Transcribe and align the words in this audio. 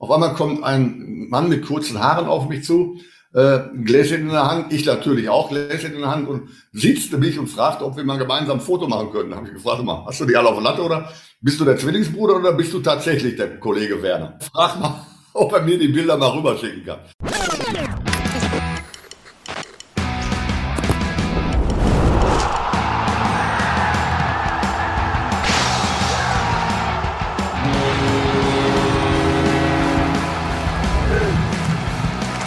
Auf 0.00 0.10
einmal 0.10 0.32
kommt 0.32 0.64
ein 0.64 1.28
Mann 1.28 1.50
mit 1.50 1.66
kurzen 1.66 2.00
Haaren 2.00 2.26
auf 2.26 2.48
mich 2.48 2.64
zu, 2.64 2.98
äh, 3.34 3.60
Gläschen 3.84 4.22
in 4.22 4.28
der 4.30 4.50
Hand, 4.50 4.72
ich 4.72 4.86
natürlich 4.86 5.28
auch 5.28 5.50
Gläschen 5.50 5.92
in 5.92 6.00
der 6.00 6.10
Hand 6.10 6.26
und 6.26 6.48
sitzte 6.72 7.18
mich 7.18 7.38
und 7.38 7.48
fragte, 7.48 7.84
ob 7.84 7.98
wir 7.98 8.04
mal 8.04 8.16
gemeinsam 8.16 8.58
ein 8.58 8.64
Foto 8.64 8.88
machen 8.88 9.12
können. 9.12 9.30
Da 9.30 9.36
habe 9.36 9.48
ich 9.48 9.52
gefragt, 9.52 9.84
mal, 9.84 10.02
hast 10.06 10.18
du 10.18 10.24
die 10.24 10.34
alle 10.34 10.48
auf 10.48 10.54
der 10.54 10.64
Latte 10.64 10.82
oder 10.82 11.12
bist 11.42 11.60
du 11.60 11.66
der 11.66 11.76
Zwillingsbruder 11.76 12.36
oder 12.36 12.54
bist 12.54 12.72
du 12.72 12.80
tatsächlich 12.80 13.36
der 13.36 13.60
Kollege 13.60 14.02
Werner? 14.02 14.38
Frag 14.50 14.80
mal, 14.80 15.06
ob 15.34 15.52
er 15.52 15.60
mir 15.60 15.78
die 15.78 15.88
Bilder 15.88 16.16
mal 16.16 16.30
rüberschicken 16.30 16.82
kann. 16.86 17.00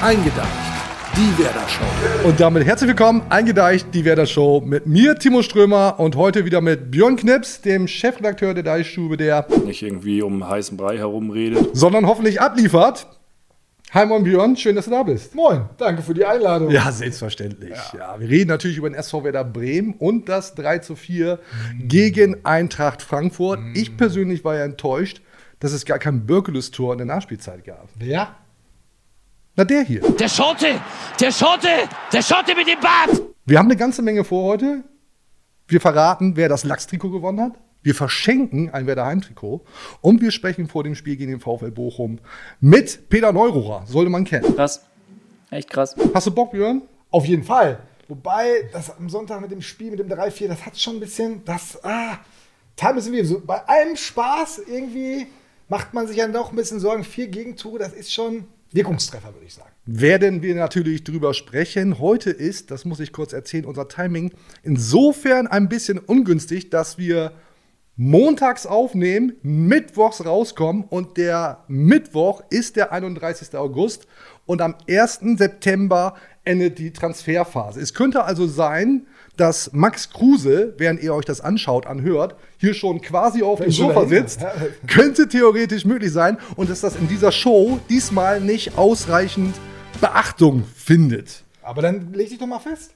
Eingedeicht, 0.03 0.51
die 1.15 1.41
Werder 1.41 1.65
Show. 1.69 2.27
Und 2.27 2.37
damit 2.41 2.65
herzlich 2.65 2.89
willkommen, 2.89 3.21
Eingedeicht, 3.29 3.93
die 3.93 4.03
Werder 4.03 4.25
Show 4.25 4.59
mit 4.59 4.85
mir, 4.85 5.15
Timo 5.15 5.41
Strömer 5.43 5.97
und 5.97 6.17
heute 6.17 6.43
wieder 6.43 6.59
mit 6.59 6.91
Björn 6.91 7.15
Knips, 7.15 7.61
dem 7.61 7.87
Chefredakteur 7.87 8.53
der 8.53 8.63
Deichstube, 8.63 9.15
der 9.15 9.47
nicht 9.65 9.81
irgendwie 9.81 10.21
um 10.21 10.45
heißen 10.45 10.75
Brei 10.75 10.97
herumredet, 10.97 11.69
sondern 11.71 12.05
hoffentlich 12.05 12.41
abliefert. 12.41 13.07
Hi 13.93 14.05
Moin 14.05 14.25
Björn, 14.25 14.57
schön, 14.57 14.75
dass 14.75 14.85
du 14.85 14.91
da 14.91 15.03
bist. 15.03 15.35
Moin, 15.35 15.69
danke 15.77 16.01
für 16.01 16.13
die 16.13 16.25
Einladung. 16.25 16.69
Ja, 16.69 16.91
selbstverständlich. 16.91 17.77
Ja. 17.93 18.15
ja. 18.15 18.19
wir 18.19 18.27
reden 18.27 18.49
natürlich 18.49 18.75
über 18.75 18.89
den 18.89 18.95
SV 18.95 19.23
Werder 19.23 19.45
Bremen 19.45 19.93
und 19.93 20.27
das 20.27 20.53
3 20.55 20.79
zu 20.79 20.97
4 20.97 21.39
mhm. 21.79 21.87
gegen 21.87 22.45
Eintracht 22.45 23.01
Frankfurt. 23.01 23.61
Mhm. 23.61 23.73
Ich 23.73 23.95
persönlich 23.95 24.43
war 24.43 24.55
ja 24.55 24.65
enttäuscht, 24.65 25.21
dass 25.61 25.71
es 25.71 25.85
gar 25.85 25.97
kein 25.97 26.25
Birkeles-Tor 26.25 26.91
in 26.91 26.97
der 26.97 27.07
Nachspielzeit 27.07 27.63
gab. 27.63 27.87
Ja, 28.01 28.35
na, 29.55 29.63
der 29.63 29.83
hier. 29.83 30.01
Der 30.01 30.29
Schotte! 30.29 30.81
Der 31.19 31.31
Schotte! 31.31 31.69
Der 32.11 32.21
Schotte 32.21 32.55
mit 32.55 32.67
dem 32.67 32.79
Bart! 32.79 33.21
Wir 33.45 33.59
haben 33.59 33.67
eine 33.67 33.75
ganze 33.75 34.01
Menge 34.01 34.23
vor 34.23 34.45
heute. 34.45 34.83
Wir 35.67 35.79
verraten, 35.79 36.35
wer 36.35 36.49
das 36.49 36.63
Lachstrikot 36.63 37.11
gewonnen 37.11 37.39
hat. 37.39 37.53
Wir 37.83 37.93
verschenken 37.93 38.69
ein 38.71 38.87
Werder 38.87 39.05
Heimtrikot. 39.05 39.63
Und 40.01 40.21
wir 40.21 40.31
sprechen 40.31 40.67
vor 40.67 40.83
dem 40.83 40.95
Spiel 40.95 41.17
gegen 41.17 41.31
den 41.31 41.39
VfL 41.39 41.71
Bochum 41.71 42.19
mit 42.61 43.09
Peter 43.09 43.31
Neururer. 43.31 43.83
Sollte 43.85 44.09
man 44.09 44.23
kennen. 44.23 44.55
Krass. 44.55 44.83
Echt 45.51 45.69
krass. 45.69 45.95
Hast 46.13 46.27
du 46.27 46.31
Bock, 46.31 46.51
Björn? 46.51 46.81
Auf 47.11 47.25
jeden 47.25 47.43
Fall. 47.43 47.79
Wobei, 48.07 48.69
das 48.71 48.97
am 48.97 49.09
Sonntag 49.09 49.41
mit 49.41 49.51
dem 49.51 49.61
Spiel, 49.61 49.91
mit 49.91 49.99
dem 49.99 50.07
3-4, 50.07 50.47
das 50.47 50.65
hat 50.65 50.77
schon 50.79 50.95
ein 50.95 50.99
bisschen, 50.99 51.43
das, 51.45 51.83
ah, 51.83 52.17
teilweise 52.75 53.11
wie 53.11 53.23
so, 53.23 53.39
bei 53.39 53.63
allem 53.67 53.95
Spaß 53.95 54.61
irgendwie 54.67 55.27
macht 55.69 55.93
man 55.93 56.07
sich 56.07 56.17
ja 56.17 56.27
doch 56.27 56.51
ein 56.51 56.55
bisschen 56.55 56.79
Sorgen. 56.79 57.03
Vier 57.03 57.27
Gegentore, 57.27 57.79
das 57.79 57.93
ist 57.93 58.11
schon, 58.11 58.45
Wirkungstreffer, 58.73 59.33
würde 59.33 59.45
ich 59.45 59.53
sagen. 59.53 59.69
Werden 59.85 60.41
wir 60.41 60.55
natürlich 60.55 61.03
drüber 61.03 61.33
sprechen. 61.33 61.99
Heute 61.99 62.31
ist, 62.31 62.71
das 62.71 62.85
muss 62.85 62.99
ich 62.99 63.11
kurz 63.11 63.31
erzählen, 63.31 63.65
unser 63.65 63.87
Timing 63.87 64.31
insofern 64.63 65.47
ein 65.47 65.69
bisschen 65.69 65.99
ungünstig, 65.99 66.69
dass 66.69 66.97
wir 66.97 67.33
montags 67.95 68.65
aufnehmen, 68.65 69.33
mittwochs 69.43 70.25
rauskommen 70.25 70.83
und 70.85 71.17
der 71.17 71.63
Mittwoch 71.67 72.41
ist 72.49 72.75
der 72.75 72.91
31. 72.91 73.55
August 73.55 74.07
und 74.45 74.61
am 74.61 74.75
1. 74.89 75.19
September 75.37 76.15
endet 76.43 76.79
die 76.79 76.91
Transferphase. 76.91 77.79
Es 77.79 77.93
könnte 77.93 78.23
also 78.23 78.47
sein, 78.47 79.05
dass 79.37 79.71
Max 79.73 80.09
Kruse, 80.09 80.73
während 80.77 81.01
ihr 81.01 81.13
euch 81.13 81.25
das 81.25 81.41
anschaut, 81.41 81.87
anhört, 81.87 82.35
hier 82.57 82.73
schon 82.73 83.01
quasi 83.01 83.41
auf 83.41 83.59
dem 83.59 83.71
Sofa 83.71 84.05
sitzt. 84.05 84.41
Könnte 84.87 85.27
theoretisch 85.27 85.85
möglich 85.85 86.11
sein 86.11 86.37
und 86.55 86.69
dass 86.69 86.81
das 86.81 86.95
in 86.95 87.07
dieser 87.07 87.31
Show 87.31 87.79
diesmal 87.89 88.39
nicht 88.41 88.77
ausreichend 88.77 89.55
Beachtung 89.99 90.63
findet. 90.75 91.43
Aber 91.61 91.81
dann 91.81 92.13
leg 92.13 92.29
dich 92.29 92.37
doch 92.37 92.47
mal 92.47 92.59
fest. 92.59 92.93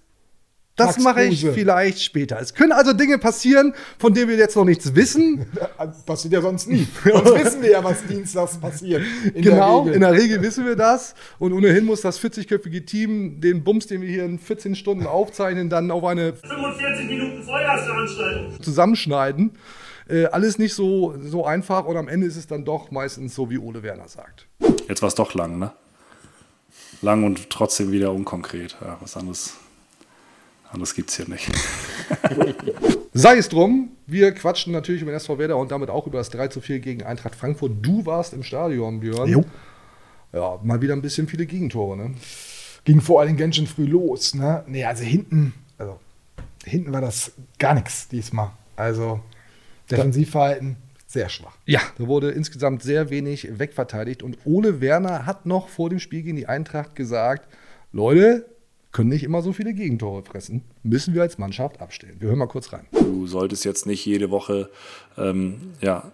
Das 0.78 1.00
mache 1.00 1.24
ich 1.24 1.44
vielleicht 1.44 2.02
später. 2.04 2.40
Es 2.40 2.54
können 2.54 2.72
also 2.72 2.94
Dinge 2.94 3.18
passieren, 3.18 3.74
von 3.98 4.14
denen 4.14 4.30
wir 4.30 4.38
jetzt 4.38 4.56
noch 4.56 4.64
nichts 4.64 4.94
wissen. 4.94 5.48
Passiert 6.06 6.36
ja 6.36 6.42
sonst 6.42 6.70
nie. 6.70 6.88
Sonst 7.04 7.44
wissen 7.44 7.62
wir 7.64 7.72
ja, 7.72 7.84
was 7.84 8.06
dienstags 8.06 8.58
passiert. 8.58 9.02
In 9.34 9.42
genau, 9.42 9.86
der 9.86 9.96
in 9.96 10.02
der 10.02 10.14
Regel 10.14 10.42
wissen 10.42 10.66
wir 10.66 10.76
das. 10.76 11.16
Und 11.40 11.54
ohnehin 11.54 11.84
muss 11.84 12.02
das 12.02 12.22
40-köpfige 12.22 12.86
Team 12.86 13.42
den 13.42 13.64
Bums, 13.64 13.88
den 13.88 14.02
wir 14.02 14.10
hier 14.10 14.24
in 14.24 14.38
14 14.38 14.76
Stunden 14.76 15.08
aufzeichnen, 15.08 15.70
dann 15.70 15.90
auf 15.90 16.04
eine 16.04 16.34
45 16.34 17.08
Minuten 17.08 17.44
Feuerveranstaltung 17.44 18.62
zusammenschneiden. 18.62 19.58
Äh, 20.08 20.26
alles 20.26 20.60
nicht 20.60 20.76
so, 20.76 21.16
so 21.20 21.44
einfach 21.44 21.86
und 21.86 21.98
am 21.98 22.08
Ende 22.08 22.28
ist 22.28 22.38
es 22.38 22.46
dann 22.46 22.64
doch 22.66 22.92
meistens 22.92 23.34
so, 23.34 23.50
wie 23.50 23.58
Ole 23.58 23.82
Werner 23.82 24.08
sagt. 24.08 24.48
Jetzt 24.88 25.02
war 25.02 25.08
es 25.08 25.16
doch 25.16 25.34
lang, 25.34 25.58
ne? 25.58 25.72
Lang 27.02 27.24
und 27.24 27.50
trotzdem 27.50 27.92
wieder 27.92 28.12
unkonkret. 28.12 28.78
Ja, 28.80 28.98
was 29.02 29.18
anderes 29.18 29.56
Anders 30.78 30.94
gibt 30.94 31.10
es 31.10 31.16
hier 31.16 31.28
nicht. 31.28 31.50
Sei 33.14 33.38
es 33.38 33.50
drum, 33.50 33.90
wir 34.06 34.32
quatschen 34.32 34.72
natürlich 34.72 35.02
über 35.02 35.10
den 35.10 35.18
SV 35.18 35.40
Werder 35.40 35.58
und 35.58 35.72
damit 35.72 35.90
auch 35.90 36.06
über 36.06 36.20
das 36.20 36.30
3 36.30 36.50
zu 36.50 36.62
4 36.62 36.82
gegen 36.82 37.02
Eintracht 37.02 37.34
Frankfurt. 37.34 37.72
Du 37.82 38.06
warst 38.06 38.32
im 38.34 38.44
Stadion, 38.44 39.00
Björn. 39.00 39.28
Jo. 39.28 39.44
Ja, 40.34 40.60
mal 40.62 40.80
wieder 40.80 40.94
ein 40.94 41.02
bisschen 41.02 41.28
viele 41.28 41.48
Gegentore, 41.48 41.98
ne? 41.98 42.14
Ging 42.84 43.02
vor 43.02 43.22
allem 43.22 43.38
ganz 43.38 43.56
schön 43.56 43.66
früh 43.66 43.86
los, 43.86 44.36
ne? 44.36 44.64
Nee, 44.68 44.86
also 44.86 45.04
hinten, 45.04 45.56
also 45.80 46.00
hinten 46.64 46.94
war 46.94 47.02
das 47.02 47.32
gar 47.58 47.74
nichts 47.74 48.08
diesmal. 48.08 48.52
Also 48.76 49.22
Defensivverhalten 49.90 50.76
sehr 51.08 51.30
schwach. 51.30 51.58
Ja, 51.66 51.82
da 51.98 52.06
wurde 52.06 52.30
insgesamt 52.30 52.84
sehr 52.84 53.10
wenig 53.10 53.58
wegverteidigt 53.58 54.22
und 54.22 54.38
Ole 54.46 54.80
Werner 54.80 55.26
hat 55.26 55.48
noch 55.48 55.70
vor 55.70 55.90
dem 55.90 55.98
Spiel 55.98 56.22
gegen 56.22 56.38
die 56.38 56.46
Eintracht 56.46 56.94
gesagt, 56.94 57.52
Leute, 57.92 58.46
können 58.92 59.10
nicht 59.10 59.24
immer 59.24 59.42
so 59.42 59.54
viele 59.54 59.74
Gegentore 59.74 60.24
fressen. 60.24 60.64
Müssen 60.84 61.14
wir 61.14 61.22
als 61.22 61.38
Mannschaft 61.38 61.82
abstellen. 61.82 62.16
Wir 62.20 62.30
hören 62.30 62.40
mal 62.40 62.48
kurz 62.48 62.74
rein. 62.74 62.86
Du 62.92 63.28
solltest 63.28 63.66
jetzt 63.66 63.86
nicht 63.86 64.06
jede 64.06 64.32
Woche 64.32 64.70
ähm, 65.18 65.74
ja, 65.82 66.12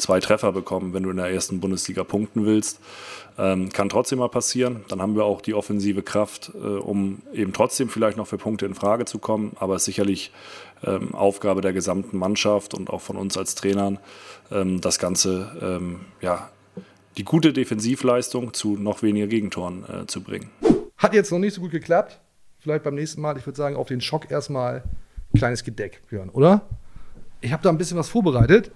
zwei 0.00 0.20
Treffer 0.20 0.52
bekommen, 0.52 0.92
wenn 0.92 1.02
du 1.02 1.10
in 1.10 1.16
der 1.16 1.26
ersten 1.26 1.60
Bundesliga 1.60 2.04
punkten 2.04 2.44
willst. 2.44 2.80
Ähm, 3.38 3.70
kann 3.70 3.88
trotzdem 3.88 4.18
mal 4.18 4.28
passieren. 4.28 4.84
Dann 4.88 5.00
haben 5.00 5.14
wir 5.14 5.24
auch 5.24 5.40
die 5.40 5.54
offensive 5.54 6.02
Kraft, 6.02 6.52
äh, 6.54 6.58
um 6.58 7.22
eben 7.32 7.52
trotzdem 7.52 7.88
vielleicht 7.88 8.16
noch 8.16 8.26
für 8.26 8.38
Punkte 8.38 8.66
in 8.66 8.74
Frage 8.74 9.04
zu 9.04 9.18
kommen. 9.18 9.52
Aber 9.60 9.76
es 9.76 9.82
ist 9.82 9.86
sicherlich 9.86 10.32
ähm, 10.84 11.14
Aufgabe 11.14 11.60
der 11.60 11.72
gesamten 11.72 12.18
Mannschaft 12.18 12.74
und 12.74 12.90
auch 12.90 13.00
von 13.00 13.16
uns 13.16 13.36
als 13.36 13.54
Trainern, 13.54 13.98
ähm, 14.50 14.80
das 14.80 14.98
Ganze, 14.98 15.56
ähm, 15.62 16.00
ja, 16.20 16.50
die 17.16 17.24
gute 17.24 17.52
Defensivleistung 17.52 18.54
zu 18.54 18.76
noch 18.76 19.02
weniger 19.02 19.26
Gegentoren 19.26 19.84
äh, 19.84 20.06
zu 20.06 20.22
bringen. 20.22 20.50
Hat 21.00 21.14
jetzt 21.14 21.32
noch 21.32 21.38
nicht 21.38 21.54
so 21.54 21.62
gut 21.62 21.70
geklappt. 21.70 22.20
Vielleicht 22.58 22.84
beim 22.84 22.94
nächsten 22.94 23.22
Mal, 23.22 23.38
ich 23.38 23.46
würde 23.46 23.56
sagen, 23.56 23.74
auf 23.74 23.88
den 23.88 24.02
Schock 24.02 24.30
erstmal 24.30 24.84
ein 25.32 25.38
kleines 25.38 25.64
Gedeck 25.64 26.02
hören, 26.08 26.28
oder? 26.28 26.60
Ich 27.40 27.52
habe 27.52 27.62
da 27.62 27.70
ein 27.70 27.78
bisschen 27.78 27.96
was 27.96 28.10
vorbereitet. 28.10 28.70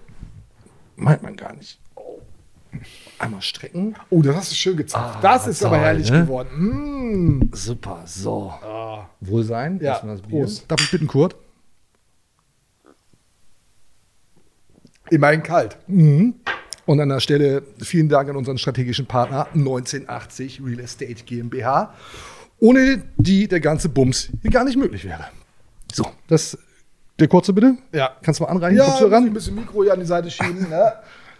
Meint 0.95 1.21
man 1.21 1.35
gar 1.35 1.53
nicht. 1.53 1.79
Oh. 1.93 2.19
Einmal 3.19 3.43
strecken. 3.43 3.95
Oh, 4.09 4.23
das 4.23 4.35
hast 4.35 4.51
du 4.51 4.55
schön 4.55 4.75
gezeigt. 4.75 5.17
Ah, 5.17 5.19
das 5.21 5.45
ist 5.45 5.59
toll, 5.59 5.67
aber 5.67 5.77
herrlich 5.77 6.09
ne? 6.09 6.23
geworden. 6.23 6.49
Mm. 6.57 7.49
Super, 7.53 8.01
so. 8.05 8.49
Ah. 8.49 9.07
Wohlsein. 9.21 9.79
Ja, 9.79 10.01
das 10.03 10.21
Prost. 10.23 10.65
Darf 10.67 10.81
ich 10.81 10.89
bitten, 10.89 11.05
Kurt? 11.05 11.35
Immerhin 15.11 15.43
kalt. 15.43 15.77
Mhm. 15.85 16.33
Und 16.85 16.99
an 16.99 17.09
der 17.09 17.19
Stelle 17.19 17.63
vielen 17.79 18.09
Dank 18.09 18.29
an 18.29 18.35
unseren 18.35 18.57
strategischen 18.57 19.05
Partner 19.07 19.47
1980 19.53 20.61
Real 20.63 20.79
Estate 20.79 21.23
GmbH, 21.25 21.93
ohne 22.59 23.03
die 23.17 23.47
der 23.47 23.59
ganze 23.59 23.89
Bums 23.89 24.29
hier 24.41 24.51
gar 24.51 24.63
nicht 24.63 24.77
möglich 24.77 25.03
wäre. 25.05 25.25
So, 25.91 26.05
das 26.27 26.57
der 27.19 27.27
kurze 27.27 27.53
bitte? 27.53 27.77
Ja. 27.93 28.11
Kannst 28.21 28.39
du 28.39 28.43
mal 28.43 28.49
anreichen? 28.49 28.77
Ja, 28.77 28.99
du 28.99 29.05
ran? 29.05 29.25
ein 29.25 29.33
bisschen 29.33 29.55
Mikro 29.55 29.83
hier 29.83 29.93
an 29.93 29.99
die 29.99 30.05
Seite 30.05 30.29
schieben. 30.29 30.69
ne? 30.69 30.93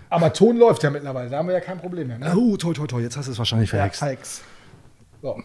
Aber 0.09 0.31
Ton 0.31 0.57
läuft 0.57 0.83
ja 0.83 0.89
mittlerweile, 0.89 1.29
da 1.29 1.37
haben 1.37 1.47
wir 1.47 1.55
ja 1.55 1.61
kein 1.61 1.77
Problem 1.77 2.07
mehr. 2.07 2.17
Ne? 2.17 2.33
Oh, 2.35 2.55
toi, 2.55 2.73
toi, 2.73 2.87
toi, 2.87 3.01
jetzt 3.01 3.17
hast 3.17 3.27
du 3.27 3.31
es 3.33 3.37
wahrscheinlich 3.37 3.69
verhext. 3.69 4.01
Ja, 4.01 4.07
Hex. 4.07 4.41
So. 5.21 5.41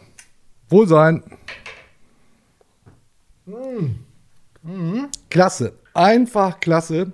Wohlsein. 0.69 1.23
Mm. 3.47 3.97
Mhm. 4.63 5.09
Klasse. 5.29 5.73
Einfach 5.95 6.61
klasse. 6.61 7.13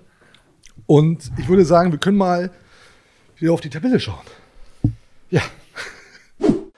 Und 0.86 1.30
ich 1.38 1.48
würde 1.48 1.64
sagen, 1.64 1.92
wir 1.92 1.98
können 1.98 2.18
mal 2.18 2.50
wieder 3.36 3.52
auf 3.52 3.60
die 3.60 3.70
Tabelle 3.70 4.00
schauen. 4.00 4.24
Ja. 5.30 5.42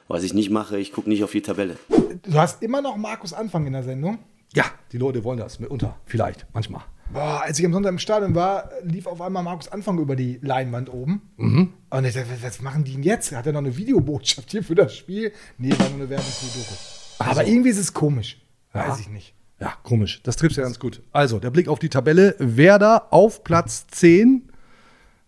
Was 0.08 0.22
ich 0.22 0.34
nicht 0.34 0.50
mache, 0.50 0.78
ich 0.78 0.92
gucke 0.92 1.08
nicht 1.08 1.22
auf 1.22 1.32
die 1.32 1.42
Tabelle. 1.42 1.76
Du 2.22 2.34
hast 2.34 2.62
immer 2.62 2.80
noch 2.80 2.96
Markus 2.96 3.32
Anfang 3.32 3.66
in 3.66 3.74
der 3.74 3.82
Sendung? 3.82 4.18
Ja, 4.54 4.64
die 4.92 4.98
Leute 4.98 5.22
wollen 5.24 5.38
das 5.38 5.60
mitunter. 5.60 5.96
Vielleicht, 6.06 6.46
manchmal. 6.54 6.82
Boah, 7.12 7.42
als 7.42 7.58
ich 7.58 7.64
am 7.64 7.72
Sonntag 7.72 7.90
im 7.90 7.98
Stadion 7.98 8.34
war, 8.34 8.70
lief 8.82 9.06
auf 9.06 9.20
einmal 9.20 9.42
Markus 9.42 9.68
Anfang 9.68 9.98
über 9.98 10.16
die 10.16 10.38
Leinwand 10.42 10.92
oben. 10.92 11.22
Mhm. 11.36 11.72
Und 11.90 12.04
ich 12.04 12.14
dachte, 12.14 12.28
was 12.40 12.60
machen 12.60 12.84
die 12.84 12.92
denn 12.92 13.02
jetzt? 13.02 13.32
Hat 13.32 13.46
er 13.46 13.52
noch 13.52 13.60
eine 13.60 13.76
Videobotschaft 13.76 14.50
hier 14.50 14.62
für 14.62 14.74
das 14.74 14.94
Spiel? 14.94 15.32
Nee, 15.56 15.70
war 15.78 15.88
nur 15.88 16.00
eine 16.00 16.10
Werbung 16.10 16.26
für 16.26 16.46
die 16.46 16.58
Doku. 16.58 16.74
Also. 17.18 17.30
Aber 17.30 17.46
irgendwie 17.46 17.70
ist 17.70 17.78
es 17.78 17.94
komisch. 17.94 18.40
Ja. 18.74 18.88
Weiß 18.88 19.00
ich 19.00 19.08
nicht. 19.08 19.34
Ja, 19.60 19.74
komisch. 19.82 20.22
Das 20.22 20.36
trifft 20.36 20.56
ja 20.56 20.62
ganz 20.62 20.78
gut. 20.78 21.02
Also, 21.12 21.38
der 21.38 21.50
Blick 21.50 21.68
auf 21.68 21.78
die 21.78 21.88
Tabelle. 21.88 22.36
Werder 22.38 23.12
auf 23.12 23.42
Platz 23.42 23.86
10 23.88 24.50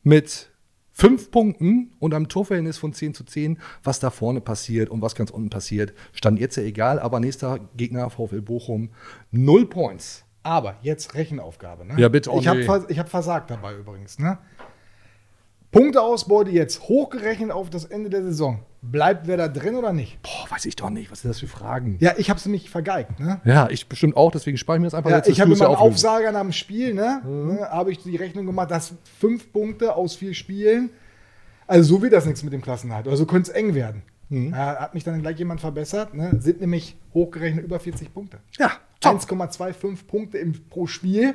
mit 0.03 0.50
fünf 1.01 1.31
Punkten 1.31 1.93
und 1.99 2.13
einem 2.13 2.29
Torverhältnis 2.29 2.77
von 2.77 2.93
10 2.93 3.15
zu 3.15 3.25
10. 3.25 3.59
Was 3.83 4.01
da 4.01 4.11
vorne 4.11 4.41
passiert 4.41 4.91
und 4.91 5.01
was 5.01 5.15
ganz 5.15 5.31
unten 5.31 5.49
passiert, 5.49 5.95
stand 6.13 6.39
jetzt 6.39 6.57
ja 6.57 6.63
egal. 6.63 6.99
Aber 6.99 7.21
nächster 7.21 7.59
Gegner 7.77 8.11
VfL 8.11 8.43
Bochum, 8.43 8.91
null 9.31 9.67
Points. 9.67 10.25
Aber 10.43 10.77
jetzt 10.83 11.15
Rechenaufgabe. 11.15 11.87
Ne? 11.87 11.95
Ja, 11.99 12.09
bitte, 12.09 12.31
Ich 12.39 12.47
habe 12.47 12.61
André. 12.61 12.65
vers 12.65 12.85
ich 12.89 12.99
hab 12.99 13.09
versagt 13.09 13.51
dabei 13.51 13.75
übrigens. 13.75 14.19
Ne? 14.19 14.39
Punkteausbeute 15.71 16.51
jetzt 16.51 16.83
hochgerechnet 16.83 17.51
auf 17.51 17.71
das 17.71 17.85
Ende 17.85 18.11
der 18.11 18.23
Saison. 18.23 18.63
Bleibt 18.83 19.27
wer 19.27 19.37
da 19.37 19.49
drin 19.49 19.75
oder 19.75 19.93
nicht? 19.93 20.23
Boah, 20.23 20.51
weiß 20.51 20.65
ich 20.65 20.75
doch 20.75 20.89
nicht. 20.89 21.11
Was 21.11 21.21
sind 21.21 21.29
das 21.29 21.41
für 21.41 21.47
Fragen? 21.47 21.99
Ja, 22.01 22.15
ich 22.17 22.31
habe 22.31 22.39
es 22.39 22.47
nämlich 22.47 22.71
vergeigt. 22.71 23.21
Ne? 23.21 23.41
Ja, 23.45 23.69
ich 23.69 23.89
bestimmt 23.89 24.17
auch, 24.17 24.31
deswegen 24.31 24.57
spare 24.57 24.79
ich 24.79 24.81
mir 24.81 24.87
das 24.87 24.95
einfach 24.95 25.11
Ja, 25.11 25.17
jetzt. 25.19 25.29
ich 25.29 25.41
habe 25.41 25.53
immer 25.53 25.67
einen. 25.67 25.77
Aufsager 25.77 26.33
nach 26.33 26.41
dem 26.41 26.53
Spiel, 26.53 26.95
ne? 26.95 27.21
ne 27.25 27.69
habe 27.71 27.93
ich 27.93 27.99
die 28.03 28.17
Rechnung 28.17 28.47
gemacht, 28.47 28.71
dass 28.71 28.95
fünf 29.19 29.53
Punkte 29.53 29.95
aus 29.95 30.17
vier 30.17 30.33
Spielen. 30.33 30.91
Also 31.67 31.97
so 31.97 32.03
wird 32.03 32.15
das 32.15 32.25
nichts 32.25 32.43
mit 32.43 32.55
dem 32.55 32.63
Klassenhalt. 32.63 33.07
Oder 33.07 33.17
so 33.17 33.27
könnte 33.27 33.51
es 33.51 33.57
eng 33.57 33.75
werden. 33.75 34.03
Ja, 34.31 34.77
hat 34.79 34.95
mich 34.95 35.03
dann 35.03 35.21
gleich 35.21 35.39
jemand 35.39 35.61
verbessert. 35.61 36.15
Ne? 36.15 36.37
Sind 36.39 36.61
nämlich 36.61 36.97
hochgerechnet 37.13 37.65
über 37.65 37.81
40 37.81 38.15
Punkte. 38.15 38.39
Ja, 38.59 38.73
top. 39.01 39.17
1,25 39.17 40.07
Punkte 40.07 40.39
im, 40.39 40.53
pro 40.69 40.87
Spiel. 40.87 41.35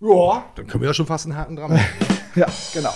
Ja, 0.00 0.44
Dann 0.54 0.66
können 0.66 0.82
wir 0.82 0.88
ja 0.88 0.94
schon 0.94 1.06
fast 1.06 1.26
einen 1.26 1.36
Haken 1.36 1.56
dran 1.56 1.72
machen. 1.72 1.84
ja, 2.34 2.46
genau. 2.74 2.94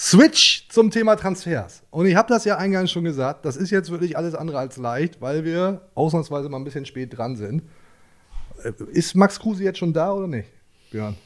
Switch 0.00 0.68
zum 0.68 0.92
Thema 0.92 1.16
Transfers. 1.16 1.82
Und 1.90 2.06
ich 2.06 2.14
habe 2.14 2.28
das 2.28 2.44
ja 2.44 2.56
eingangs 2.56 2.92
schon 2.92 3.02
gesagt, 3.02 3.44
das 3.44 3.56
ist 3.56 3.70
jetzt 3.70 3.90
wirklich 3.90 4.16
alles 4.16 4.36
andere 4.36 4.60
als 4.60 4.76
leicht, 4.76 5.20
weil 5.20 5.44
wir 5.44 5.80
ausnahmsweise 5.96 6.48
mal 6.48 6.58
ein 6.58 6.64
bisschen 6.64 6.86
spät 6.86 7.18
dran 7.18 7.34
sind. 7.34 7.64
Äh, 8.62 8.72
Ist 8.92 9.16
Max 9.16 9.40
Kruse 9.40 9.64
jetzt 9.64 9.78
schon 9.80 9.92
da 9.92 10.12
oder 10.12 10.28
nicht, 10.28 10.48
Björn? 10.92 11.16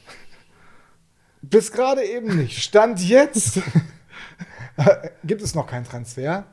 Bis 1.42 1.70
gerade 1.70 2.02
eben 2.02 2.34
nicht. 2.36 2.62
Stand 2.62 2.98
jetzt 3.06 3.60
gibt 5.24 5.42
es 5.42 5.54
noch 5.54 5.66
keinen 5.66 5.84
Transfer. 5.84 6.46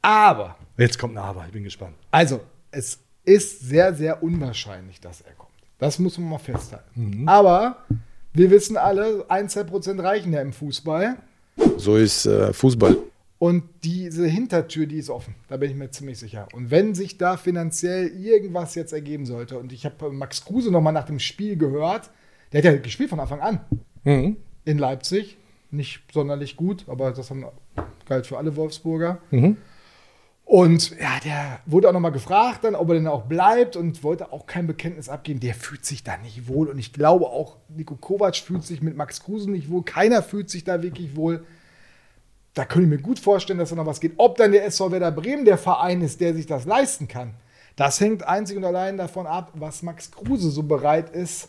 Aber, 0.00 0.56
Jetzt 0.76 0.98
kommt 0.98 1.16
eine 1.16 1.26
Aber, 1.26 1.44
ich 1.46 1.52
bin 1.52 1.64
gespannt. 1.64 1.96
also, 2.12 2.40
es 2.70 3.00
ist 3.24 3.60
sehr, 3.60 3.94
sehr 3.94 4.22
unwahrscheinlich, 4.22 5.00
dass 5.00 5.20
er 5.22 5.32
kommt. 5.34 5.50
Das 5.78 5.98
muss 5.98 6.18
man 6.18 6.28
mal 6.30 6.38
festhalten. 6.38 7.24
Aber 7.26 7.78
wir 8.32 8.50
wissen 8.50 8.76
alle, 8.76 9.24
1, 9.28 9.52
2 9.52 9.64
Prozent 9.64 10.00
reichen 10.00 10.32
ja 10.32 10.40
im 10.40 10.52
Fußball. 10.52 11.16
So 11.76 11.96
ist 11.96 12.26
äh, 12.26 12.52
Fußball. 12.52 12.96
Und 13.38 13.64
diese 13.82 14.26
Hintertür, 14.26 14.86
die 14.86 14.98
ist 14.98 15.10
offen. 15.10 15.34
Da 15.48 15.56
bin 15.56 15.70
ich 15.70 15.76
mir 15.76 15.90
ziemlich 15.90 16.18
sicher. 16.18 16.46
Und 16.52 16.70
wenn 16.70 16.94
sich 16.94 17.18
da 17.18 17.36
finanziell 17.36 18.06
irgendwas 18.08 18.76
jetzt 18.76 18.92
ergeben 18.92 19.26
sollte, 19.26 19.58
und 19.58 19.72
ich 19.72 19.84
habe 19.84 20.12
Max 20.12 20.44
Kruse 20.44 20.70
nochmal 20.70 20.92
nach 20.92 21.06
dem 21.06 21.18
Spiel 21.18 21.56
gehört, 21.56 22.10
der 22.52 22.58
hat 22.58 22.64
ja 22.64 22.76
gespielt 22.76 23.10
von 23.10 23.18
Anfang 23.20 23.40
an 23.40 23.60
Mhm. 24.04 24.36
in 24.64 24.78
Leipzig. 24.78 25.38
Nicht 25.70 26.02
sonderlich 26.12 26.56
gut, 26.56 26.84
aber 26.86 27.10
das 27.12 27.30
haben, 27.30 27.46
galt 28.06 28.26
für 28.26 28.36
alle 28.38 28.54
Wolfsburger. 28.56 29.18
Mhm. 29.30 29.56
Und 30.52 30.90
ja, 31.00 31.18
der 31.24 31.60
wurde 31.64 31.88
auch 31.88 31.94
nochmal 31.94 32.12
gefragt, 32.12 32.64
dann, 32.64 32.74
ob 32.74 32.90
er 32.90 32.96
denn 32.96 33.06
auch 33.06 33.22
bleibt 33.22 33.74
und 33.74 34.04
wollte 34.04 34.34
auch 34.34 34.44
kein 34.44 34.66
Bekenntnis 34.66 35.08
abgeben. 35.08 35.40
Der 35.40 35.54
fühlt 35.54 35.86
sich 35.86 36.04
da 36.04 36.18
nicht 36.18 36.46
wohl. 36.46 36.68
Und 36.68 36.78
ich 36.78 36.92
glaube 36.92 37.24
auch, 37.24 37.56
Nico 37.68 37.96
Kovac 37.96 38.36
fühlt 38.36 38.62
sich 38.62 38.82
mit 38.82 38.94
Max 38.94 39.22
Kruse 39.22 39.50
nicht 39.50 39.70
wohl. 39.70 39.82
Keiner 39.82 40.22
fühlt 40.22 40.50
sich 40.50 40.62
da 40.62 40.82
wirklich 40.82 41.16
wohl. 41.16 41.46
Da 42.52 42.66
könnte 42.66 42.84
ich 42.84 42.90
mir 42.90 43.02
gut 43.02 43.18
vorstellen, 43.18 43.60
dass 43.60 43.70
da 43.70 43.76
noch 43.76 43.86
was 43.86 43.98
geht. 43.98 44.12
Ob 44.18 44.36
dann 44.36 44.52
der 44.52 44.66
SV 44.66 44.92
Werder 44.92 45.10
Bremen 45.10 45.46
der 45.46 45.56
Verein 45.56 46.02
ist, 46.02 46.20
der 46.20 46.34
sich 46.34 46.44
das 46.44 46.66
leisten 46.66 47.08
kann, 47.08 47.32
das 47.76 47.98
hängt 47.98 48.22
einzig 48.22 48.58
und 48.58 48.64
allein 48.66 48.98
davon 48.98 49.26
ab, 49.26 49.52
was 49.54 49.82
Max 49.82 50.10
Kruse 50.10 50.50
so 50.50 50.64
bereit 50.64 51.08
ist, 51.16 51.48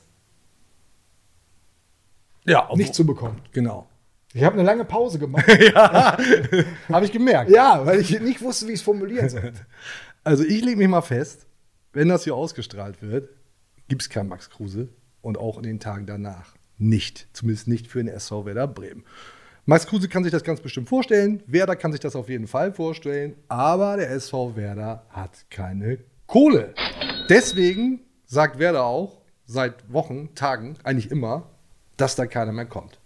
Ja, 2.45 2.69
nicht 2.73 2.95
zu 2.95 3.05
bekommen. 3.05 3.41
Genau. 3.51 3.85
Ich 4.33 4.43
habe 4.43 4.55
eine 4.55 4.63
lange 4.63 4.83
Pause 4.83 5.19
gemacht. 5.19 5.45
Habe 6.89 7.05
ich 7.05 7.11
gemerkt. 7.11 7.51
ja, 7.51 7.85
weil 7.85 7.99
ich 7.99 8.19
nicht 8.19 8.41
wusste, 8.41 8.67
wie 8.67 8.71
ich 8.71 8.79
es 8.79 8.83
formulieren 8.83 9.29
soll. 9.29 9.53
Also 10.25 10.45
ich 10.45 10.63
lege 10.63 10.77
mich 10.77 10.87
mal 10.87 11.01
fest, 11.01 11.47
wenn 11.91 12.07
das 12.07 12.23
hier 12.23 12.33
ausgestrahlt 12.33 13.01
wird, 13.01 13.27
gibt 13.89 14.03
es 14.03 14.09
keinen 14.09 14.29
Max 14.29 14.49
Kruse 14.49 14.87
und 15.21 15.37
auch 15.37 15.57
in 15.57 15.63
den 15.63 15.81
Tagen 15.81 16.05
danach 16.05 16.55
nicht. 16.77 17.27
Zumindest 17.33 17.67
nicht 17.67 17.87
für 17.87 18.01
den 18.01 18.07
SV 18.07 18.45
Werder 18.45 18.67
Bremen. 18.67 19.03
Max 19.65 19.85
Kruse 19.85 20.07
kann 20.07 20.23
sich 20.23 20.31
das 20.31 20.45
ganz 20.45 20.61
bestimmt 20.61 20.87
vorstellen. 20.87 21.43
Werder 21.45 21.75
kann 21.75 21.91
sich 21.91 21.99
das 21.99 22.15
auf 22.15 22.29
jeden 22.29 22.47
Fall 22.47 22.71
vorstellen. 22.71 23.35
Aber 23.49 23.97
der 23.97 24.11
SV 24.11 24.55
Werder 24.55 25.05
hat 25.09 25.45
keine 25.49 25.97
Kohle. 26.25 26.73
Deswegen 27.27 27.99
sagt 28.25 28.59
Werder 28.59 28.85
auch 28.85 29.21
seit 29.45 29.91
Wochen, 29.91 30.35
Tagen, 30.35 30.77
eigentlich 30.85 31.11
immer, 31.11 31.49
dass 31.97 32.15
da 32.15 32.25
keiner 32.27 32.53
mehr 32.53 32.65
kommt. 32.65 32.97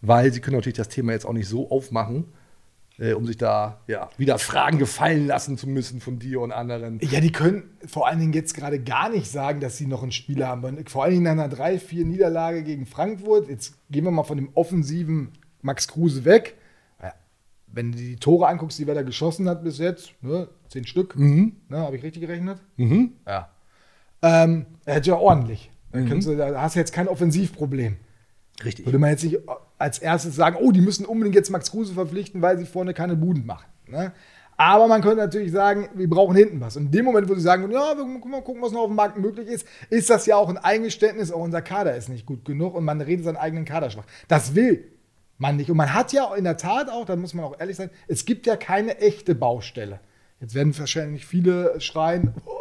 Weil 0.00 0.32
sie 0.32 0.40
können 0.40 0.56
natürlich 0.56 0.76
das 0.76 0.88
Thema 0.88 1.12
jetzt 1.12 1.26
auch 1.26 1.32
nicht 1.32 1.48
so 1.48 1.70
aufmachen, 1.70 2.26
äh, 2.98 3.12
um 3.12 3.26
sich 3.26 3.36
da 3.36 3.80
ja, 3.86 4.10
wieder 4.16 4.38
Fragen 4.38 4.78
gefallen 4.78 5.26
lassen 5.26 5.58
zu 5.58 5.68
müssen 5.68 6.00
von 6.00 6.18
dir 6.18 6.40
und 6.40 6.52
anderen. 6.52 7.00
Ja, 7.02 7.20
die 7.20 7.32
können 7.32 7.64
vor 7.86 8.06
allen 8.06 8.20
Dingen 8.20 8.32
jetzt 8.32 8.54
gerade 8.54 8.80
gar 8.80 9.08
nicht 9.08 9.30
sagen, 9.30 9.60
dass 9.60 9.76
sie 9.76 9.86
noch 9.86 10.02
einen 10.02 10.12
Spieler 10.12 10.48
haben. 10.48 10.86
Vor 10.86 11.04
allen 11.04 11.14
Dingen 11.14 11.24
nach 11.24 11.32
einer 11.32 11.52
3-4 11.52 12.04
Niederlage 12.04 12.62
gegen 12.62 12.86
Frankfurt. 12.86 13.48
Jetzt 13.48 13.74
gehen 13.90 14.04
wir 14.04 14.10
mal 14.10 14.24
von 14.24 14.36
dem 14.36 14.50
offensiven 14.54 15.32
Max 15.62 15.88
Kruse 15.88 16.24
weg. 16.24 16.56
Ja, 17.02 17.12
Wenn 17.66 17.92
du 17.92 17.98
die 17.98 18.16
Tore 18.16 18.46
anguckst, 18.46 18.78
die 18.78 18.86
wer 18.86 18.94
da 18.94 19.02
geschossen 19.02 19.48
hat 19.48 19.64
bis 19.64 19.78
jetzt, 19.78 20.12
ne, 20.22 20.48
zehn 20.68 20.86
Stück, 20.86 21.16
ne, 21.18 21.52
habe 21.70 21.96
ich 21.96 22.02
richtig 22.02 22.22
gerechnet? 22.22 22.60
Mhm. 22.76 23.12
Ja. 23.26 23.50
Ähm, 24.22 24.66
er 24.84 24.96
hat 24.96 25.06
ja 25.06 25.14
ordentlich. 25.14 25.70
Da, 25.92 26.02
kannst 26.02 26.28
du, 26.28 26.36
da 26.36 26.60
hast 26.60 26.74
du 26.74 26.80
jetzt 26.80 26.92
kein 26.92 27.08
Offensivproblem. 27.08 27.96
Richtig. 28.64 28.86
Würde 28.86 28.98
man 28.98 29.10
jetzt 29.10 29.24
nicht 29.24 29.38
als 29.78 29.98
erstes 29.98 30.36
sagen, 30.36 30.56
oh, 30.60 30.72
die 30.72 30.80
müssen 30.80 31.06
unbedingt 31.06 31.34
jetzt 31.34 31.50
Max 31.50 31.70
Kruse 31.70 31.94
verpflichten, 31.94 32.42
weil 32.42 32.58
sie 32.58 32.66
vorne 32.66 32.94
keine 32.94 33.16
Buden 33.16 33.46
machen. 33.46 33.66
Ne? 33.86 34.12
Aber 34.56 34.88
man 34.88 35.02
könnte 35.02 35.18
natürlich 35.18 35.52
sagen, 35.52 35.88
wir 35.94 36.10
brauchen 36.10 36.34
hinten 36.36 36.60
was. 36.60 36.76
Und 36.76 36.86
in 36.86 36.90
dem 36.90 37.04
Moment, 37.04 37.28
wo 37.28 37.34
sie 37.34 37.40
sagen, 37.40 37.70
ja, 37.70 37.96
wir 37.96 38.04
gucken 38.04 38.30
mal 38.32 38.42
gucken, 38.42 38.60
was 38.60 38.72
noch 38.72 38.80
auf 38.80 38.88
dem 38.88 38.96
Markt 38.96 39.16
möglich 39.16 39.46
ist, 39.46 39.66
ist 39.88 40.10
das 40.10 40.26
ja 40.26 40.36
auch 40.36 40.48
ein 40.48 40.58
Eingeständnis, 40.58 41.30
auch 41.30 41.40
unser 41.40 41.62
Kader 41.62 41.94
ist 41.94 42.08
nicht 42.08 42.26
gut 42.26 42.44
genug 42.44 42.74
und 42.74 42.84
man 42.84 43.00
redet 43.00 43.24
seinen 43.24 43.36
eigenen 43.36 43.64
Kader 43.64 43.88
schwach. 43.90 44.06
Das 44.26 44.56
will 44.56 44.84
man 45.38 45.56
nicht. 45.56 45.70
Und 45.70 45.76
man 45.76 45.94
hat 45.94 46.12
ja 46.12 46.34
in 46.34 46.42
der 46.42 46.56
Tat 46.56 46.90
auch, 46.90 47.04
da 47.04 47.14
muss 47.14 47.34
man 47.34 47.44
auch 47.44 47.60
ehrlich 47.60 47.76
sein, 47.76 47.90
es 48.08 48.24
gibt 48.24 48.46
ja 48.46 48.56
keine 48.56 48.98
echte 48.98 49.36
Baustelle. 49.36 50.00
Jetzt 50.40 50.54
werden 50.54 50.76
wahrscheinlich 50.76 51.24
viele 51.24 51.80
schreien, 51.80 52.34
oh, 52.44 52.57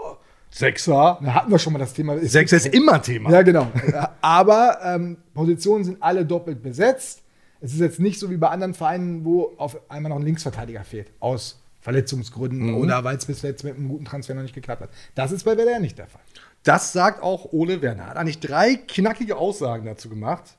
Sechser. 0.49 1.19
da 1.21 1.33
hatten 1.33 1.51
wir 1.51 1.59
schon 1.59 1.73
mal 1.73 1.79
das 1.79 1.94
Thema. 1.94 2.17
Sechser 2.19 2.57
ist 2.57 2.67
immer 2.67 3.01
Thema. 3.01 3.29
ja, 3.31 3.41
genau. 3.41 3.67
Ja, 3.91 4.15
Aber 4.21 4.79
ähm, 4.83 5.17
Positionen 5.33 5.83
sind 5.83 6.01
alle 6.01 6.25
doppelt 6.25 6.63
besetzt. 6.63 7.21
Es 7.59 7.73
ist 7.73 7.79
jetzt 7.79 7.99
nicht 7.99 8.19
so 8.19 8.29
wie 8.29 8.38
bei 8.38 8.49
anderen 8.49 8.73
Vereinen, 8.73 9.25
wo 9.25 9.53
auf 9.57 9.77
einmal 9.89 10.09
noch 10.09 10.17
ein 10.17 10.25
Linksverteidiger 10.25 10.83
fehlt. 10.83 11.11
Aus 11.19 11.60
Verletzungsgründen 11.81 12.74
oder 12.74 13.03
weil 13.03 13.17
es 13.17 13.25
bis 13.25 13.41
jetzt 13.43 13.63
mit 13.63 13.75
einem 13.75 13.88
guten 13.88 14.05
Transfer 14.05 14.33
noch 14.36 14.41
nicht 14.41 14.53
geklappt 14.55 14.81
hat. 14.81 14.89
Das 15.15 15.31
ist 15.31 15.43
bei 15.43 15.57
Werder 15.57 15.79
nicht 15.79 15.98
der 15.98 16.07
Fall. 16.07 16.22
Das 16.63 16.91
sagt 16.91 17.24
auch 17.24 17.53
Ole 17.53 17.81
Werner. 17.81 18.07
Hat 18.07 18.17
eigentlich 18.17 18.39
drei 18.39 18.75
knackige 18.75 19.38
Aussagen 19.38 19.86
dazu 19.86 20.10
gemacht. 20.10 20.57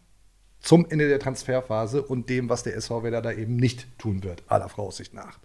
Zum 0.60 0.86
Ende 0.88 1.08
der 1.08 1.20
Transferphase 1.20 2.02
und 2.02 2.28
dem, 2.30 2.48
was 2.48 2.62
der 2.62 2.76
SV 2.76 3.02
Werder 3.02 3.22
da 3.22 3.32
eben 3.32 3.56
nicht 3.56 3.86
tun 3.98 4.24
wird, 4.24 4.42
aller 4.48 4.68
Voraussicht 4.68 5.14
nach. 5.14 5.38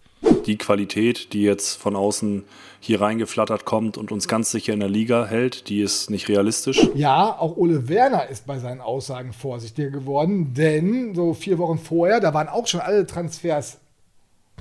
Die 0.46 0.58
Qualität, 0.58 1.34
die 1.34 1.44
jetzt 1.44 1.75
von 1.75 1.96
außen 1.96 2.44
hier 2.80 3.00
reingeflattert 3.00 3.63
kommt 3.63 3.98
und 3.98 4.12
uns 4.12 4.27
ganz 4.27 4.51
sicher 4.51 4.74
in 4.74 4.82
der 4.82 4.89
Liga 4.89 5.25
hält, 5.25 5.70
die 5.70 5.82
ist 5.82 6.10
nicht 6.10 6.27
realistisch. 6.27 6.89
Ja, 6.96 7.38
auch 7.39 7.56
Ole 7.56 7.88
Werner 7.88 8.27
ist 8.27 8.46
bei 8.46 8.60
seinen 8.60 8.82
Aussagen 8.82 9.32
vorsichtiger 9.32 9.89
geworden, 9.89 10.53
denn 10.53 11.15
so 11.15 11.34
vier 11.34 11.58
Wochen 11.60 11.77
vorher, 11.77 12.20
da 12.20 12.34
waren 12.34 12.50
auch 12.50 12.68
schon 12.68 12.82
alle 12.82 13.08
Transfers 13.08 13.80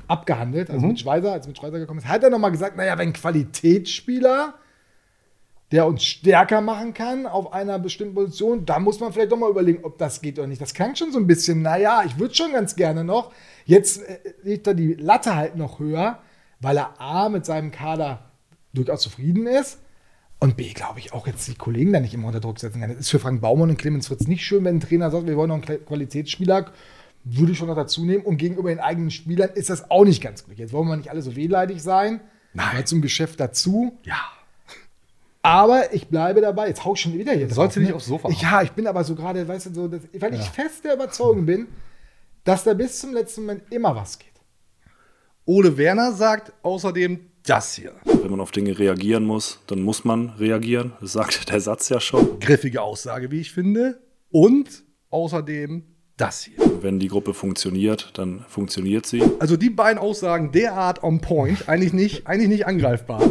abgehandelt, 0.06 0.70
also 0.70 0.86
mit 0.86 1.00
Schweizer, 1.00 1.32
als 1.32 1.46
mit 1.46 1.58
Schweizer 1.58 1.78
gekommen 1.78 1.98
ist, 1.98 2.08
hat 2.08 2.22
er 2.22 2.30
nochmal 2.30 2.52
gesagt, 2.52 2.76
naja, 2.76 2.96
wenn 2.98 3.08
ein 3.08 3.12
Qualitätsspieler, 3.12 4.54
der 5.72 5.86
uns 5.86 6.04
stärker 6.04 6.60
machen 6.60 6.92
kann 6.92 7.26
auf 7.26 7.52
einer 7.52 7.78
bestimmten 7.78 8.14
Position, 8.14 8.66
da 8.66 8.78
muss 8.78 9.00
man 9.00 9.12
vielleicht 9.12 9.32
doch 9.32 9.38
mal 9.38 9.50
überlegen, 9.50 9.84
ob 9.84 9.98
das 9.98 10.20
geht 10.20 10.38
oder 10.38 10.46
nicht. 10.46 10.60
Das 10.60 10.74
klang 10.74 10.94
schon 10.94 11.12
so 11.12 11.18
ein 11.18 11.26
bisschen, 11.26 11.62
naja, 11.62 12.02
ich 12.04 12.18
würde 12.18 12.34
schon 12.34 12.52
ganz 12.52 12.76
gerne 12.76 13.04
noch. 13.04 13.32
Jetzt 13.64 14.02
äh, 14.02 14.18
legt 14.42 14.66
er 14.66 14.74
die 14.74 14.94
Latte 14.94 15.34
halt 15.34 15.56
noch 15.56 15.78
höher, 15.78 16.18
weil 16.60 16.76
er 16.76 17.00
A 17.00 17.28
mit 17.28 17.44
seinem 17.46 17.70
Kader 17.70 18.30
durchaus 18.72 19.02
zufrieden 19.02 19.46
ist 19.46 19.78
und 20.38 20.56
B, 20.56 20.72
glaube 20.72 20.98
ich, 20.98 21.12
auch 21.12 21.26
jetzt 21.26 21.46
die 21.46 21.54
Kollegen 21.54 21.92
da 21.92 22.00
nicht 22.00 22.14
immer 22.14 22.26
unter 22.28 22.40
Druck 22.40 22.58
setzen 22.58 22.80
kann. 22.80 22.90
Das 22.90 22.98
ist 22.98 23.10
für 23.10 23.18
Frank 23.20 23.40
Baumann 23.40 23.70
und 23.70 23.76
Clemens 23.78 24.08
Fritz 24.08 24.26
nicht 24.26 24.44
schön, 24.44 24.64
wenn 24.64 24.76
ein 24.76 24.80
Trainer 24.80 25.10
sagt, 25.10 25.26
wir 25.26 25.36
wollen 25.36 25.48
noch 25.48 25.56
einen 25.56 25.64
Qual- 25.64 25.78
Qualitätsspieler, 25.78 26.72
würde 27.24 27.52
ich 27.52 27.58
schon 27.58 27.68
noch 27.68 27.76
dazu 27.76 28.04
nehmen. 28.04 28.24
Und 28.24 28.38
gegenüber 28.38 28.70
den 28.70 28.80
eigenen 28.80 29.10
Spielern 29.12 29.50
ist 29.54 29.70
das 29.70 29.88
auch 29.90 30.04
nicht 30.04 30.20
ganz 30.20 30.40
glücklich. 30.44 30.58
Jetzt 30.58 30.72
wollen 30.72 30.88
wir 30.88 30.96
nicht 30.96 31.10
alle 31.10 31.22
so 31.22 31.36
wehleidig 31.36 31.80
sein. 31.80 32.20
Nein. 32.54 32.70
Gehört 32.70 32.88
zum 32.88 33.02
Geschäft 33.02 33.38
dazu. 33.38 33.96
Ja. 34.02 34.20
Aber 35.42 35.92
ich 35.92 36.08
bleibe 36.08 36.40
dabei. 36.40 36.68
Jetzt 36.68 36.84
hau 36.84 36.94
ich 36.94 37.00
schon 37.00 37.14
wieder 37.14 37.32
hier 37.32 37.48
sollst 37.48 37.76
du 37.76 37.80
nicht 37.80 37.90
ne? 37.90 37.94
aufs 37.96 38.06
Sofa 38.06 38.28
Ich, 38.28 38.42
ja, 38.42 38.62
ich 38.62 38.72
bin 38.72 38.86
aber 38.86 39.04
so 39.04 39.14
gerade, 39.14 39.46
weißt 39.46 39.66
du, 39.66 39.74
so, 39.74 39.88
dass, 39.88 40.02
weil 40.18 40.34
ich 40.34 40.48
fest 40.50 40.84
der 40.84 40.94
Überzeugung 40.94 41.46
bin, 41.46 41.68
dass 42.44 42.64
da 42.64 42.74
bis 42.74 43.00
zum 43.00 43.14
letzten 43.14 43.42
Moment 43.42 43.62
immer 43.70 43.94
was 43.94 44.18
geht. 44.18 44.28
Ole 45.44 45.76
Werner 45.76 46.12
sagt 46.12 46.52
außerdem 46.62 47.20
das 47.44 47.74
hier. 47.74 47.94
Wenn 48.04 48.30
man 48.30 48.40
auf 48.40 48.52
Dinge 48.52 48.78
reagieren 48.78 49.24
muss, 49.24 49.58
dann 49.66 49.82
muss 49.82 50.04
man 50.04 50.30
reagieren. 50.30 50.92
Das 51.00 51.12
sagt 51.12 51.50
der 51.50 51.60
Satz 51.60 51.88
ja 51.88 51.98
schon. 51.98 52.38
Griffige 52.38 52.82
Aussage, 52.82 53.30
wie 53.30 53.40
ich 53.40 53.52
finde. 53.52 54.00
Und 54.30 54.84
außerdem 55.10 55.84
das 56.16 56.44
hier. 56.44 56.54
wenn 56.82 56.98
die 57.00 57.08
Gruppe 57.08 57.34
funktioniert, 57.34 58.10
dann 58.14 58.44
funktioniert 58.48 59.06
sie. 59.06 59.22
Also 59.40 59.56
die 59.56 59.70
beiden 59.70 59.98
Aussagen 59.98 60.52
derart 60.52 61.02
on 61.02 61.20
point, 61.20 61.68
eigentlich 61.68 61.92
nicht, 61.92 62.26
eigentlich 62.26 62.48
nicht 62.48 62.66
angreifbar. 62.66 63.22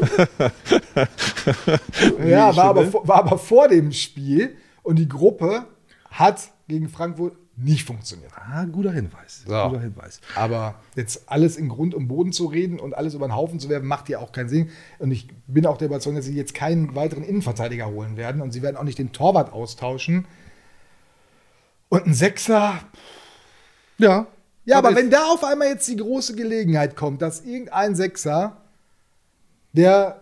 Ja, 2.25 2.55
war 2.55 2.65
aber, 2.65 2.93
war 2.93 3.15
aber 3.17 3.37
vor 3.37 3.67
dem 3.67 3.91
Spiel 3.91 4.55
und 4.83 4.97
die 4.97 5.07
Gruppe 5.07 5.65
hat 6.09 6.49
gegen 6.67 6.89
Frankfurt 6.89 7.35
nicht 7.63 7.85
funktioniert. 7.85 8.31
Ah, 8.35 8.65
guter 8.65 8.91
Hinweis. 8.91 9.43
So. 9.45 9.69
Guter 9.69 9.81
Hinweis. 9.81 10.19
Aber 10.35 10.75
jetzt 10.95 11.29
alles 11.29 11.57
in 11.57 11.69
Grund 11.69 11.93
und 11.93 12.07
Boden 12.07 12.31
zu 12.31 12.47
reden 12.47 12.79
und 12.79 12.93
alles 12.93 13.13
über 13.13 13.27
den 13.27 13.35
Haufen 13.35 13.59
zu 13.59 13.69
werfen, 13.69 13.87
macht 13.87 14.09
ja 14.09 14.19
auch 14.19 14.31
keinen 14.31 14.49
Sinn. 14.49 14.69
Und 14.99 15.11
ich 15.11 15.27
bin 15.47 15.65
auch 15.65 15.77
der 15.77 15.87
Überzeugung, 15.87 16.17
dass 16.17 16.25
sie 16.25 16.35
jetzt 16.35 16.53
keinen 16.53 16.95
weiteren 16.95 17.23
Innenverteidiger 17.23 17.87
holen 17.87 18.17
werden 18.17 18.41
und 18.41 18.51
sie 18.51 18.61
werden 18.61 18.77
auch 18.77 18.83
nicht 18.83 18.97
den 18.97 19.11
Torwart 19.11 19.53
austauschen. 19.53 20.25
Und 21.89 22.07
ein 22.07 22.13
Sechser. 22.13 22.79
Ja. 23.97 24.27
Ja, 24.63 24.77
aber 24.77 24.95
wenn 24.95 25.09
da 25.09 25.25
auf 25.25 25.43
einmal 25.43 25.69
jetzt 25.69 25.87
die 25.87 25.97
große 25.97 26.35
Gelegenheit 26.35 26.95
kommt, 26.95 27.21
dass 27.21 27.41
irgendein 27.41 27.95
Sechser, 27.95 28.57
der 29.73 30.21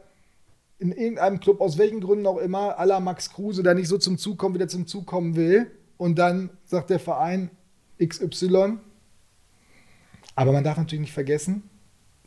in 0.79 0.93
irgendeinem 0.93 1.41
Club, 1.41 1.59
aus 1.59 1.77
welchen 1.77 1.99
Gründen 1.99 2.25
auch 2.25 2.37
immer, 2.37 2.75
la 2.85 2.99
Max 3.01 3.31
Kruse, 3.31 3.63
der 3.63 3.73
nicht 3.73 3.89
so 3.89 3.97
zum 3.97 4.17
Zug 4.17 4.37
kommt, 4.37 4.55
wie 4.55 4.59
der 4.59 4.69
zum 4.69 4.87
Zug 4.87 5.05
kommen 5.05 5.35
will, 5.35 5.69
und 5.99 6.17
dann 6.17 6.49
sagt 6.63 6.89
der 6.89 6.99
Verein 6.99 7.51
XY. 8.03 8.77
Aber 10.33 10.53
man 10.53 10.63
darf 10.63 10.77
natürlich 10.77 11.01
nicht 11.01 11.13
vergessen, 11.13 11.69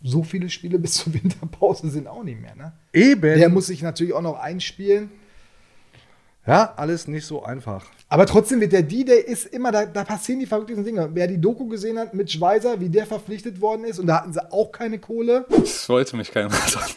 so 0.02 0.22
viele 0.22 0.50
Spiele 0.50 0.78
bis 0.84 0.94
zur 0.94 1.14
Winterpause 1.14 1.88
sind 1.90 2.06
auch 2.06 2.22
nicht 2.22 2.40
mehr. 2.40 2.54
Ne? 2.54 2.72
Eben. 2.92 3.38
Der 3.38 3.48
muss 3.48 3.66
sich 3.66 3.82
natürlich 3.82 4.12
auch 4.12 4.20
noch 4.20 4.38
einspielen. 4.38 5.10
ja, 6.46 6.74
alles 6.76 7.08
nicht 7.08 7.24
so 7.24 7.42
einfach. 7.42 7.86
Aber 8.10 8.26
trotzdem 8.26 8.60
wird 8.60 8.72
der 8.72 8.82
die, 8.82 9.06
der 9.06 9.26
ist 9.26 9.46
immer, 9.46 9.72
da, 9.72 9.86
da 9.86 10.04
passieren 10.04 10.40
die 10.40 10.46
verrücktesten 10.46 10.84
Dinge. 10.84 11.08
Wer 11.14 11.26
die 11.26 11.40
Doku 11.40 11.66
gesehen 11.66 11.98
hat 11.98 12.12
mit 12.12 12.30
Schweizer, 12.30 12.78
wie 12.78 12.90
der 12.90 13.06
verpflichtet 13.06 13.62
worden 13.62 13.84
ist, 13.84 13.98
und 13.98 14.06
da 14.06 14.18
hatten 14.18 14.34
sie 14.34 14.52
auch 14.52 14.70
keine 14.70 14.98
Kohle. 14.98 15.46
Das 15.48 15.88
wollte 15.88 16.16
mich 16.18 16.30
keiner 16.30 16.50
sagen. 16.68 16.92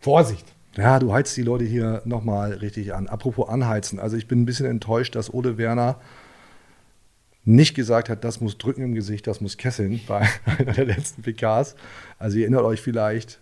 Vorsicht. 0.00 0.44
Ja, 0.78 1.00
du 1.00 1.12
heizt 1.12 1.36
die 1.36 1.42
Leute 1.42 1.64
hier 1.64 2.02
nochmal 2.04 2.52
richtig 2.52 2.94
an. 2.94 3.08
Apropos 3.08 3.48
anheizen. 3.48 3.98
Also 3.98 4.16
ich 4.16 4.28
bin 4.28 4.42
ein 4.42 4.46
bisschen 4.46 4.66
enttäuscht, 4.66 5.16
dass 5.16 5.34
Ole 5.34 5.58
Werner 5.58 5.96
nicht 7.44 7.74
gesagt 7.74 8.08
hat, 8.08 8.22
das 8.22 8.40
muss 8.40 8.58
drücken 8.58 8.82
im 8.82 8.94
Gesicht, 8.94 9.26
das 9.26 9.40
muss 9.40 9.56
kesseln 9.56 10.00
bei 10.06 10.28
einer 10.58 10.72
der 10.72 10.84
letzten 10.84 11.22
PKs. 11.22 11.74
Also 12.20 12.36
ihr 12.36 12.44
erinnert 12.44 12.62
euch 12.62 12.80
vielleicht, 12.80 13.40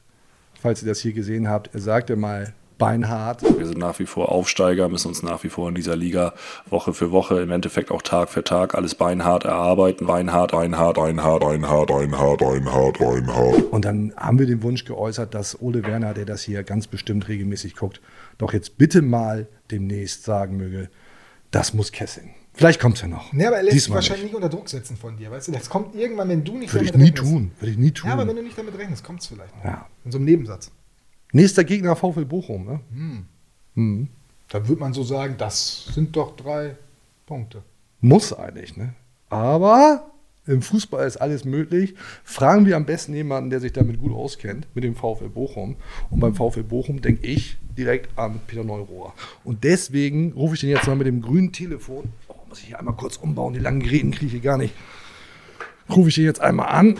falls 0.58 0.82
ihr 0.82 0.88
das 0.88 1.00
hier 1.00 1.12
gesehen 1.12 1.46
habt, 1.46 1.74
er 1.74 1.80
sagte 1.80 2.16
mal 2.16 2.54
beinhart. 2.78 3.42
Wir 3.42 3.66
sind 3.66 3.78
nach 3.78 3.98
wie 3.98 4.06
vor 4.06 4.30
Aufsteiger, 4.30 4.88
müssen 4.88 5.08
uns 5.08 5.22
nach 5.22 5.42
wie 5.44 5.48
vor 5.48 5.68
in 5.68 5.74
dieser 5.74 5.96
Liga 5.96 6.34
Woche 6.68 6.92
für 6.92 7.10
Woche, 7.10 7.40
im 7.40 7.50
Endeffekt 7.50 7.90
auch 7.90 8.02
Tag 8.02 8.28
für 8.28 8.44
Tag 8.44 8.74
alles 8.74 8.94
beinhart 8.94 9.44
erarbeiten. 9.44 10.06
Beinhart, 10.06 10.52
beinhart, 10.52 10.96
beinhart, 10.96 11.40
beinhart, 11.40 11.88
beinhart, 11.88 12.38
beinhart, 12.38 12.98
beinhart. 12.98 13.62
Und 13.72 13.84
dann 13.84 14.12
haben 14.16 14.38
wir 14.38 14.46
den 14.46 14.62
Wunsch 14.62 14.84
geäußert, 14.84 15.34
dass 15.34 15.60
Ole 15.60 15.84
Werner, 15.84 16.14
der 16.14 16.24
das 16.24 16.42
hier 16.42 16.62
ganz 16.62 16.86
bestimmt 16.86 17.28
regelmäßig 17.28 17.76
guckt, 17.76 18.00
doch 18.38 18.52
jetzt 18.52 18.76
bitte 18.78 19.02
mal 19.02 19.46
demnächst 19.70 20.24
sagen 20.24 20.56
möge, 20.56 20.90
das 21.50 21.72
muss 21.74 21.92
kesseln. 21.92 22.30
Vielleicht 22.52 22.80
kommt 22.80 22.96
es 22.96 23.02
ja 23.02 23.08
noch. 23.08 23.32
Ne, 23.34 23.46
aber 23.46 23.56
er 23.58 23.62
lässt 23.64 23.74
sich 23.74 23.82
Diesmal 23.84 23.96
wahrscheinlich 23.96 24.24
nicht. 24.26 24.34
unter 24.34 24.48
Druck 24.48 24.68
setzen 24.68 24.96
von 24.96 25.16
dir. 25.18 25.30
Weißt 25.30 25.48
du, 25.48 25.52
das 25.52 25.68
kommt 25.68 25.94
irgendwann, 25.94 26.28
wenn 26.30 26.42
du 26.42 26.56
nicht 26.56 26.72
Würde 26.72 26.86
ich 26.86 26.90
damit 26.92 27.04
nie 27.04 27.10
rechnest. 27.12 27.32
tun. 27.32 27.50
Würde 27.60 27.70
ich 27.70 27.76
nie 27.78 27.90
tun. 27.90 28.08
Ja, 28.08 28.14
aber 28.14 28.26
wenn 28.26 28.36
du 28.36 28.42
nicht 28.42 28.56
damit 28.56 28.78
rechnest, 28.78 29.04
kommt 29.04 29.20
es 29.20 29.26
vielleicht. 29.26 29.54
noch. 29.58 29.64
Ja. 29.64 29.86
In 30.06 30.10
so 30.12 30.16
einem 30.16 30.24
Nebensatz. 30.24 30.70
Nächster 31.36 31.64
Gegner 31.64 31.96
VfL 31.96 32.24
Bochum. 32.24 32.80
Ne? 33.74 34.08
Da 34.48 34.66
würde 34.66 34.80
man 34.80 34.94
so 34.94 35.02
sagen, 35.02 35.34
das 35.36 35.84
sind 35.92 36.16
doch 36.16 36.34
drei 36.34 36.76
Punkte. 37.26 37.62
Muss 38.00 38.32
eigentlich, 38.32 38.74
ne? 38.78 38.94
Aber 39.28 40.10
im 40.46 40.62
Fußball 40.62 41.06
ist 41.06 41.18
alles 41.18 41.44
möglich. 41.44 41.94
Fragen 42.24 42.64
wir 42.64 42.74
am 42.74 42.86
besten 42.86 43.12
jemanden, 43.12 43.50
der 43.50 43.60
sich 43.60 43.74
damit 43.74 44.00
gut 44.00 44.14
auskennt, 44.14 44.66
mit 44.74 44.82
dem 44.82 44.94
VfL 44.94 45.28
Bochum. 45.28 45.76
Und 46.08 46.20
beim 46.20 46.34
VfL 46.34 46.62
Bochum 46.62 47.02
denke 47.02 47.26
ich 47.26 47.58
direkt 47.76 48.18
an 48.18 48.40
Peter 48.46 48.64
Neurohr. 48.64 49.12
Und 49.44 49.62
deswegen 49.62 50.32
rufe 50.32 50.54
ich 50.54 50.60
den 50.62 50.70
jetzt 50.70 50.86
mal 50.86 50.96
mit 50.96 51.06
dem 51.06 51.20
grünen 51.20 51.52
Telefon. 51.52 52.04
Oh, 52.28 52.36
muss 52.48 52.60
ich 52.60 52.68
hier 52.68 52.78
einmal 52.78 52.96
kurz 52.96 53.18
umbauen, 53.18 53.52
die 53.52 53.60
langen 53.60 53.80
Geräten 53.80 54.10
kriege 54.10 54.26
ich 54.26 54.32
hier 54.32 54.40
gar 54.40 54.56
nicht. 54.56 54.72
Rufe 55.90 56.08
ich 56.08 56.14
den 56.14 56.24
jetzt 56.24 56.40
einmal 56.40 56.68
an. 56.68 56.96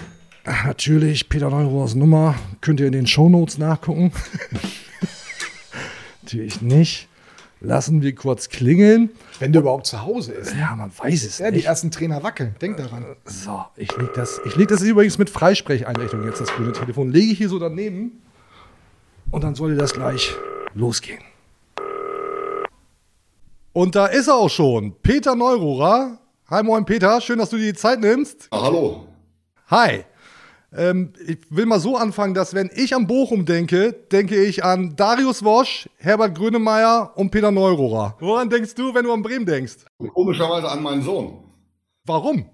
Natürlich, 0.47 1.29
Peter 1.29 1.51
Neurohrs 1.51 1.95
Nummer 1.97 2.37
könnt 2.61 2.79
ihr 2.79 2.87
in 2.87 2.93
den 2.93 3.07
Shownotes 3.07 3.59
nachgucken. 3.59 4.13
Natürlich 6.23 6.63
nicht. 6.63 7.09
Lassen 7.61 8.01
wir 8.03 8.15
kurz 8.15 8.49
klingeln. 8.49 9.11
Wenn 9.41 9.53
der 9.53 9.63
überhaupt 9.63 9.87
zu 9.87 10.03
Hause 10.03 10.33
ist. 10.35 10.55
Ja, 10.55 10.77
man 10.77 10.93
weiß 10.97 11.25
es 11.25 11.39
Ja, 11.39 11.51
die 11.51 11.57
nicht. 11.57 11.67
ersten 11.67 11.91
Trainer 11.91 12.23
wackeln. 12.23 12.55
Denk 12.61 12.77
daran. 12.77 13.05
So, 13.25 13.65
ich 13.77 13.97
leg 13.97 14.13
das, 14.15 14.41
ich 14.45 14.55
leg 14.57 14.69
das 14.69 14.83
übrigens 14.83 15.19
mit 15.19 15.31
Freisprecheinrichtung 15.31 16.25
jetzt, 16.25 16.41
das 16.41 16.49
grüne 16.51 16.73
Telefon. 16.73 17.11
Lege 17.11 17.33
ich 17.33 17.39
hier 17.39 17.49
so 17.49 17.59
daneben 17.59 18.23
und 19.31 19.43
dann 19.43 19.55
sollte 19.57 19.77
das 19.77 19.95
gleich 19.95 20.33
losgehen. 20.75 21.23
Und 23.73 23.95
da 23.95 24.07
ist 24.07 24.29
er 24.29 24.35
auch 24.37 24.51
schon, 24.51 24.95
Peter 25.03 25.35
Neururer. 25.35 26.19
Hi, 26.51 26.63
moin 26.63 26.85
Peter, 26.85 27.21
schön, 27.21 27.39
dass 27.39 27.51
du 27.51 27.57
dir 27.57 27.73
die 27.73 27.79
Zeit 27.79 28.01
nimmst. 28.01 28.47
Ah, 28.51 28.63
hallo. 28.63 29.09
Hi. 29.69 30.05
Ähm, 30.75 31.13
ich 31.27 31.39
will 31.51 31.67
mal 31.67 31.81
so 31.81 31.97
anfangen, 31.97 32.35
dass 32.35 32.55
wenn 32.55 32.71
ich 32.75 32.95
an 32.95 33.07
Bochum 33.07 33.45
denke, 33.45 33.93
denke 33.93 34.43
ich 34.43 34.65
an 34.65 34.97
Darius 34.97 35.45
Wosch, 35.45 35.89
Herbert 35.97 36.37
Grönemeyer 36.37 37.13
und 37.17 37.31
Peter 37.31 37.51
Neururer. 37.51 38.17
Woran 38.21 38.51
denkst 38.51 38.75
du, 38.75 38.95
wenn 38.95 39.05
du 39.05 39.13
an 39.13 39.23
Bremen 39.23 39.47
denkst? 39.47 39.87
Komischerweise 40.15 40.69
an 40.69 40.83
meinen 40.83 41.03
Sohn. 41.03 41.39
Warum? 42.05 42.49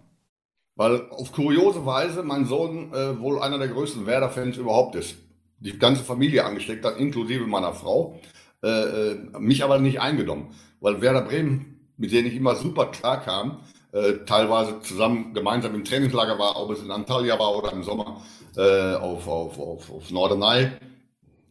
Weil 0.77 1.09
auf 1.11 1.33
kuriose 1.33 1.85
Weise 1.85 2.23
mein 2.23 2.47
Sohn 2.47 2.93
äh, 2.93 3.19
wohl 3.21 3.41
einer 3.41 3.59
der 3.59 3.69
größten 3.69 4.07
Werder-Fans 4.07 4.57
überhaupt 4.57 4.97
ist. 4.97 5.17
Die 5.59 5.79
ganze 5.79 6.03
Familie 6.03 6.45
angesteckt 6.45 6.85
hat, 6.85 6.99
inklusive 6.99 7.47
meiner 7.47 7.73
Frau. 7.73 8.19
Äh, 8.63 8.69
äh, 8.69 9.19
mich 9.39 9.63
aber 9.65 9.79
nicht 9.79 10.01
eingenommen. 10.01 10.55
Weil 10.81 11.01
Werder 11.01 11.23
Bremen, 11.23 11.89
mit 11.97 12.13
denen 12.13 12.29
ich 12.29 12.37
immer 12.37 12.57
super 12.57 12.87
klar 12.87 13.21
kam, 13.21 13.61
äh, 13.93 14.25
teilweise 14.27 14.81
zusammen 14.81 15.35
gemeinsam 15.35 15.75
im 15.75 15.85
Trainingslager 15.85 16.39
war, 16.39 16.57
ob 16.57 16.71
es 16.71 16.83
in 16.83 16.91
Antalya 16.91 17.39
war 17.39 17.57
oder 17.57 17.73
im 17.73 17.83
Sommer 17.83 18.23
äh, 18.57 18.95
auf, 18.95 19.29
auf, 19.29 19.59
auf, 19.59 19.91
auf 19.91 20.11
Norderney. 20.11 20.71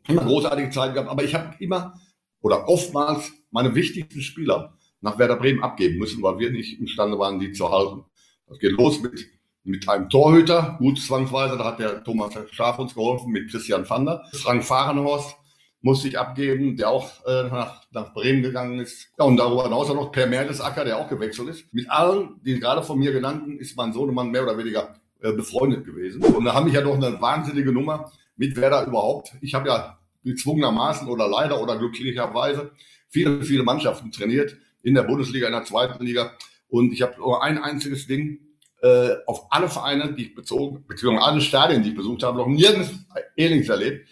Immer 0.07 0.25
großartige 0.25 0.71
Zeit 0.71 0.93
gehabt, 0.93 1.09
aber 1.09 1.23
ich 1.23 1.35
habe 1.35 1.55
immer 1.59 1.93
oder 2.41 2.67
oftmals 2.67 3.31
meine 3.51 3.75
wichtigsten 3.75 4.21
Spieler 4.21 4.77
nach 5.01 5.17
Werder 5.19 5.35
Bremen 5.35 5.63
abgeben 5.63 5.99
müssen, 5.99 6.23
weil 6.23 6.39
wir 6.39 6.51
nicht 6.51 6.79
imstande 6.79 7.17
waren, 7.19 7.39
die 7.39 7.51
zu 7.51 7.71
halten. 7.71 8.05
Das 8.47 8.59
geht 8.59 8.71
los 8.71 8.99
mit, 9.01 9.27
mit 9.63 9.87
einem 9.87 10.09
Torhüter, 10.09 10.77
gut 10.79 10.99
zwangsweise, 10.99 11.57
da 11.57 11.65
hat 11.65 11.79
der 11.79 12.03
Thomas 12.03 12.33
Schaf 12.51 12.79
uns 12.79 12.95
geholfen, 12.95 13.31
mit 13.31 13.49
Christian 13.49 13.85
Vander. 13.85 14.25
Frank 14.33 14.63
Fahrenhorst 14.63 15.35
musste 15.81 16.07
ich 16.07 16.19
abgeben, 16.19 16.77
der 16.77 16.89
auch 16.89 17.09
äh, 17.25 17.43
nach, 17.43 17.83
nach 17.91 18.13
Bremen 18.13 18.43
gegangen 18.43 18.79
ist. 18.79 19.09
Ja, 19.17 19.25
und 19.25 19.37
darüber 19.37 19.63
hinaus 19.63 19.89
auch 19.89 19.95
noch 19.95 20.11
Per 20.11 20.27
Mertesacker, 20.27 20.85
der 20.85 20.97
auch 20.97 21.09
gewechselt 21.09 21.49
ist. 21.49 21.73
Mit 21.73 21.89
allen, 21.89 22.39
die 22.45 22.59
gerade 22.59 22.83
von 22.83 22.99
mir 22.99 23.11
genannten, 23.11 23.57
ist 23.57 23.75
mein 23.75 23.93
Sohnemann 23.93 24.29
mehr 24.29 24.43
oder 24.43 24.57
weniger 24.57 24.95
äh, 25.21 25.31
befreundet 25.33 25.85
gewesen. 25.85 26.23
Und 26.23 26.45
da 26.45 26.53
habe 26.53 26.69
ich 26.69 26.75
ja 26.75 26.81
doch 26.81 26.95
eine 26.95 27.19
wahnsinnige 27.19 27.71
Nummer 27.71 28.11
mit 28.35 28.55
Werder 28.55 28.85
überhaupt. 28.85 29.33
Ich 29.41 29.53
habe 29.53 29.69
ja 29.69 29.97
gezwungenermaßen 30.23 31.07
oder 31.07 31.27
leider 31.27 31.61
oder 31.61 31.77
glücklicherweise 31.77 32.71
viele, 33.09 33.43
viele 33.43 33.63
Mannschaften 33.63 34.11
trainiert 34.11 34.57
in 34.83 34.95
der 34.95 35.03
Bundesliga, 35.03 35.47
in 35.47 35.53
der 35.53 35.65
zweiten 35.65 36.03
Liga. 36.03 36.33
Und 36.69 36.93
ich 36.93 37.01
habe 37.01 37.17
nur 37.17 37.43
ein 37.43 37.57
einziges 37.57 38.07
Ding 38.07 38.39
äh, 38.81 39.15
auf 39.27 39.47
alle 39.51 39.69
Vereine, 39.69 40.13
die 40.13 40.27
ich 40.27 40.35
bezogen, 40.35 40.85
beziehungsweise 40.87 41.27
alle 41.27 41.41
Stadien, 41.41 41.83
die 41.83 41.89
ich 41.89 41.95
besucht 41.95 42.23
habe, 42.23 42.37
noch 42.37 42.47
nirgends 42.47 42.91
Ähnliches 43.35 43.69
erlebt. 43.69 44.07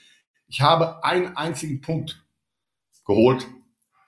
Ich 0.49 0.61
habe 0.61 1.03
einen 1.03 1.37
einzigen 1.37 1.79
Punkt 1.79 2.23
geholt 3.05 3.47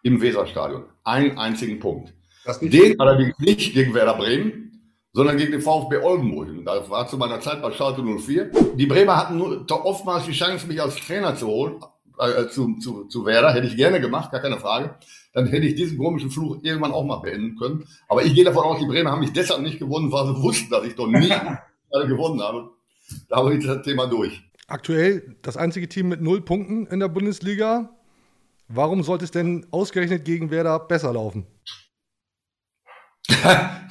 im 0.02 0.22
Weserstadion. 0.22 0.86
Einen 1.04 1.38
einzigen 1.38 1.80
Punkt. 1.80 2.14
Den 2.62 3.00
allerdings 3.00 3.38
nicht 3.38 3.74
gegen 3.76 3.94
Werder 3.94 4.16
Bremen, 4.16 4.98
sondern 5.14 5.38
gegen 5.38 5.52
den 5.52 5.62
VfB 5.62 5.98
Oldenburg. 5.98 6.50
Das 6.66 6.90
war 6.90 7.08
zu 7.08 7.18
meiner 7.18 7.40
Zeit 7.42 7.62
bei 7.62 7.72
Schalke 7.72 8.02
04. 8.02 8.50
Die 8.76 8.88
Bremer 8.88 9.18
hatten 9.18 9.38
nur 9.38 9.66
oftmals 9.70 10.26
die 10.26 10.32
Chance, 10.32 10.66
mich 10.66 10.82
als 10.82 10.96
Trainer 10.96 11.36
zu 11.36 11.46
holen, 11.46 11.76
äh, 12.18 12.48
zu, 12.48 12.76
zu, 12.80 13.06
zu 13.06 13.24
Werder. 13.24 13.54
Hätte 13.54 13.68
ich 13.68 13.76
gerne 13.76 14.02
gemacht, 14.02 14.32
gar 14.32 14.42
keine 14.42 14.58
Frage. 14.58 14.96
Dann 15.34 15.46
hätte 15.46 15.68
ich 15.68 15.76
diesen 15.76 16.00
komischen 16.00 16.32
Fluch 16.32 16.58
irgendwann 16.64 16.92
auch 16.92 17.06
mal 17.06 17.18
beenden 17.18 17.56
können. 17.56 17.88
Aber 18.10 18.24
ich 18.24 18.34
gehe 18.34 18.44
davon 18.44 18.64
aus, 18.64 18.80
die 18.80 18.88
Bremer 18.88 19.12
haben 19.12 19.20
mich 19.20 19.34
deshalb 19.34 19.62
nicht 19.62 19.78
gewonnen, 19.78 20.12
weil 20.12 20.26
sie 20.26 20.42
wussten, 20.42 20.72
dass 20.72 20.86
ich 20.86 20.96
doch 20.96 21.08
nie 21.08 21.30
gewonnen 22.08 22.42
habe. 22.42 22.72
Da 23.30 23.38
habe 23.38 23.56
ich 23.56 23.64
das 23.64 23.84
Thema 23.84 24.08
durch. 24.08 24.42
Aktuell 24.72 25.36
das 25.42 25.58
einzige 25.58 25.90
Team 25.90 26.08
mit 26.08 26.22
null 26.22 26.42
Punkten 26.42 26.88
in 26.88 27.02
der 27.02 27.10
Bundesliga. 27.10 27.90
Warum 28.70 29.04
sollte 29.04 29.26
es 29.26 29.32
denn 29.32 29.66
ausgerechnet 29.72 30.24
gegen 30.24 30.50
Werder 30.50 30.80
besser 30.80 31.14
laufen? 31.14 31.46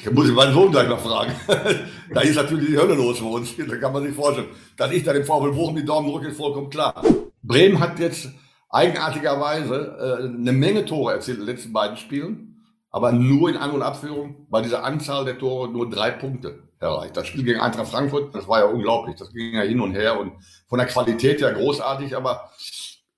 Ich 0.02 0.10
muss 0.10 0.30
meinen 0.30 0.54
Sohn 0.54 0.72
gleich 0.72 0.88
mal 0.88 0.96
fragen. 0.96 1.34
da 2.14 2.22
ist 2.22 2.36
natürlich 2.36 2.70
die 2.70 2.78
Hölle 2.78 2.94
los 2.94 3.18
für 3.18 3.26
uns. 3.26 3.54
Da 3.54 3.76
kann 3.76 3.92
man 3.92 4.02
sich 4.04 4.14
vorstellen. 4.14 4.48
Dass 4.78 4.90
ich 4.92 5.04
da 5.04 5.12
dem 5.12 5.24
VfL 5.24 5.52
Bochum 5.52 5.76
die 5.76 5.84
Daumen 5.84 6.10
drücke, 6.10 6.28
ist 6.28 6.38
vollkommen 6.38 6.70
klar. 6.70 7.02
Bremen 7.42 7.78
hat 7.78 7.98
jetzt 7.98 8.30
eigenartigerweise 8.70 9.98
äh, 10.00 10.24
eine 10.24 10.52
Menge 10.52 10.86
Tore 10.86 11.12
erzielt 11.12 11.38
in 11.38 11.44
den 11.44 11.54
letzten 11.54 11.74
beiden 11.74 11.98
Spielen. 11.98 12.64
aber 12.90 13.12
nur 13.12 13.50
in 13.50 13.56
An- 13.56 13.72
und 13.72 13.82
Abführung 13.82 14.46
bei 14.48 14.62
dieser 14.62 14.84
Anzahl 14.84 15.26
der 15.26 15.38
Tore 15.38 15.68
nur 15.68 15.90
drei 15.90 16.10
Punkte 16.10 16.69
erreicht. 16.80 17.16
Das 17.16 17.26
Spiel 17.26 17.44
gegen 17.44 17.60
Eintracht 17.60 17.88
Frankfurt, 17.88 18.34
das 18.34 18.48
war 18.48 18.60
ja 18.60 18.66
unglaublich. 18.66 19.16
Das 19.16 19.32
ging 19.32 19.54
ja 19.54 19.62
hin 19.62 19.80
und 19.80 19.94
her 19.94 20.18
und 20.18 20.32
von 20.66 20.78
der 20.78 20.88
Qualität 20.88 21.40
her 21.40 21.52
großartig, 21.52 22.16
aber 22.16 22.50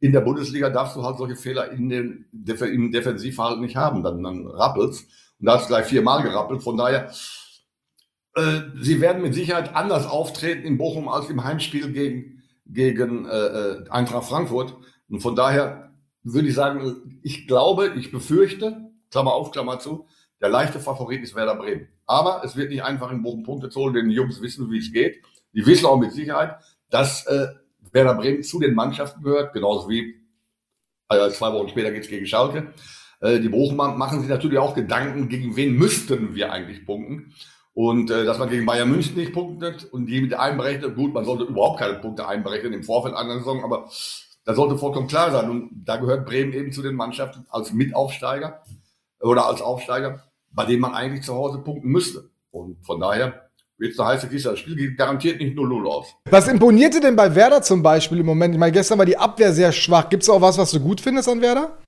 in 0.00 0.12
der 0.12 0.20
Bundesliga 0.20 0.68
darfst 0.68 0.96
du 0.96 1.04
halt 1.04 1.16
solche 1.16 1.36
Fehler 1.36 1.70
in 1.70 1.88
den, 1.88 2.26
im 2.32 2.90
Defensivverhalten 2.90 3.62
nicht 3.62 3.76
haben. 3.76 4.02
Dann, 4.02 4.22
dann 4.22 4.48
rappelt's. 4.48 5.02
Und 5.38 5.46
da 5.46 5.54
hast 5.54 5.68
gleich 5.68 5.86
viermal 5.86 6.22
gerappelt. 6.22 6.62
Von 6.62 6.76
daher, 6.76 7.12
äh, 8.34 8.60
sie 8.80 9.00
werden 9.00 9.22
mit 9.22 9.34
Sicherheit 9.34 9.76
anders 9.76 10.06
auftreten 10.06 10.66
in 10.66 10.76
Bochum 10.76 11.08
als 11.08 11.30
im 11.30 11.44
Heimspiel 11.44 11.92
gegen, 11.92 12.42
gegen 12.66 13.26
äh, 13.26 13.30
äh 13.30 13.88
Eintracht 13.90 14.28
Frankfurt. 14.28 14.76
Und 15.08 15.20
von 15.20 15.36
daher 15.36 15.92
würde 16.24 16.48
ich 16.48 16.54
sagen, 16.54 17.20
ich 17.22 17.46
glaube, 17.46 17.92
ich 17.96 18.10
befürchte, 18.10 18.90
Klammer 19.10 19.34
auf, 19.34 19.52
Klammer 19.52 19.78
zu, 19.78 20.06
der 20.40 20.48
leichte 20.48 20.80
Favorit 20.80 21.22
ist 21.22 21.36
Werder 21.36 21.54
Bremen. 21.54 21.88
Aber 22.06 22.42
es 22.44 22.56
wird 22.56 22.70
nicht 22.70 22.82
einfach 22.82 23.10
in 23.10 23.22
Bochum 23.22 23.42
Punkte 23.42 23.68
zu 23.68 23.80
holen, 23.80 23.94
denn 23.94 24.08
die 24.08 24.14
Jungs 24.14 24.40
wissen, 24.40 24.70
wie 24.70 24.78
es 24.78 24.92
geht. 24.92 25.22
Die 25.54 25.64
wissen 25.64 25.86
auch 25.86 25.98
mit 25.98 26.12
Sicherheit, 26.12 26.56
dass 26.90 27.26
äh, 27.26 27.48
Werder 27.92 28.14
Bremen 28.14 28.42
zu 28.42 28.58
den 28.60 28.74
Mannschaften 28.74 29.22
gehört, 29.22 29.52
genauso 29.52 29.88
wie 29.88 30.22
also 31.08 31.36
zwei 31.36 31.52
Wochen 31.52 31.68
später 31.68 31.90
geht 31.90 32.04
es 32.04 32.08
gegen 32.08 32.26
Schalke. 32.26 32.72
Äh, 33.20 33.40
die 33.40 33.48
Bochumer 33.48 33.94
machen 33.94 34.20
sich 34.20 34.28
natürlich 34.28 34.58
auch 34.58 34.74
Gedanken, 34.74 35.28
gegen 35.28 35.56
wen 35.56 35.76
müssten 35.76 36.34
wir 36.34 36.52
eigentlich 36.52 36.86
punkten. 36.86 37.34
Und 37.74 38.10
äh, 38.10 38.24
dass 38.24 38.38
man 38.38 38.50
gegen 38.50 38.66
Bayern 38.66 38.90
München 38.90 39.16
nicht 39.16 39.32
punktet 39.32 39.84
und 39.84 40.06
die 40.06 40.20
mit 40.20 40.34
einberechnet, 40.34 40.94
gut, 40.94 41.14
man 41.14 41.24
sollte 41.24 41.44
überhaupt 41.44 41.78
keine 41.78 41.94
Punkte 41.94 42.28
einberechnen 42.28 42.72
im 42.72 42.82
Vorfeld 42.82 43.14
einer 43.14 43.38
Saison, 43.38 43.64
aber 43.64 43.88
das 44.44 44.56
sollte 44.56 44.76
vollkommen 44.76 45.06
klar 45.06 45.30
sein. 45.30 45.48
Und 45.48 45.70
da 45.84 45.96
gehört 45.96 46.26
Bremen 46.26 46.52
eben 46.52 46.72
zu 46.72 46.82
den 46.82 46.96
Mannschaften 46.96 47.46
als 47.48 47.72
Mitaufsteiger 47.72 48.62
oder 49.20 49.46
als 49.46 49.62
Aufsteiger, 49.62 50.22
bei 50.52 50.66
denen 50.66 50.80
man 50.80 50.94
eigentlich 50.94 51.22
zu 51.22 51.34
Hause 51.34 51.58
punkten 51.58 51.88
müsste. 51.88 52.30
Und 52.50 52.84
von 52.84 53.00
daher 53.00 53.50
wird 53.78 53.92
es 53.92 54.00
eine 54.00 54.10
heiße 54.10 54.28
Kiste. 54.28 54.50
Das 54.50 54.58
Spiel 54.58 54.76
geht 54.76 54.96
garantiert 54.96 55.40
nicht 55.40 55.56
0-0 55.56 55.86
aus. 55.86 56.14
Was 56.30 56.48
imponierte 56.48 57.00
denn 57.00 57.16
bei 57.16 57.34
Werder 57.34 57.62
zum 57.62 57.82
Beispiel 57.82 58.20
im 58.20 58.26
Moment? 58.26 58.54
Ich 58.54 58.60
meine, 58.60 58.72
gestern 58.72 58.98
war 58.98 59.06
die 59.06 59.16
Abwehr 59.16 59.52
sehr 59.52 59.72
schwach. 59.72 60.08
Gibt 60.08 60.22
es 60.22 60.30
auch 60.30 60.40
was, 60.40 60.58
was 60.58 60.70
du 60.70 60.80
gut 60.80 61.00
findest 61.00 61.28
an 61.28 61.40
Werder? 61.40 61.78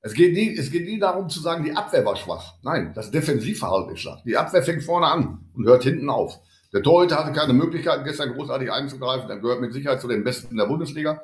Es 0.00 0.14
geht, 0.14 0.34
nie, 0.34 0.56
es 0.56 0.70
geht 0.70 0.86
nie 0.86 0.98
darum 0.98 1.28
zu 1.28 1.40
sagen, 1.40 1.64
die 1.64 1.72
Abwehr 1.72 2.04
war 2.04 2.16
schwach. 2.16 2.54
Nein, 2.62 2.92
das 2.94 3.10
Defensivverhalten 3.10 3.94
ist 3.94 4.00
schwach. 4.00 4.22
Die 4.24 4.36
Abwehr 4.36 4.62
fängt 4.62 4.84
vorne 4.84 5.06
an 5.06 5.40
und 5.54 5.66
hört 5.66 5.82
hinten 5.82 6.08
auf. 6.10 6.38
Der 6.72 6.82
Torhüter 6.82 7.16
hatte 7.16 7.32
keine 7.32 7.52
Möglichkeit, 7.52 8.04
gestern 8.04 8.34
großartig 8.34 8.70
einzugreifen. 8.70 9.28
Er 9.30 9.38
gehört 9.38 9.60
mit 9.60 9.72
Sicherheit 9.72 10.00
zu 10.00 10.08
den 10.08 10.22
Besten 10.24 10.52
in 10.52 10.58
der 10.58 10.66
Bundesliga. 10.66 11.22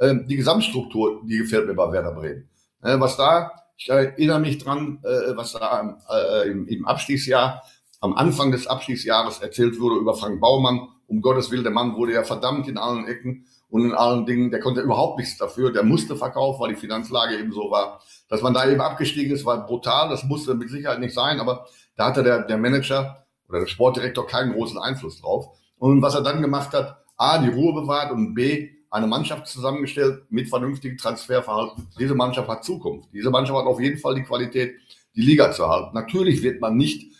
Ähm, 0.00 0.26
die 0.26 0.36
Gesamtstruktur, 0.36 1.22
die 1.26 1.38
gefällt 1.38 1.66
mir 1.66 1.74
bei 1.74 1.92
Werder 1.92 2.12
Bremen. 2.12 2.48
Äh, 2.82 2.98
was 2.98 3.16
da, 3.16 3.52
ich 3.76 3.88
erinnere 3.88 4.40
mich 4.40 4.58
dran, 4.58 5.00
äh, 5.02 5.36
was 5.36 5.52
da 5.52 5.98
äh, 6.10 6.50
im, 6.50 6.66
im 6.68 6.86
Abstiegsjahr, 6.86 7.62
am 8.00 8.14
Anfang 8.14 8.52
des 8.52 8.66
Abstiegsjahres 8.66 9.38
erzählt 9.38 9.80
wurde 9.80 9.96
über 9.96 10.14
Frank 10.14 10.40
Baumann. 10.40 10.88
Um 11.06 11.20
Gottes 11.20 11.50
Willen, 11.50 11.64
der 11.64 11.72
Mann 11.72 11.96
wurde 11.96 12.12
ja 12.12 12.22
verdammt 12.22 12.68
in 12.68 12.78
allen 12.78 13.06
Ecken 13.06 13.46
und 13.70 13.84
in 13.84 13.92
allen 13.92 14.26
Dingen. 14.26 14.50
Der 14.50 14.60
konnte 14.60 14.80
überhaupt 14.80 15.18
nichts 15.18 15.38
dafür. 15.38 15.72
Der 15.72 15.82
musste 15.82 16.16
verkaufen, 16.16 16.60
weil 16.60 16.74
die 16.74 16.80
Finanzlage 16.80 17.38
eben 17.38 17.52
so 17.52 17.70
war. 17.70 18.02
Dass 18.28 18.42
man 18.42 18.54
da 18.54 18.68
eben 18.68 18.80
abgestiegen 18.80 19.34
ist, 19.34 19.44
war 19.44 19.66
brutal. 19.66 20.08
Das 20.08 20.24
musste 20.24 20.54
mit 20.54 20.70
Sicherheit 20.70 21.00
nicht 21.00 21.14
sein, 21.14 21.40
aber 21.40 21.66
da 21.96 22.06
hatte 22.06 22.22
der, 22.22 22.42
der 22.42 22.58
Manager 22.58 23.24
oder 23.48 23.60
der 23.60 23.66
Sportdirektor 23.66 24.26
keinen 24.26 24.52
großen 24.52 24.78
Einfluss 24.78 25.20
drauf. 25.20 25.56
Und 25.78 26.02
was 26.02 26.14
er 26.14 26.22
dann 26.22 26.42
gemacht 26.42 26.72
hat, 26.72 26.98
A, 27.16 27.38
die 27.38 27.48
Ruhe 27.48 27.74
bewahrt 27.74 28.12
und 28.12 28.34
B, 28.34 28.70
eine 28.94 29.08
Mannschaft 29.08 29.48
zusammengestellt 29.48 30.22
mit 30.30 30.48
vernünftigem 30.48 30.96
Transferverhalten. 30.96 31.88
Diese 31.98 32.14
Mannschaft 32.14 32.48
hat 32.48 32.64
Zukunft. 32.64 33.08
Diese 33.12 33.28
Mannschaft 33.28 33.58
hat 33.58 33.66
auf 33.66 33.80
jeden 33.80 33.98
Fall 33.98 34.14
die 34.14 34.22
Qualität, 34.22 34.76
die 35.16 35.22
Liga 35.22 35.50
zu 35.50 35.68
halten. 35.68 35.94
Natürlich 35.94 36.44
wird 36.44 36.60
man 36.60 36.76
nicht 36.76 37.12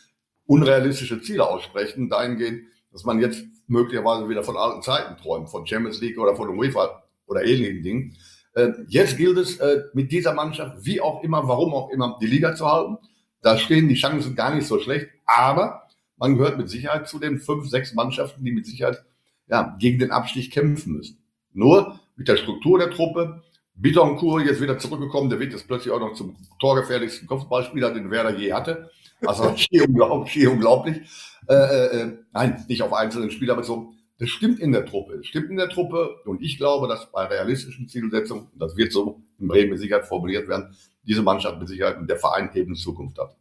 unrealistische 0.46 1.20
Ziele 1.20 1.48
aussprechen, 1.48 2.08
dahingehend, 2.08 2.62
dass 2.92 3.04
man 3.04 3.18
jetzt 3.18 3.44
möglicherweise 3.66 4.28
wieder 4.28 4.44
von 4.44 4.56
alten 4.56 4.82
Zeiten 4.82 5.16
träumt, 5.16 5.50
von 5.50 5.66
Champions 5.66 6.00
League 6.00 6.16
oder 6.16 6.36
von 6.36 6.56
UEFA 6.56 7.02
oder 7.26 7.44
ähnlichen 7.44 7.82
Dingen. 7.82 8.16
Äh, 8.52 8.70
jetzt 8.86 9.16
gilt 9.16 9.36
es, 9.38 9.56
äh, 9.58 9.82
mit 9.94 10.12
dieser 10.12 10.32
Mannschaft, 10.32 10.76
wie 10.86 11.00
auch 11.00 11.24
immer, 11.24 11.48
warum 11.48 11.74
auch 11.74 11.90
immer, 11.90 12.18
die 12.22 12.28
Liga 12.28 12.54
zu 12.54 12.70
halten. 12.70 12.98
Da 13.42 13.58
stehen 13.58 13.88
die 13.88 13.96
Chancen 13.96 14.36
gar 14.36 14.54
nicht 14.54 14.68
so 14.68 14.78
schlecht, 14.78 15.08
aber 15.26 15.88
man 16.18 16.36
gehört 16.36 16.56
mit 16.56 16.70
Sicherheit 16.70 17.08
zu 17.08 17.18
den 17.18 17.40
fünf, 17.40 17.68
sechs 17.68 17.94
Mannschaften, 17.94 18.44
die 18.44 18.52
mit 18.52 18.64
Sicherheit 18.64 19.04
ja, 19.48 19.76
gegen 19.80 19.98
den 19.98 20.12
Abstieg 20.12 20.52
kämpfen 20.52 20.92
müssen. 20.92 21.23
Nur 21.54 21.98
mit 22.16 22.28
der 22.28 22.36
Struktur 22.36 22.78
der 22.78 22.90
Truppe, 22.90 23.42
Bittencourt 23.76 24.44
jetzt 24.44 24.60
wieder 24.60 24.78
zurückgekommen, 24.78 25.30
der 25.30 25.40
wird 25.40 25.52
jetzt 25.52 25.66
plötzlich 25.66 25.92
auch 25.92 26.00
noch 26.00 26.14
zum 26.14 26.36
torgefährlichsten 26.60 27.26
Kopfballspieler, 27.26 27.92
den 27.92 28.10
Werder 28.10 28.36
je 28.36 28.52
hatte. 28.52 28.90
Also 29.24 29.52
schier 29.56 29.88
unglaublich. 29.88 30.32
Schier 30.32 30.52
unglaublich. 30.52 31.00
Äh, 31.48 31.54
äh, 31.54 32.00
äh, 32.00 32.18
nein, 32.32 32.64
nicht 32.68 32.82
auf 32.82 32.92
einzelnen 32.92 33.30
Spieler 33.30 33.56
bezogen. 33.56 33.96
Das 34.18 34.28
stimmt 34.28 34.60
in 34.60 34.70
der 34.72 34.86
Truppe. 34.86 35.16
Das 35.16 35.26
stimmt 35.26 35.50
in 35.50 35.56
der 35.56 35.68
Truppe. 35.68 36.16
Und 36.24 36.40
ich 36.40 36.56
glaube, 36.56 36.86
dass 36.86 37.10
bei 37.10 37.24
realistischen 37.24 37.88
Zielsetzungen, 37.88 38.48
das 38.54 38.76
wird 38.76 38.92
so 38.92 39.22
in 39.40 39.48
Bremen 39.48 39.70
mit 39.70 39.80
Sicherheit 39.80 40.06
formuliert 40.06 40.48
werden, 40.48 40.76
diese 41.02 41.22
Mannschaft 41.22 41.58
mit 41.58 41.68
Sicherheit 41.68 41.98
und 41.98 42.08
der 42.08 42.16
Verein 42.16 42.50
eben 42.54 42.76
Zukunft 42.76 43.18
hat. 43.18 43.36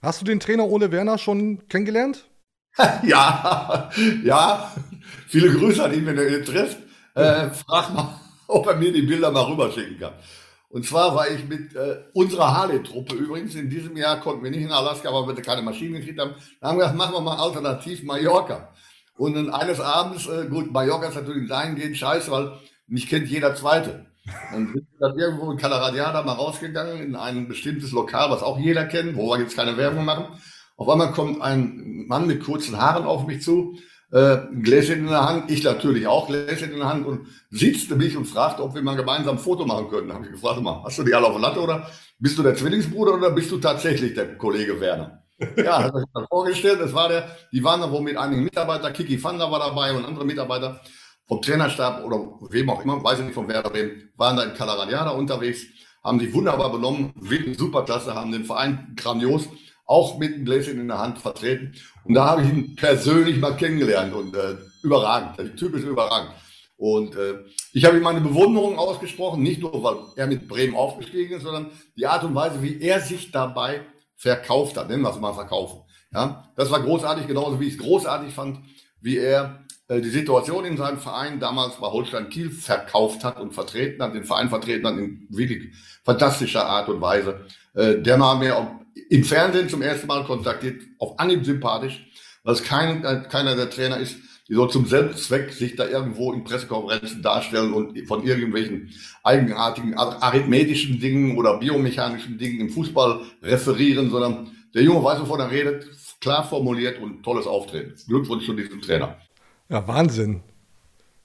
Hast 0.00 0.20
du 0.20 0.24
den 0.24 0.40
Trainer 0.40 0.66
Ole 0.66 0.90
Werner 0.90 1.18
schon 1.18 1.68
kennengelernt? 1.68 2.28
ja, 3.06 3.90
ja. 4.24 4.72
Viele 5.28 5.52
Grüße 5.52 5.84
an 5.84 5.94
ihn, 5.94 6.06
wenn 6.06 6.18
er 6.18 6.38
ihn 6.38 6.44
trifft. 6.44 6.78
Äh, 7.16 7.48
frag 7.50 7.94
mal, 7.94 8.20
ob 8.46 8.66
er 8.66 8.76
mir 8.76 8.92
die 8.92 9.02
Bilder 9.02 9.30
mal 9.30 9.44
rüberschicken 9.44 9.98
kann. 9.98 10.12
Und 10.68 10.84
zwar 10.84 11.14
war 11.14 11.30
ich 11.30 11.48
mit 11.48 11.74
äh, 11.74 12.02
unserer 12.12 12.54
Harley-Truppe 12.54 13.14
übrigens, 13.14 13.54
in 13.54 13.70
diesem 13.70 13.96
Jahr 13.96 14.20
konnten 14.20 14.44
wir 14.44 14.50
nicht 14.50 14.64
in 14.64 14.70
Alaska, 14.70 15.10
weil 15.12 15.34
wir 15.34 15.42
keine 15.42 15.62
Maschinen 15.62 15.94
gekriegt 15.94 16.20
haben. 16.20 16.34
Da 16.60 16.68
haben 16.68 16.76
wir 16.76 16.82
gesagt, 16.82 16.98
machen 16.98 17.14
wir 17.14 17.20
mal 17.22 17.38
alternativ 17.38 18.02
Mallorca. 18.02 18.68
Und 19.16 19.34
dann 19.34 19.48
eines 19.48 19.80
Abends, 19.80 20.26
äh, 20.26 20.46
gut, 20.46 20.70
Mallorca 20.70 21.08
ist 21.08 21.14
natürlich 21.14 21.48
dahingehend 21.48 21.96
scheiße, 21.96 22.30
weil 22.30 22.52
mich 22.86 23.08
kennt 23.08 23.28
jeder 23.28 23.54
Zweite. 23.54 24.04
Dann 24.52 24.66
sind 24.66 24.74
wir 24.74 25.08
dann 25.08 25.18
irgendwo 25.18 25.50
in 25.50 25.56
Calaradiada 25.56 26.22
mal 26.22 26.32
rausgegangen, 26.34 27.00
in 27.00 27.16
ein 27.16 27.48
bestimmtes 27.48 27.92
Lokal, 27.92 28.30
was 28.30 28.42
auch 28.42 28.58
jeder 28.58 28.84
kennt, 28.84 29.16
wo 29.16 29.30
wir 29.30 29.40
jetzt 29.40 29.56
keine 29.56 29.78
Werbung 29.78 30.04
machen. 30.04 30.26
Auf 30.76 30.88
einmal 30.90 31.12
kommt 31.12 31.40
ein 31.40 32.04
Mann 32.08 32.26
mit 32.26 32.44
kurzen 32.44 32.76
Haaren 32.76 33.06
auf 33.06 33.26
mich 33.26 33.40
zu 33.42 33.78
äh, 34.12 34.38
Gläschen 34.62 35.00
in 35.00 35.06
der 35.06 35.28
Hand, 35.28 35.50
ich 35.50 35.64
natürlich 35.64 36.06
auch 36.06 36.28
Gläschen 36.28 36.72
in 36.72 36.78
der 36.78 36.88
Hand 36.88 37.06
und 37.06 37.26
sitzte 37.50 37.96
mich 37.96 38.16
und 38.16 38.26
fragte, 38.26 38.62
ob 38.62 38.74
wir 38.74 38.82
mal 38.82 38.96
gemeinsam 38.96 39.36
ein 39.36 39.42
Foto 39.42 39.66
machen 39.66 39.88
können. 39.88 40.08
Da 40.08 40.14
habe 40.14 40.26
ich 40.26 40.32
gefragt, 40.32 40.62
mal, 40.62 40.82
hast 40.84 40.98
du 40.98 41.02
die 41.02 41.14
alle 41.14 41.26
auf 41.26 41.32
der 41.32 41.42
Latte 41.42 41.60
oder 41.60 41.90
bist 42.18 42.38
du 42.38 42.42
der 42.42 42.54
Zwillingsbruder 42.54 43.14
oder 43.14 43.30
bist 43.30 43.50
du 43.50 43.58
tatsächlich 43.58 44.14
der 44.14 44.38
Kollege 44.38 44.80
Werner? 44.80 45.22
Ja, 45.56 45.82
hat 45.82 45.92
er 45.92 46.00
sich 46.00 46.08
dann 46.14 46.26
vorgestellt, 46.28 46.80
das 46.80 46.94
war 46.94 47.08
der, 47.08 47.36
die 47.52 47.62
waren 47.62 47.80
da 47.80 47.90
wohl 47.90 48.00
mit 48.00 48.16
einigen 48.16 48.44
Mitarbeitern, 48.44 48.92
Kiki 48.92 49.18
Fander 49.18 49.50
war 49.50 49.58
dabei 49.58 49.92
und 49.92 50.06
andere 50.06 50.24
Mitarbeiter 50.24 50.80
vom 51.26 51.42
Trainerstab 51.42 52.04
oder 52.04 52.18
wem 52.50 52.70
auch 52.70 52.82
immer, 52.82 53.02
weiß 53.02 53.18
ich 53.18 53.24
nicht 53.26 53.34
von 53.34 53.48
Werder 53.48 53.68
Bremen, 53.68 54.10
waren 54.16 54.36
da 54.36 54.44
in 54.44 54.54
Calaradiada 54.54 55.10
unterwegs, 55.10 55.66
haben 56.02 56.20
sich 56.20 56.32
wunderbar 56.32 56.72
benommen, 56.72 57.12
wirklich 57.16 57.58
superklasse, 57.58 58.14
haben 58.14 58.32
den 58.32 58.44
Verein 58.44 58.94
grandios 58.96 59.48
auch 59.86 60.18
mit 60.18 60.34
einem 60.34 60.44
Gläschen 60.44 60.80
in 60.80 60.88
der 60.88 60.98
Hand 60.98 61.18
vertreten. 61.18 61.74
Und 62.04 62.14
da 62.14 62.26
habe 62.26 62.42
ich 62.42 62.48
ihn 62.48 62.76
persönlich 62.76 63.38
mal 63.38 63.56
kennengelernt 63.56 64.12
und 64.12 64.34
äh, 64.34 64.56
überragend. 64.82 65.38
Der 65.38 65.54
Typ 65.56 65.74
ist 65.74 65.84
überragend. 65.84 66.32
Und 66.76 67.16
äh, 67.16 67.38
ich 67.72 67.84
habe 67.84 67.96
ihm 67.96 68.02
meine 68.02 68.20
Bewunderung 68.20 68.78
ausgesprochen, 68.78 69.42
nicht 69.42 69.60
nur, 69.60 69.82
weil 69.82 69.96
er 70.16 70.26
mit 70.26 70.46
Bremen 70.46 70.74
aufgestiegen 70.74 71.36
ist, 71.36 71.42
sondern 71.42 71.70
die 71.96 72.06
Art 72.06 72.24
und 72.24 72.34
Weise, 72.34 72.62
wie 72.62 72.80
er 72.80 73.00
sich 73.00 73.30
dabei 73.30 73.80
verkauft 74.16 74.76
hat. 74.76 74.88
Nennen 74.88 75.02
wir 75.02 75.10
es 75.10 75.20
mal 75.20 75.32
verkaufen. 75.32 75.80
Ja, 76.12 76.50
das 76.56 76.70
war 76.70 76.82
großartig, 76.82 77.26
genauso 77.26 77.60
wie 77.60 77.66
ich 77.66 77.74
es 77.74 77.80
großartig 77.80 78.32
fand, 78.32 78.60
wie 79.00 79.18
er 79.18 79.64
äh, 79.88 80.00
die 80.00 80.10
Situation 80.10 80.64
in 80.64 80.76
seinem 80.76 80.98
Verein 80.98 81.40
damals 81.40 81.76
bei 81.76 81.86
Holstein 81.86 82.28
Kiel 82.28 82.50
verkauft 82.50 83.24
hat 83.24 83.40
und 83.40 83.54
vertreten 83.54 84.02
hat, 84.02 84.14
den 84.14 84.24
Verein 84.24 84.48
vertreten 84.48 84.86
hat 84.86 84.96
in 84.96 85.26
wirklich 85.30 85.74
fantastischer 86.04 86.66
Art 86.66 86.88
und 86.88 87.00
Weise. 87.00 87.46
Äh, 87.74 87.98
der 87.98 88.18
war 88.20 88.36
mir 88.36 88.80
im 89.10 89.24
Fernsehen 89.24 89.68
zum 89.68 89.82
ersten 89.82 90.06
Mal 90.06 90.24
kontaktiert, 90.24 90.82
auf 90.98 91.18
Anhieb 91.18 91.44
sympathisch, 91.44 92.06
weil 92.44 92.54
es 92.54 92.62
kein, 92.62 93.04
äh, 93.04 93.22
keiner 93.28 93.56
der 93.56 93.70
Trainer 93.70 93.98
ist, 93.98 94.16
die 94.48 94.54
so 94.54 94.66
zum 94.66 94.86
Selbstzweck 94.86 95.52
sich 95.52 95.74
da 95.74 95.86
irgendwo 95.88 96.32
in 96.32 96.44
Pressekonferenzen 96.44 97.22
darstellen 97.22 97.72
und 97.72 97.98
von 98.06 98.24
irgendwelchen 98.24 98.90
eigenartigen 99.24 99.94
arithmetischen 99.98 101.00
Dingen 101.00 101.36
oder 101.36 101.58
biomechanischen 101.58 102.38
Dingen 102.38 102.60
im 102.60 102.70
Fußball 102.70 103.22
referieren, 103.42 104.10
sondern 104.10 104.52
der 104.72 104.82
Junge 104.82 105.02
weiß, 105.02 105.20
wovon 105.20 105.40
er 105.40 105.50
redet, 105.50 105.90
klar 106.20 106.48
formuliert 106.48 107.00
und 107.00 107.22
tolles 107.22 107.46
Auftreten. 107.46 107.94
Glückwunsch 108.06 108.46
zu 108.46 108.52
diesem 108.52 108.80
Trainer. 108.80 109.16
Ja, 109.68 109.86
Wahnsinn. 109.88 110.42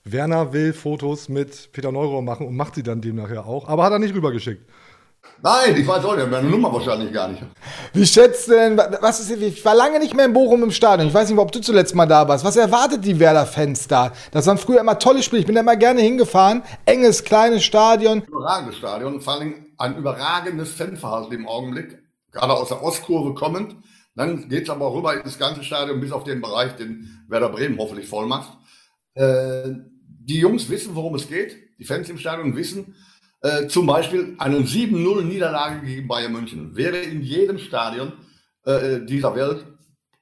Werner 0.03 0.51
will 0.51 0.73
Fotos 0.73 1.29
mit 1.29 1.71
Peter 1.73 1.91
Neurohr 1.91 2.23
machen 2.23 2.47
und 2.47 2.55
macht 2.55 2.73
sie 2.73 2.81
dann 2.81 3.01
demnach 3.01 3.29
ja 3.29 3.43
auch, 3.43 3.67
aber 3.67 3.83
hat 3.83 3.91
er 3.93 3.99
nicht 3.99 4.15
rübergeschickt. 4.15 4.67
Nein, 5.43 5.75
ich 5.75 5.87
weiß 5.87 6.05
auch 6.05 6.15
nicht, 6.15 6.29
meine 6.29 6.47
Nummer 6.47 6.71
wahrscheinlich 6.71 7.11
gar 7.11 7.27
nicht. 7.27 7.41
Wie 7.93 8.05
schätzt 8.05 8.47
denn, 8.49 8.77
was 8.77 9.19
ist, 9.19 9.31
ich 9.31 9.65
war 9.65 9.73
lange 9.73 9.97
nicht 9.99 10.13
mehr 10.13 10.25
in 10.25 10.33
Bochum 10.33 10.61
im 10.61 10.71
Stadion. 10.71 11.07
Ich 11.07 11.13
weiß 11.13 11.29
nicht, 11.29 11.39
ob 11.39 11.51
du 11.51 11.59
zuletzt 11.61 11.95
mal 11.95 12.05
da 12.05 12.27
warst. 12.27 12.45
Was 12.45 12.55
erwartet 12.57 13.03
die 13.03 13.19
Werder-Fans 13.19 13.87
da? 13.87 14.11
Das 14.31 14.45
waren 14.45 14.59
früher 14.59 14.79
immer 14.79 14.99
tolle 14.99 15.23
Spiele. 15.23 15.39
Ich 15.39 15.47
bin 15.47 15.55
da 15.55 15.61
immer 15.61 15.75
gerne 15.75 16.01
hingefahren. 16.01 16.61
Enges, 16.85 17.23
kleines 17.23 17.63
Stadion. 17.63 18.21
Überragendes 18.21 18.77
Stadion, 18.77 19.19
vor 19.19 19.33
allem 19.33 19.65
ein 19.77 19.97
überragendes 19.97 20.71
Fanverhalten 20.73 21.33
im 21.33 21.47
Augenblick. 21.47 21.97
gerade 22.31 22.53
aus 22.53 22.69
der 22.69 22.83
Ostkurve 22.83 23.33
kommend. 23.33 23.75
Dann 24.15 24.49
geht's 24.49 24.69
aber 24.69 24.93
rüber 24.93 25.13
ins 25.23 25.39
ganze 25.39 25.63
Stadion 25.63 25.99
bis 26.01 26.11
auf 26.11 26.23
den 26.23 26.41
Bereich, 26.41 26.73
den 26.75 27.25
Werder 27.29 27.49
Bremen 27.49 27.79
hoffentlich 27.79 28.07
voll 28.07 28.25
macht. 28.27 28.57
Äh, 29.15 29.69
die 30.03 30.39
Jungs 30.39 30.69
wissen, 30.69 30.95
worum 30.95 31.15
es 31.15 31.27
geht. 31.27 31.55
Die 31.79 31.83
Fans 31.85 32.09
im 32.09 32.17
Stadion 32.17 32.55
wissen, 32.55 32.95
äh, 33.41 33.67
zum 33.67 33.87
Beispiel 33.87 34.35
eine 34.37 34.57
7-0 34.59 35.23
Niederlage 35.23 35.85
gegen 35.85 36.07
Bayern 36.07 36.31
München 36.31 36.75
wäre 36.75 36.97
in 36.97 37.21
jedem 37.21 37.57
Stadion 37.57 38.13
äh, 38.65 38.99
dieser 39.05 39.35
Welt 39.35 39.65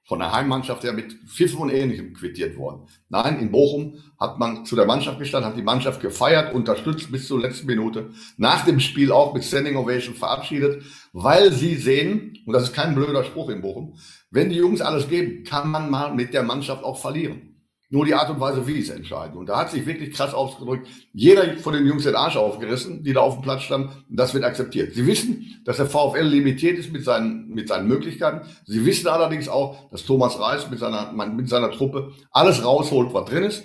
von 0.09 0.19
der 0.19 0.31
Heimmannschaft 0.31 0.83
her 0.83 0.93
mit 0.93 1.13
Pfiff 1.27 1.55
und 1.55 1.69
Ähnlichem 1.69 2.15
quittiert 2.15 2.57
worden. 2.57 2.87
Nein, 3.09 3.39
in 3.39 3.51
Bochum 3.51 3.99
hat 4.19 4.39
man 4.39 4.65
zu 4.65 4.75
der 4.75 4.87
Mannschaft 4.87 5.19
gestanden, 5.19 5.51
hat 5.51 5.57
die 5.57 5.63
Mannschaft 5.63 6.01
gefeiert, 6.01 6.55
unterstützt 6.55 7.11
bis 7.11 7.27
zur 7.27 7.39
letzten 7.39 7.67
Minute, 7.67 8.09
nach 8.35 8.65
dem 8.65 8.79
Spiel 8.79 9.11
auch 9.11 9.35
mit 9.35 9.43
Standing 9.43 9.75
Ovation 9.75 10.15
verabschiedet, 10.15 10.83
weil 11.13 11.51
sie 11.51 11.75
sehen, 11.75 12.39
und 12.47 12.53
das 12.53 12.63
ist 12.63 12.73
kein 12.73 12.95
blöder 12.95 13.23
Spruch 13.23 13.49
in 13.49 13.61
Bochum, 13.61 13.99
wenn 14.31 14.49
die 14.49 14.55
Jungs 14.55 14.81
alles 14.81 15.07
geben, 15.07 15.43
kann 15.43 15.69
man 15.69 15.91
mal 15.91 16.15
mit 16.15 16.33
der 16.33 16.41
Mannschaft 16.41 16.83
auch 16.83 16.99
verlieren. 16.99 17.48
Nur 17.91 18.05
die 18.05 18.13
Art 18.13 18.29
und 18.29 18.39
Weise, 18.39 18.67
wie 18.67 18.79
es 18.79 18.89
entscheiden. 18.89 19.35
Und 19.35 19.49
da 19.49 19.57
hat 19.57 19.71
sich 19.71 19.83
wirklich 19.87 20.13
krass 20.13 20.33
ausgedrückt. 20.33 20.87
Jeder 21.11 21.57
von 21.57 21.73
den 21.73 21.87
Jungs 21.87 22.03
den 22.03 22.15
Arsch 22.15 22.37
aufgerissen, 22.37 23.03
die 23.03 23.13
da 23.13 23.21
auf 23.21 23.35
dem 23.35 23.41
Platz 23.41 23.63
standen. 23.63 23.89
Und 24.07 24.19
das 24.19 24.35
wird 24.35 24.43
akzeptiert. 24.43 24.93
Sie 24.93 25.07
wissen, 25.07 25.59
dass 25.65 25.77
der 25.77 25.87
VfL 25.87 26.21
limitiert 26.21 26.77
ist 26.77 26.93
mit 26.93 27.03
seinen, 27.03 27.49
mit 27.49 27.67
seinen 27.67 27.87
Möglichkeiten. 27.87 28.47
Sie 28.65 28.85
wissen 28.85 29.07
allerdings 29.07 29.49
auch, 29.49 29.89
dass 29.89 30.05
Thomas 30.05 30.39
Reis 30.39 30.69
mit 30.69 30.77
seiner, 30.77 31.11
mit 31.11 31.49
seiner 31.49 31.71
Truppe 31.71 32.11
alles 32.31 32.63
rausholt, 32.63 33.11
was 33.11 33.27
drin 33.27 33.43
ist. 33.43 33.63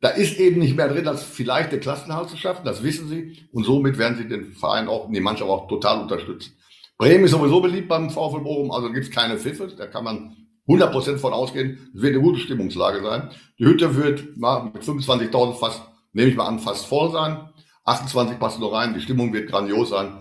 Da 0.00 0.10
ist 0.10 0.38
eben 0.38 0.60
nicht 0.60 0.76
mehr 0.76 0.88
drin, 0.88 1.08
als 1.08 1.24
vielleicht 1.24 1.72
den 1.72 1.80
Klassenhalt 1.80 2.28
zu 2.28 2.36
schaffen. 2.36 2.64
Das 2.64 2.84
wissen 2.84 3.08
sie. 3.08 3.48
Und 3.50 3.64
somit 3.64 3.98
werden 3.98 4.16
sie 4.16 4.28
den 4.28 4.52
Verein 4.52 4.86
auch, 4.86 5.10
die 5.10 5.20
Mannschaft 5.20 5.50
auch 5.50 5.66
total 5.66 6.02
unterstützen. 6.02 6.52
Bremen 6.98 7.24
ist 7.24 7.32
sowieso 7.32 7.60
beliebt 7.60 7.88
beim 7.88 8.10
VfL 8.10 8.40
Bochum. 8.40 8.70
Also 8.70 8.92
gibt 8.92 9.06
es 9.06 9.10
keine 9.10 9.38
Pfiffe. 9.38 9.66
Da 9.76 9.88
kann 9.88 10.04
man 10.04 10.36
100% 10.68 11.18
von 11.18 11.32
ausgehen, 11.32 11.90
es 11.94 12.02
wird 12.02 12.14
eine 12.14 12.22
gute 12.22 12.40
Stimmungslage 12.40 13.02
sein. 13.02 13.30
Die 13.58 13.64
Hütte 13.64 13.94
wird 13.96 14.36
mal 14.36 14.64
mit 14.64 14.82
25.000 14.82 15.54
fast, 15.54 15.82
nehme 16.12 16.30
ich 16.30 16.36
mal 16.36 16.46
an, 16.46 16.58
fast 16.58 16.86
voll 16.86 17.12
sein. 17.12 17.48
28 17.84 18.38
passen 18.38 18.60
noch 18.60 18.72
rein, 18.72 18.94
die 18.94 19.00
Stimmung 19.00 19.32
wird 19.32 19.48
grandios 19.48 19.90
sein. 19.90 20.18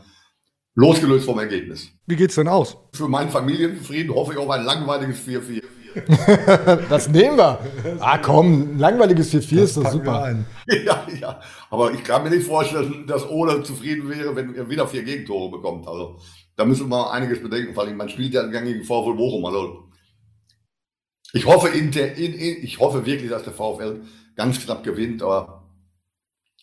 Losgelöst 0.76 1.26
vom 1.26 1.40
Ergebnis. 1.40 1.90
Wie 2.06 2.16
geht's 2.16 2.36
denn 2.36 2.48
aus? 2.48 2.78
Für 2.94 3.08
meinen 3.08 3.30
Familienfrieden 3.30 4.14
hoffe 4.14 4.34
ich 4.34 4.38
auf 4.38 4.50
ein 4.50 4.66
langweiliges 4.66 5.26
4-4. 5.26 5.64
das 6.90 7.08
nehmen 7.08 7.38
wir. 7.38 7.60
Ah 8.00 8.18
komm, 8.18 8.76
ein 8.76 8.80
langweiliges 8.80 9.34
4-4 9.34 9.62
ist 9.62 9.78
doch 9.78 9.90
super. 9.90 10.36
Ja, 10.68 11.08
ja. 11.22 11.40
Aber 11.70 11.94
ich 11.94 12.04
kann 12.04 12.24
mir 12.24 12.30
nicht 12.30 12.46
vorstellen, 12.46 13.06
dass 13.08 13.30
Ole 13.30 13.64
zufrieden 13.64 14.10
wäre, 14.10 14.36
wenn 14.36 14.56
er 14.56 14.70
wieder 14.70 14.88
vier 14.88 15.04
Gegentore 15.04 15.50
bekommt. 15.50 15.88
Also 15.88 16.20
da 16.58 16.66
müssen 16.66 16.90
wir 16.90 17.12
einiges 17.12 17.42
bedenken. 17.42 17.74
Vor 17.74 17.84
allem, 17.84 17.96
man 17.96 18.10
spielt 18.10 18.34
ja 18.34 18.46
gegen 18.46 18.84
VfL 18.84 19.16
Bochum. 19.16 19.46
Also 19.46 19.86
ich 21.36 21.46
hoffe, 21.46 21.68
in 21.68 21.92
der, 21.92 22.16
in, 22.16 22.34
in, 22.34 22.64
ich 22.64 22.80
hoffe 22.80 23.06
wirklich, 23.06 23.30
dass 23.30 23.44
der 23.44 23.52
VfL 23.52 24.02
ganz 24.36 24.64
knapp 24.64 24.84
gewinnt, 24.84 25.22
aber 25.22 25.64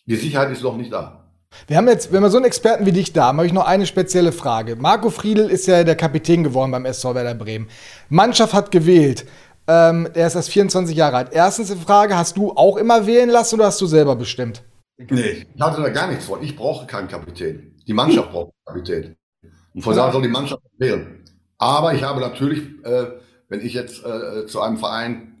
die 0.05 0.15
Sicherheit 0.15 0.51
ist 0.51 0.63
noch 0.63 0.75
nicht 0.75 0.91
da. 0.91 1.29
Wir 1.67 1.77
haben 1.77 1.87
jetzt, 1.87 2.11
wenn 2.11 2.23
wir 2.23 2.31
so 2.31 2.37
einen 2.37 2.47
Experten 2.47 2.87
wie 2.87 2.91
dich 2.91 3.13
da 3.13 3.25
haben, 3.25 3.37
habe 3.37 3.45
ich 3.45 3.53
noch 3.53 3.67
eine 3.67 3.85
spezielle 3.85 4.31
Frage. 4.31 4.75
Marco 4.75 5.11
Friedl 5.11 5.49
ist 5.51 5.67
ja 5.67 5.83
der 5.83 5.95
Kapitän 5.95 6.43
geworden 6.43 6.71
beim 6.71 6.85
SV 6.85 7.13
Werder 7.13 7.35
Bremen. 7.35 7.67
Mannschaft 8.09 8.55
hat 8.55 8.71
gewählt. 8.71 9.27
Ähm, 9.67 10.09
er 10.15 10.25
ist 10.25 10.35
erst 10.35 10.49
24 10.49 10.97
Jahre 10.97 11.17
alt. 11.17 11.29
Erstens 11.31 11.71
die 11.71 11.77
Frage, 11.77 12.17
hast 12.17 12.35
du 12.37 12.51
auch 12.53 12.77
immer 12.77 13.05
wählen 13.05 13.29
lassen 13.29 13.55
oder 13.55 13.67
hast 13.67 13.79
du 13.79 13.85
selber 13.85 14.15
bestimmt? 14.15 14.63
Nee, 14.97 15.45
ich 15.53 15.61
hatte 15.61 15.83
da 15.83 15.89
gar 15.89 16.07
nichts 16.07 16.25
von. 16.25 16.41
Ich 16.41 16.55
brauche 16.55 16.87
keinen 16.87 17.07
Kapitän. 17.07 17.75
Die 17.85 17.93
Mannschaft 17.93 18.31
braucht 18.31 18.53
einen 18.65 18.83
Kapitän. 18.83 19.15
Und 19.75 19.81
von 19.83 19.95
daher 19.95 20.11
soll 20.11 20.23
die 20.23 20.29
Mannschaft 20.29 20.63
wählen. 20.79 21.23
Aber 21.59 21.93
ich 21.93 22.03
habe 22.03 22.19
natürlich 22.19 22.63
äh, 22.83 23.11
wenn 23.53 23.63
ich 23.63 23.75
jetzt 23.75 24.03
äh, 24.03 24.47
zu 24.47 24.61
einem 24.61 24.79
Verein 24.79 25.35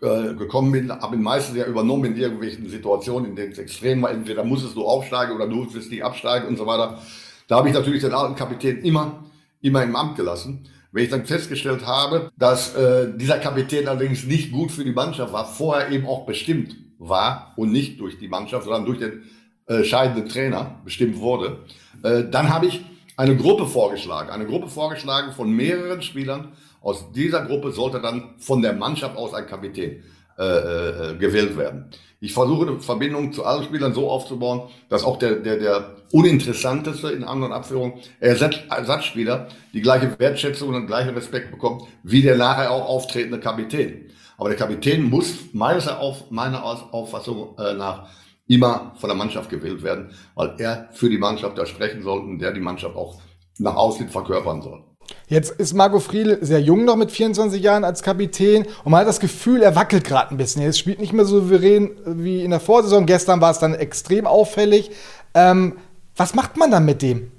äh, 0.00 0.32
gekommen 0.34 0.70
bin, 0.70 0.92
habe 0.92 1.16
ihn 1.16 1.22
meistens 1.22 1.56
ja 1.56 1.66
übernommen 1.66 2.04
in 2.04 2.16
irgendwelchen 2.16 2.68
Situationen, 2.68 3.30
in 3.30 3.34
denen 3.34 3.50
es 3.50 3.58
extrem 3.58 4.00
war. 4.00 4.12
Entweder 4.12 4.44
musstest 4.44 4.76
du 4.76 4.86
aufsteigen 4.86 5.34
oder 5.34 5.48
du 5.48 5.74
wirst 5.74 5.90
nicht 5.90 6.04
absteigen 6.04 6.46
und 6.46 6.56
so 6.56 6.66
weiter. 6.66 7.02
Da 7.48 7.56
habe 7.56 7.68
ich 7.68 7.74
natürlich 7.74 8.02
den 8.02 8.14
alten 8.14 8.36
Kapitän 8.36 8.78
immer, 8.82 9.24
immer 9.60 9.82
im 9.82 9.96
Amt 9.96 10.14
gelassen. 10.14 10.68
Wenn 10.92 11.02
ich 11.02 11.10
dann 11.10 11.26
festgestellt 11.26 11.84
habe, 11.84 12.30
dass 12.36 12.76
äh, 12.76 13.08
dieser 13.16 13.38
Kapitän 13.38 13.88
allerdings 13.88 14.22
nicht 14.22 14.52
gut 14.52 14.70
für 14.70 14.84
die 14.84 14.92
Mannschaft 14.92 15.32
war, 15.32 15.44
vorher 15.44 15.90
eben 15.90 16.06
auch 16.06 16.26
bestimmt 16.26 16.76
war 17.00 17.54
und 17.56 17.72
nicht 17.72 17.98
durch 17.98 18.20
die 18.20 18.28
Mannschaft, 18.28 18.66
sondern 18.66 18.84
durch 18.84 19.00
den 19.00 19.24
äh, 19.66 19.82
scheidenden 19.82 20.28
Trainer 20.28 20.80
bestimmt 20.84 21.18
wurde, 21.18 21.64
äh, 22.04 22.22
dann 22.30 22.50
habe 22.50 22.66
ich 22.66 22.84
eine 23.16 23.36
Gruppe 23.36 23.66
vorgeschlagen. 23.66 24.30
Eine 24.30 24.46
Gruppe 24.46 24.68
vorgeschlagen 24.68 25.32
von 25.32 25.50
mehreren 25.50 26.02
Spielern, 26.02 26.52
aus 26.80 27.12
dieser 27.12 27.44
Gruppe 27.44 27.72
sollte 27.72 28.00
dann 28.00 28.34
von 28.38 28.62
der 28.62 28.72
Mannschaft 28.72 29.16
aus 29.16 29.34
ein 29.34 29.46
Kapitän 29.46 30.02
äh, 30.38 30.44
äh, 30.44 31.16
gewählt 31.16 31.56
werden. 31.56 31.90
Ich 32.20 32.32
versuche 32.32 32.66
eine 32.66 32.80
Verbindung 32.80 33.32
zu 33.32 33.44
allen 33.44 33.64
Spielern 33.64 33.94
so 33.94 34.10
aufzubauen, 34.10 34.68
dass 34.88 35.04
auch 35.04 35.18
der, 35.18 35.36
der, 35.36 35.56
der 35.56 35.96
uninteressanteste 36.12 37.10
in 37.10 37.24
anderen 37.24 37.52
Abführungen 37.52 37.94
Ersatz, 38.20 38.56
Ersatzspieler 38.70 39.48
die 39.72 39.80
gleiche 39.80 40.18
Wertschätzung 40.18 40.68
und 40.68 40.74
den 40.74 40.86
gleichen 40.86 41.14
Respekt 41.14 41.50
bekommt, 41.50 41.82
wie 42.02 42.22
der 42.22 42.36
nachher 42.36 42.70
auch 42.70 42.88
auftretende 42.88 43.38
Kapitän. 43.38 44.10
Aber 44.36 44.48
der 44.48 44.58
Kapitän 44.58 45.10
muss 45.10 45.52
meines 45.52 45.88
auf, 45.88 46.30
meiner 46.30 46.64
Auffassung 46.64 47.56
äh, 47.58 47.74
nach 47.74 48.08
immer 48.46 48.94
von 48.96 49.08
der 49.08 49.16
Mannschaft 49.16 49.50
gewählt 49.50 49.82
werden, 49.82 50.12
weil 50.34 50.54
er 50.58 50.88
für 50.92 51.10
die 51.10 51.18
Mannschaft 51.18 51.58
da 51.58 51.66
sprechen 51.66 52.02
soll 52.02 52.20
und 52.20 52.38
der 52.38 52.52
die 52.52 52.60
Mannschaft 52.60 52.96
auch 52.96 53.20
nach 53.58 53.74
außen 53.74 54.08
verkörpern 54.08 54.62
soll. 54.62 54.87
Jetzt 55.28 55.50
ist 55.60 55.74
Marco 55.74 56.00
Friedl 56.00 56.38
sehr 56.40 56.60
jung 56.60 56.84
noch 56.84 56.96
mit 56.96 57.10
24 57.10 57.62
Jahren 57.62 57.84
als 57.84 58.02
Kapitän 58.02 58.66
und 58.84 58.90
man 58.92 59.00
hat 59.00 59.08
das 59.08 59.20
Gefühl, 59.20 59.62
er 59.62 59.76
wackelt 59.76 60.04
gerade 60.04 60.30
ein 60.30 60.36
bisschen. 60.36 60.62
Er 60.62 60.72
spielt 60.72 61.00
nicht 61.00 61.12
mehr 61.12 61.24
so 61.24 61.40
souverän 61.40 61.90
wie 62.04 62.42
in 62.42 62.50
der 62.50 62.60
Vorsaison. 62.60 63.06
Gestern 63.06 63.40
war 63.40 63.50
es 63.50 63.58
dann 63.58 63.74
extrem 63.74 64.26
auffällig. 64.26 64.90
Ähm, 65.34 65.76
was 66.16 66.34
macht 66.34 66.56
man 66.56 66.70
dann 66.70 66.84
mit 66.84 67.02
dem? 67.02 67.30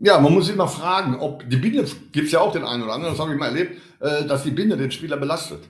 Ja, 0.00 0.20
man 0.20 0.34
muss 0.34 0.48
immer 0.48 0.68
fragen, 0.68 1.18
ob 1.18 1.48
die 1.48 1.56
Binde, 1.56 1.84
gibt 2.12 2.26
es 2.26 2.32
ja 2.32 2.40
auch 2.40 2.52
den 2.52 2.64
einen 2.64 2.82
oder 2.82 2.94
anderen, 2.94 3.14
das 3.14 3.20
habe 3.20 3.32
ich 3.32 3.38
mal 3.38 3.46
erlebt, 3.46 3.80
äh, 4.00 4.24
dass 4.24 4.42
die 4.42 4.50
Binde 4.50 4.76
den 4.76 4.90
Spieler 4.90 5.16
belastet. 5.16 5.60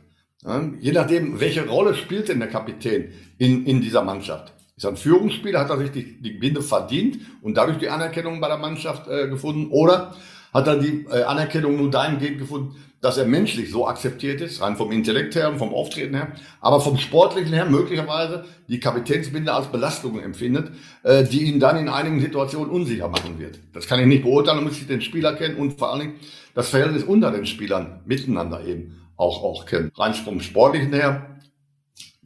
Je 0.80 0.92
nachdem, 0.92 1.40
welche 1.40 1.66
Rolle 1.66 1.94
spielt 1.94 2.28
denn 2.28 2.38
der 2.38 2.50
Kapitän 2.50 3.14
in, 3.38 3.64
in 3.64 3.80
dieser 3.80 4.02
Mannschaft. 4.02 4.52
Ist 4.76 4.84
er 4.84 4.90
ein 4.90 4.98
Führungsspieler, 4.98 5.60
hat 5.60 5.70
er 5.70 5.78
sich 5.78 5.90
die, 5.90 6.20
die 6.20 6.32
Binde 6.32 6.60
verdient 6.60 7.18
und 7.40 7.56
dadurch 7.56 7.78
die 7.78 7.88
Anerkennung 7.88 8.40
bei 8.40 8.48
der 8.48 8.58
Mannschaft 8.58 9.08
äh, 9.08 9.28
gefunden? 9.28 9.68
Oder 9.70 10.14
hat 10.54 10.66
er 10.68 10.76
die 10.76 11.04
äh, 11.10 11.24
Anerkennung 11.24 11.76
nur 11.76 11.90
dahingehend 11.90 12.38
gefunden, 12.38 12.76
dass 13.04 13.18
er 13.18 13.26
menschlich 13.26 13.70
so 13.70 13.86
akzeptiert 13.86 14.40
ist, 14.40 14.62
rein 14.62 14.76
vom 14.76 14.90
Intellekt 14.90 15.34
her 15.34 15.50
und 15.50 15.58
vom 15.58 15.74
Auftreten 15.74 16.14
her, 16.14 16.28
aber 16.62 16.80
vom 16.80 16.96
Sportlichen 16.96 17.52
her 17.52 17.66
möglicherweise 17.66 18.46
die 18.66 18.80
Kapitänsbinde 18.80 19.52
als 19.52 19.66
Belastung 19.66 20.18
empfindet, 20.18 20.70
äh, 21.02 21.22
die 21.24 21.42
ihn 21.42 21.60
dann 21.60 21.76
in 21.76 21.90
einigen 21.90 22.20
Situationen 22.20 22.70
unsicher 22.70 23.08
machen 23.08 23.38
wird. 23.38 23.58
Das 23.74 23.86
kann 23.86 24.00
ich 24.00 24.06
nicht 24.06 24.22
beurteilen, 24.22 24.58
da 24.58 24.64
muss 24.64 24.80
ich 24.80 24.86
den 24.86 25.02
Spieler 25.02 25.34
kennen 25.34 25.56
und 25.56 25.78
vor 25.78 25.92
allen 25.92 26.00
Dingen 26.00 26.14
das 26.54 26.70
Verhältnis 26.70 27.02
unter 27.02 27.30
den 27.30 27.44
Spielern 27.44 28.00
miteinander 28.06 28.64
eben 28.64 29.02
auch, 29.16 29.42
auch 29.42 29.66
kennen. 29.66 29.90
Rein 29.96 30.14
vom 30.14 30.40
Sportlichen 30.40 30.94
her 30.94 31.40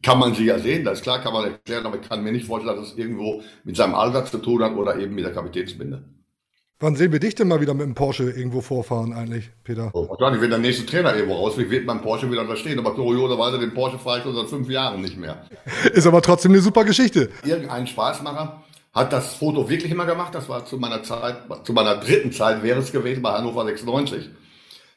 kann 0.02 0.20
man 0.20 0.34
sie 0.34 0.44
ja 0.44 0.60
sehen, 0.60 0.84
das 0.84 0.98
ist 0.98 1.02
klar, 1.02 1.20
kann 1.20 1.32
man 1.32 1.44
erklären, 1.44 1.86
aber 1.86 1.96
ich 1.96 2.08
kann 2.08 2.22
mir 2.22 2.30
nicht 2.30 2.46
vorstellen, 2.46 2.76
dass 2.76 2.92
es 2.92 2.98
irgendwo 2.98 3.42
mit 3.64 3.76
seinem 3.76 3.96
Alter 3.96 4.24
zu 4.26 4.38
tun 4.38 4.62
hat 4.62 4.76
oder 4.76 4.96
eben 4.96 5.14
mit 5.14 5.24
der 5.24 5.32
Kapitänsbinde. 5.32 6.04
Wann 6.80 6.94
sehen 6.94 7.10
wir 7.10 7.18
dich 7.18 7.34
denn 7.34 7.48
mal 7.48 7.60
wieder 7.60 7.74
mit 7.74 7.86
dem 7.86 7.96
Porsche 7.96 8.30
irgendwo 8.30 8.60
vorfahren 8.60 9.12
eigentlich, 9.12 9.50
Peter? 9.64 9.90
Oh, 9.94 10.08
wahrscheinlich, 10.08 10.40
wenn 10.40 10.50
der 10.50 10.60
nächste 10.60 10.86
Trainer 10.86 11.12
irgendwo 11.12 11.34
rausfliegt, 11.34 11.72
wird 11.72 11.84
mein 11.84 12.00
Porsche 12.00 12.30
wieder 12.30 12.44
da 12.44 12.54
stehen. 12.54 12.78
Aber 12.78 12.94
kurioserweise, 12.94 13.58
den 13.58 13.74
Porsche 13.74 13.98
fahre 13.98 14.18
ich 14.18 14.22
schon 14.22 14.36
seit 14.36 14.46
fünf 14.46 14.70
Jahren 14.70 15.00
nicht 15.00 15.16
mehr. 15.16 15.44
Ist 15.92 16.06
aber 16.06 16.22
trotzdem 16.22 16.52
eine 16.52 16.60
super 16.60 16.84
Geschichte. 16.84 17.30
Irgendein 17.44 17.88
Spaßmacher 17.88 18.62
hat 18.94 19.12
das 19.12 19.34
Foto 19.34 19.68
wirklich 19.68 19.90
immer 19.90 20.06
gemacht. 20.06 20.32
Das 20.36 20.48
war 20.48 20.66
zu 20.66 20.76
meiner 20.76 21.02
Zeit, 21.02 21.38
zu 21.64 21.72
meiner 21.72 21.96
dritten 21.96 22.30
Zeit 22.30 22.62
wäre 22.62 22.78
es 22.78 22.92
gewesen 22.92 23.22
bei 23.22 23.32
Hannover 23.32 23.64
96. 23.64 24.30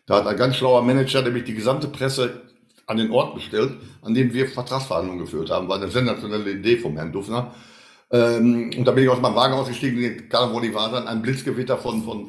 Da 0.05 0.17
hat 0.17 0.27
ein 0.27 0.37
ganz 0.37 0.57
schlauer 0.57 0.83
Manager 0.83 1.23
nämlich 1.23 1.45
die 1.45 1.55
gesamte 1.55 1.87
Presse 1.87 2.43
an 2.85 2.97
den 2.97 3.09
Ort 3.09 3.33
bestellt, 3.33 3.73
an 4.03 4.13
dem 4.13 4.31
wir 4.33 4.47
Vertragsverhandlungen 4.47 5.23
geführt 5.25 5.49
haben. 5.49 5.67
War 5.67 5.77
eine 5.77 5.89
sensationelle 5.89 6.51
Idee 6.51 6.77
vom 6.77 6.95
Herrn 6.95 7.11
Dufner. 7.11 7.55
Ähm, 8.11 8.71
und 8.77 8.85
da 8.85 8.91
bin 8.91 9.03
ich 9.03 9.09
aus 9.09 9.21
meinem 9.21 9.35
Wagen 9.35 9.53
ausgestiegen, 9.53 10.29
gerade 10.29 10.53
wo 10.53 10.59
die 10.59 10.73
war 10.73 10.91
dann 10.91 11.07
ein 11.07 11.21
Blitzgewitter 11.21 11.77
von, 11.77 12.03
von, 12.03 12.25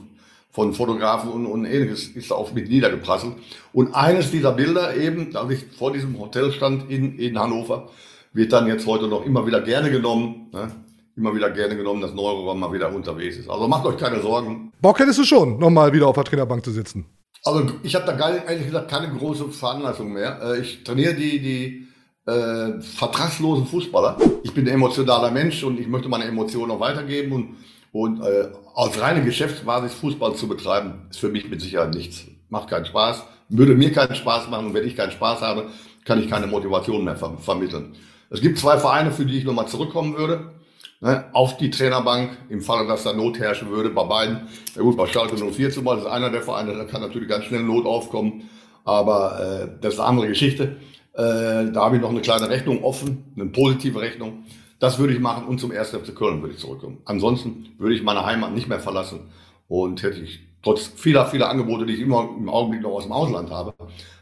von 0.50 0.72
Fotografen 0.74 1.30
und, 1.30 1.46
und 1.46 1.64
ähnliches 1.64 2.08
ist 2.08 2.30
da 2.30 2.36
auf 2.36 2.52
mich 2.52 2.68
niedergeprasselt. 2.68 3.32
Und 3.72 3.94
eines 3.94 4.30
dieser 4.30 4.52
Bilder 4.52 4.96
eben, 4.96 5.34
als 5.34 5.50
ich 5.50 5.64
vor 5.76 5.92
diesem 5.92 6.18
Hotel 6.18 6.52
stand 6.52 6.90
in, 6.90 7.18
in 7.18 7.38
Hannover, 7.38 7.88
wird 8.32 8.52
dann 8.52 8.66
jetzt 8.66 8.86
heute 8.86 9.08
noch 9.08 9.26
immer 9.26 9.46
wieder 9.46 9.60
gerne 9.60 9.90
genommen. 9.90 10.48
Ne? 10.52 10.70
Immer 11.16 11.34
wieder 11.34 11.50
gerne 11.50 11.76
genommen, 11.76 12.00
dass 12.00 12.14
Neuroram 12.14 12.58
mal 12.60 12.72
wieder 12.72 12.94
unterwegs 12.94 13.36
ist. 13.36 13.50
Also 13.50 13.68
macht 13.68 13.84
euch 13.84 13.98
keine 13.98 14.22
Sorgen. 14.22 14.72
Bock 14.80 14.98
hättest 14.98 15.18
du 15.18 15.24
schon, 15.24 15.58
nochmal 15.58 15.92
wieder 15.92 16.06
auf 16.06 16.14
der 16.14 16.24
Trainerbank 16.24 16.64
zu 16.64 16.70
sitzen. 16.70 17.04
Also 17.44 17.66
ich 17.82 17.94
habe 17.94 18.06
da 18.06 18.12
gar, 18.12 18.46
ehrlich 18.46 18.66
gesagt 18.66 18.90
keine 18.90 19.12
große 19.12 19.48
Veranlassung 19.48 20.12
mehr. 20.12 20.40
Äh, 20.42 20.60
ich 20.60 20.84
trainiere 20.84 21.14
die, 21.14 21.40
die 21.40 21.88
äh, 22.26 22.80
vertragslosen 22.80 23.66
Fußballer. 23.66 24.16
Ich 24.42 24.52
bin 24.52 24.66
ein 24.66 24.74
emotionaler 24.74 25.30
Mensch 25.30 25.64
und 25.64 25.78
ich 25.80 25.88
möchte 25.88 26.08
meine 26.08 26.24
Emotionen 26.24 26.70
auch 26.70 26.80
weitergeben 26.80 27.32
und 27.32 27.56
Und 27.92 28.22
äh, 28.22 28.48
als 28.74 28.98
reine 29.00 29.22
Geschäftsbasis 29.22 29.92
Fußball 29.94 30.34
zu 30.34 30.48
betreiben, 30.48 31.06
ist 31.10 31.20
für 31.20 31.28
mich 31.28 31.48
mit 31.50 31.60
Sicherheit 31.60 31.94
nichts. 31.94 32.24
Macht 32.48 32.70
keinen 32.70 32.86
Spaß, 32.86 33.22
würde 33.50 33.74
mir 33.74 33.92
keinen 33.92 34.14
Spaß 34.14 34.48
machen 34.48 34.68
und 34.68 34.74
wenn 34.74 34.86
ich 34.86 34.96
keinen 34.96 35.12
Spaß 35.12 35.42
habe, 35.42 35.66
kann 36.04 36.18
ich 36.18 36.30
keine 36.30 36.46
Motivation 36.46 37.04
mehr 37.04 37.16
ver 37.16 37.36
vermitteln. 37.38 37.94
Es 38.30 38.40
gibt 38.40 38.58
zwei 38.58 38.78
Vereine, 38.78 39.10
für 39.12 39.26
die 39.26 39.36
ich 39.36 39.44
nochmal 39.44 39.68
zurückkommen 39.68 40.16
würde. 40.16 40.52
Ne, 41.00 41.24
auf 41.32 41.56
die 41.56 41.68
Trainerbank, 41.68 42.30
im 42.48 42.62
Falle, 42.62 42.86
dass 42.86 43.02
da 43.02 43.12
Not 43.12 43.38
herrschen 43.40 43.70
würde, 43.70 43.90
bei 43.90 44.04
beiden. 44.04 44.48
Ja 44.76 44.82
gut, 44.82 44.96
bei 44.96 45.06
Schalke 45.08 45.36
04 45.36 45.70
zum 45.72 45.84
Beispiel 45.84 46.06
ist 46.06 46.12
einer 46.12 46.30
der 46.30 46.42
Vereine, 46.42 46.74
da 46.74 46.84
kann 46.84 47.00
natürlich 47.00 47.28
ganz 47.28 47.44
schnell 47.44 47.62
Not 47.62 47.86
aufkommen. 47.86 48.48
Aber 48.84 49.40
äh, 49.40 49.68
das 49.80 49.94
ist 49.94 50.00
eine 50.00 50.08
andere 50.08 50.28
Geschichte. 50.28 50.76
Äh, 51.14 51.72
da 51.72 51.84
habe 51.84 51.96
ich 51.96 52.02
noch 52.02 52.10
eine 52.10 52.20
kleine 52.20 52.48
Rechnung 52.48 52.82
offen, 52.84 53.32
eine 53.36 53.46
positive 53.46 54.00
Rechnung. 54.00 54.44
Das 54.78 54.98
würde 54.98 55.12
ich 55.12 55.20
machen 55.20 55.46
und 55.46 55.60
zum 55.60 55.70
1. 55.70 55.90
FC 55.90 56.14
Köln 56.14 56.40
würde 56.40 56.54
ich 56.54 56.60
zurückkommen. 56.60 56.98
Ansonsten 57.04 57.74
würde 57.78 57.94
ich 57.94 58.02
meine 58.02 58.24
Heimat 58.24 58.52
nicht 58.52 58.68
mehr 58.68 58.80
verlassen 58.80 59.30
und 59.68 60.02
hätte 60.02 60.20
ich 60.20 60.40
trotz 60.62 60.86
vieler, 60.86 61.26
vieler 61.26 61.48
Angebote, 61.48 61.86
die 61.86 61.94
ich 61.94 62.00
immer 62.00 62.28
im 62.36 62.48
Augenblick 62.48 62.82
noch 62.82 62.92
aus 62.92 63.04
dem 63.04 63.12
Ausland 63.12 63.50
habe, 63.50 63.74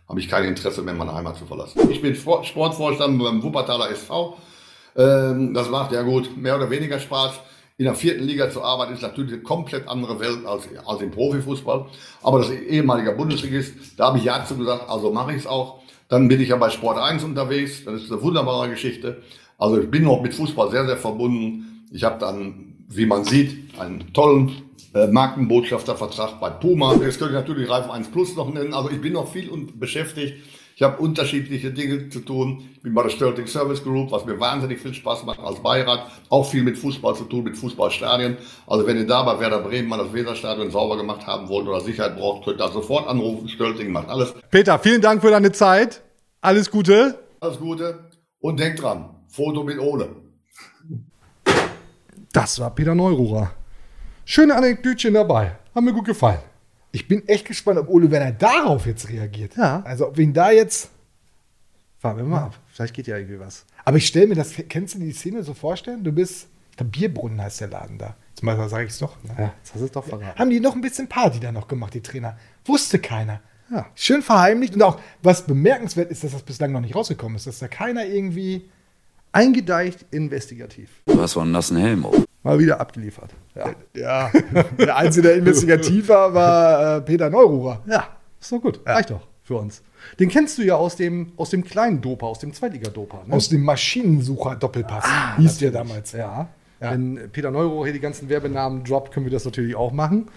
habe 0.08 0.20
ich 0.20 0.28
kein 0.28 0.44
Interesse 0.44 0.82
mehr, 0.82 0.94
meine 0.94 1.14
Heimat 1.14 1.36
zu 1.36 1.46
verlassen. 1.46 1.88
Ich 1.90 2.02
bin 2.02 2.14
Sportvorstand 2.14 3.18
beim 3.22 3.42
Wuppertaler 3.42 3.90
SV. 3.90 4.36
Ähm, 4.96 5.54
das 5.54 5.70
macht 5.70 5.92
ja 5.92 6.02
gut, 6.02 6.36
mehr 6.36 6.56
oder 6.56 6.68
weniger 6.68 6.98
Spaß. 6.98 7.40
In 7.78 7.84
der 7.84 7.94
vierten 7.94 8.24
Liga 8.24 8.50
zu 8.50 8.62
arbeiten 8.62 8.92
ist 8.92 9.00
natürlich 9.00 9.32
eine 9.32 9.42
komplett 9.42 9.88
andere 9.88 10.20
Welt 10.20 10.44
als, 10.44 10.68
als 10.84 11.00
im 11.00 11.10
Profifußball. 11.10 11.86
Aber 12.22 12.38
das 12.40 12.50
ehemalige 12.50 13.12
Bundesligist, 13.12 13.98
da 13.98 14.08
habe 14.08 14.18
ich 14.18 14.24
ja 14.24 14.44
zu 14.44 14.56
gesagt, 14.56 14.90
also 14.90 15.10
mache 15.12 15.32
ich 15.32 15.38
es 15.38 15.46
auch. 15.46 15.79
Dann 16.10 16.26
bin 16.26 16.40
ich 16.40 16.48
ja 16.48 16.56
bei 16.56 16.70
Sport 16.70 16.98
1 16.98 17.22
unterwegs, 17.22 17.84
das 17.84 18.02
ist 18.02 18.12
eine 18.12 18.20
wunderbare 18.20 18.68
Geschichte. 18.68 19.22
Also 19.56 19.80
ich 19.80 19.90
bin 19.90 20.02
noch 20.04 20.20
mit 20.20 20.34
Fußball 20.34 20.70
sehr, 20.70 20.84
sehr 20.84 20.96
verbunden. 20.96 21.86
Ich 21.92 22.02
habe 22.02 22.18
dann, 22.18 22.74
wie 22.88 23.06
man 23.06 23.24
sieht, 23.24 23.78
einen 23.78 24.12
tollen 24.12 24.50
äh, 24.92 25.06
Markenbotschaftervertrag 25.06 26.40
bei 26.40 26.50
Puma. 26.50 26.94
Jetzt 26.94 27.20
könnte 27.20 27.34
ich 27.34 27.40
natürlich 27.40 27.70
Reif 27.70 27.88
1 27.88 28.08
Plus 28.08 28.34
noch 28.34 28.52
nennen. 28.52 28.74
Also 28.74 28.90
ich 28.90 29.00
bin 29.00 29.12
noch 29.12 29.30
viel 29.30 29.48
und 29.48 29.78
beschäftigt. 29.78 30.34
Ich 30.80 30.84
habe 30.86 30.96
unterschiedliche 30.96 31.72
Dinge 31.72 32.08
zu 32.08 32.20
tun. 32.20 32.70
Ich 32.72 32.80
bin 32.80 32.94
bei 32.94 33.02
der 33.02 33.10
Stölting 33.10 33.46
Service 33.46 33.84
Group, 33.84 34.12
was 34.12 34.24
mir 34.24 34.40
wahnsinnig 34.40 34.80
viel 34.80 34.94
Spaß 34.94 35.24
macht 35.26 35.38
als 35.38 35.62
Beirat. 35.62 36.10
Auch 36.30 36.44
viel 36.50 36.62
mit 36.62 36.78
Fußball 36.78 37.14
zu 37.14 37.24
tun, 37.24 37.44
mit 37.44 37.58
Fußballstadien. 37.58 38.38
Also 38.66 38.86
wenn 38.86 38.96
ihr 38.96 39.06
da 39.06 39.22
bei 39.22 39.38
Werder 39.38 39.58
Bremen 39.58 39.90
mal 39.90 39.98
das 39.98 40.10
Weserstadion 40.14 40.70
sauber 40.70 40.96
gemacht 40.96 41.26
haben 41.26 41.50
wollt 41.50 41.68
oder 41.68 41.82
Sicherheit 41.82 42.16
braucht, 42.16 42.46
könnt 42.46 42.58
ihr 42.58 42.66
da 42.66 42.72
sofort 42.72 43.06
anrufen. 43.08 43.46
Stölting 43.50 43.92
macht 43.92 44.08
alles. 44.08 44.32
Peter, 44.50 44.78
vielen 44.78 45.02
Dank 45.02 45.20
für 45.20 45.30
deine 45.30 45.52
Zeit. 45.52 46.00
Alles 46.40 46.70
Gute. 46.70 47.18
Alles 47.40 47.58
Gute. 47.58 47.98
Und 48.38 48.58
denkt 48.58 48.80
dran, 48.80 49.16
Foto 49.28 49.62
mit 49.62 49.78
Ole. 49.78 50.08
Das 52.32 52.58
war 52.58 52.74
Peter 52.74 52.94
Neururer. 52.94 53.50
Schöne 54.24 54.56
Anekdötchen 54.56 55.12
dabei. 55.12 55.58
Haben 55.74 55.84
mir 55.84 55.92
gut 55.92 56.06
gefallen. 56.06 56.49
Ich 56.92 57.06
bin 57.08 57.26
echt 57.28 57.46
gespannt, 57.46 57.78
ob 57.78 57.88
Ole 57.88 58.10
Werner 58.10 58.32
darauf 58.32 58.86
jetzt 58.86 59.08
reagiert. 59.08 59.56
Ja. 59.56 59.82
Also 59.84 60.08
ob 60.08 60.16
wir 60.16 60.24
ihn 60.24 60.32
da 60.32 60.50
jetzt. 60.50 60.90
Fahren 61.98 62.16
wir 62.16 62.24
mal 62.24 62.44
ab. 62.44 62.58
Vielleicht 62.66 62.94
geht 62.94 63.06
ja 63.06 63.16
irgendwie 63.16 63.38
was. 63.38 63.66
Aber 63.84 63.96
ich 63.96 64.06
stelle 64.06 64.26
mir 64.26 64.34
das, 64.34 64.54
kennst 64.68 64.94
du 64.94 64.98
die 64.98 65.12
Szene 65.12 65.42
so 65.42 65.54
vorstellen? 65.54 66.02
Du 66.02 66.12
bist, 66.12 66.48
der 66.78 66.84
Bierbrunnen 66.84 67.40
heißt 67.40 67.60
der 67.60 67.68
Laden 67.68 67.98
da. 67.98 68.16
Zum 68.34 68.46
Beispiel 68.46 68.68
sage 68.68 68.84
ich 68.84 68.90
es 68.90 68.98
doch. 68.98 69.22
Ne? 69.22 69.34
Ja, 69.38 69.54
jetzt 69.58 69.74
hast 69.74 69.82
du 69.82 69.88
doch 69.88 70.04
verraten. 70.04 70.38
Haben 70.38 70.50
die 70.50 70.60
noch 70.60 70.74
ein 70.74 70.80
bisschen 70.80 71.08
Party 71.08 71.38
da 71.40 71.52
noch 71.52 71.68
gemacht, 71.68 71.92
die 71.94 72.00
Trainer? 72.00 72.38
Wusste 72.64 72.98
keiner. 72.98 73.40
Ja. 73.70 73.86
Schön 73.94 74.22
verheimlicht. 74.22 74.74
Und 74.74 74.82
auch, 74.82 74.98
was 75.22 75.46
bemerkenswert 75.46 76.10
ist, 76.10 76.24
dass 76.24 76.32
das 76.32 76.42
bislang 76.42 76.72
noch 76.72 76.80
nicht 76.80 76.94
rausgekommen 76.94 77.36
ist, 77.36 77.46
dass 77.46 77.58
da 77.58 77.68
keiner 77.68 78.06
irgendwie. 78.06 78.68
Eingedeicht 79.32 80.06
investigativ. 80.10 80.90
Du 81.06 81.20
hast 81.20 81.36
wohl 81.36 81.44
einen 81.44 81.52
nassen 81.52 81.76
Helm. 81.76 82.04
auf. 82.04 82.24
Mal 82.42 82.58
wieder 82.58 82.80
abgeliefert. 82.80 83.34
Ja, 83.54 83.74
Ja, 83.94 84.30
der 84.78 84.96
Einzige, 84.96 85.30
investigativer 85.30 86.32
war 86.32 86.96
äh, 86.96 87.00
Peter 87.02 87.28
Neururer. 87.28 87.82
ja 87.86 88.08
ist 88.40 88.52
doch 88.52 88.60
gut. 88.60 88.80
Reicht 88.86 89.10
doch 89.10 89.26
für 89.42 89.56
uns. 89.56 89.82
Den 90.18 90.28
kennst 90.28 90.56
du 90.58 90.62
ja 90.62 90.76
aus 90.76 90.96
dem, 90.96 91.32
aus 91.36 91.50
dem 91.50 91.62
kleinen 91.62 92.00
Dopa, 92.00 92.26
aus 92.26 92.38
dem 92.38 92.54
Zweitliga-Dopa. 92.54 93.24
Ne? 93.26 93.34
Aus 93.34 93.48
dem 93.50 93.62
Maschinensucher-Doppelpass. 93.64 95.04
hieß 95.36 95.58
der 95.58 95.70
damals. 95.70 96.12
Ja. 96.12 96.48
Ja. 96.80 96.92
Wenn 96.92 97.30
Peter 97.30 97.50
Neuro 97.50 97.84
hier 97.84 97.92
die 97.92 98.00
ganzen 98.00 98.30
Werbenamen 98.30 98.84
droppt, 98.84 99.12
können 99.12 99.26
wir 99.26 99.32
das 99.32 99.44
natürlich 99.44 99.76
auch 99.76 99.92
machen. 99.92 100.30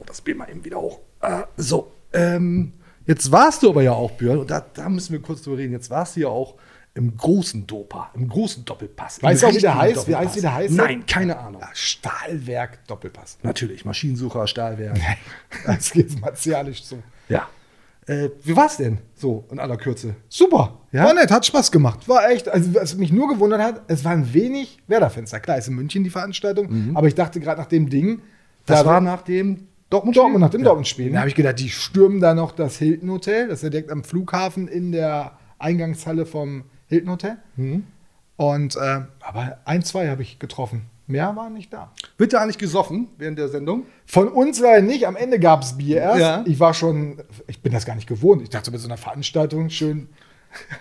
Oh, 0.00 0.04
das 0.04 0.20
Bild 0.20 0.36
mal 0.38 0.50
eben 0.50 0.64
wieder 0.64 0.80
hoch. 0.80 0.98
Äh, 1.20 1.42
so, 1.56 1.92
ähm, 2.12 2.72
jetzt 3.06 3.30
warst 3.30 3.62
du 3.62 3.70
aber 3.70 3.82
ja 3.82 3.92
auch, 3.92 4.10
Björn, 4.12 4.38
und 4.38 4.50
da, 4.50 4.64
da 4.74 4.88
müssen 4.88 5.12
wir 5.12 5.22
kurz 5.22 5.42
drüber 5.42 5.58
reden. 5.58 5.72
Jetzt 5.72 5.90
warst 5.90 6.16
du 6.16 6.20
ja 6.20 6.28
auch 6.28 6.54
im 6.94 7.16
großen 7.16 7.66
Dopa, 7.66 8.10
im 8.14 8.28
großen 8.28 8.64
Doppelpass. 8.64 9.20
Weißt 9.22 9.42
du 9.42 9.46
auch, 9.48 9.54
wie 9.54 9.58
der 9.58 9.76
heißt? 9.76 10.06
Wie 10.08 10.14
heißt, 10.14 10.36
wie 10.36 10.40
der 10.40 10.54
heißt? 10.54 10.74
Nein, 10.74 11.04
keine 11.06 11.36
Ahnung. 11.38 11.60
Ja, 11.60 11.68
Stahlwerk-Doppelpass. 11.72 13.38
Natürlich, 13.42 13.84
Maschinensucher, 13.84 14.46
Stahlwerk. 14.46 14.96
Das 15.66 15.90
geht 15.92 16.20
martialisch 16.20 16.84
zu. 16.84 17.02
ja. 17.28 17.48
Äh, 18.06 18.28
wie 18.42 18.54
war's 18.54 18.76
denn 18.76 18.98
so 19.14 19.46
in 19.50 19.58
aller 19.58 19.78
Kürze? 19.78 20.14
Super. 20.28 20.78
Ja? 20.92 21.04
War 21.06 21.14
nett, 21.14 21.30
hat 21.30 21.46
Spaß 21.46 21.72
gemacht. 21.72 22.06
War 22.06 22.28
echt, 22.28 22.46
also 22.50 22.74
was 22.74 22.94
mich 22.98 23.10
nur 23.10 23.28
gewundert 23.30 23.62
hat, 23.62 23.80
es 23.88 24.04
waren 24.04 24.34
wenig 24.34 24.78
Werder-Fenster. 24.88 25.40
Klar, 25.40 25.56
ist 25.56 25.68
in 25.68 25.74
München 25.74 26.04
die 26.04 26.10
Veranstaltung, 26.10 26.94
aber 26.94 27.06
ich 27.06 27.14
dachte 27.14 27.40
gerade 27.40 27.58
nach 27.62 27.66
dem 27.68 27.88
Ding, 27.88 28.20
Das 28.66 28.80
da 28.80 28.86
war 28.86 29.00
nach 29.00 29.22
dem 29.22 29.68
Dortmund. 29.88 30.18
Dortmund 30.18 30.40
nach 30.42 30.50
dem 30.50 30.60
Ja. 30.60 30.64
Dortmund-Spiel. 30.66 31.12
Da 31.12 31.20
habe 31.20 31.30
ich 31.30 31.34
gedacht, 31.34 31.58
die 31.58 31.70
stürmen 31.70 32.20
da 32.20 32.34
noch 32.34 32.52
das 32.52 32.76
Hilton 32.76 33.10
Hotel. 33.10 33.48
Das 33.48 33.60
ist 33.60 33.62
ja 33.62 33.70
direkt 33.70 33.90
am 33.90 34.04
Flughafen 34.04 34.68
in 34.68 34.92
der 34.92 35.38
Eingangshalle 35.58 36.26
vom 36.26 36.64
Hilton 36.94 37.10
Hotel. 37.10 37.36
Mhm. 37.56 37.84
Und 38.36 38.76
äh, 38.76 39.00
aber 39.20 39.58
ein, 39.64 39.82
zwei 39.82 40.08
habe 40.08 40.22
ich 40.22 40.38
getroffen. 40.38 40.86
Mehr 41.06 41.36
waren 41.36 41.52
nicht 41.52 41.72
da. 41.72 41.92
Wird 42.16 42.32
da 42.32 42.40
eigentlich 42.40 42.58
gesoffen 42.58 43.08
während 43.18 43.38
der 43.38 43.48
Sendung? 43.48 43.84
Von 44.06 44.28
uns 44.28 44.58
leider 44.58 44.80
nicht. 44.80 45.06
Am 45.06 45.16
Ende 45.16 45.38
gab 45.38 45.62
es 45.62 45.76
Bier 45.76 45.98
erst. 45.98 46.20
Ja. 46.20 46.42
Ich 46.46 46.58
war 46.60 46.72
schon, 46.72 47.22
ich 47.46 47.60
bin 47.60 47.72
das 47.72 47.84
gar 47.84 47.94
nicht 47.94 48.08
gewohnt. 48.08 48.40
Ich 48.42 48.48
dachte, 48.48 48.70
bei 48.70 48.78
so 48.78 48.88
einer 48.88 48.96
Veranstaltung 48.96 49.68
schön 49.68 50.08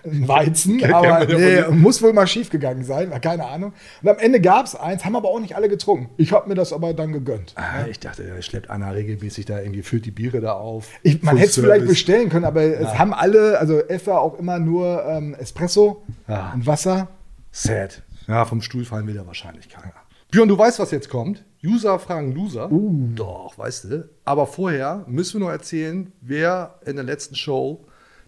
ein 0.06 0.28
Weizen. 0.28 0.84
Aber 0.94 1.30
ja 1.30 1.70
nee, 1.70 1.76
muss 1.76 2.02
wohl 2.02 2.14
mal 2.14 2.28
schief 2.28 2.50
gegangen 2.50 2.84
sein. 2.84 3.12
Keine 3.22 3.46
Ahnung. 3.46 3.74
Und 4.02 4.10
am 4.10 4.18
Ende 4.20 4.40
gab 4.42 4.66
es 4.66 4.76
eins, 4.76 5.06
haben 5.06 5.16
aber 5.16 5.30
auch 5.30 5.40
nicht 5.40 5.56
alle 5.56 5.70
getrunken. 5.70 6.10
Ich 6.18 6.32
habe 6.32 6.48
mir 6.50 6.56
das 6.56 6.74
aber 6.74 6.94
dann 6.94 7.12
gegönnt. 7.12 7.54
Ah, 7.56 7.86
ich 7.90 8.00
dachte, 8.00 8.24
da 8.24 8.42
schleppt 8.42 8.70
einer 8.70 8.94
regelmäßig 8.94 9.46
da 9.46 9.60
irgendwie, 9.60 9.84
füllt 9.84 10.06
die 10.06 10.12
Biere 10.12 10.42
da 10.42 10.54
auf. 10.54 10.88
Ich, 11.04 11.22
man 11.24 11.38
hätte 11.38 11.50
es 11.50 11.56
vielleicht 11.56 11.88
bestellen 11.88 12.30
können, 12.30 12.46
aber 12.46 12.62
es 12.64 12.98
haben 12.98 13.14
alle, 13.14 13.60
also 13.60 13.80
Effa 13.80 14.18
auch 14.18 14.38
immer 14.40 14.60
nur 14.60 15.04
ähm, 15.06 15.34
Espresso 15.36 16.04
Ja. 16.28 16.52
und 16.54 16.66
Wasser. 16.68 17.08
Sad. 17.52 18.02
Ja, 18.28 18.46
vom 18.46 18.62
Stuhl 18.62 18.86
fallen 18.86 19.08
will 19.08 19.16
da 19.16 19.28
wahrscheinlich 19.28 19.70
keiner. 19.70 19.94
Björn, 20.32 20.48
du 20.50 20.58
weißt, 20.58 20.80
was 20.80 20.90
jetzt 20.92 21.10
kommt. 21.10 21.44
User 21.64 22.00
fragen 22.00 22.34
Loser. 22.34 22.70
Doch, 23.16 23.58
weißt 23.58 23.84
du. 23.86 24.10
Aber 24.26 24.48
vorher 24.48 25.06
müssen 25.08 25.40
wir 25.40 25.46
noch 25.48 25.52
erzählen, 25.52 26.12
wer 26.22 26.80
in 26.86 26.96
der 26.96 27.06
letzten 27.06 27.36
Show 27.36 27.86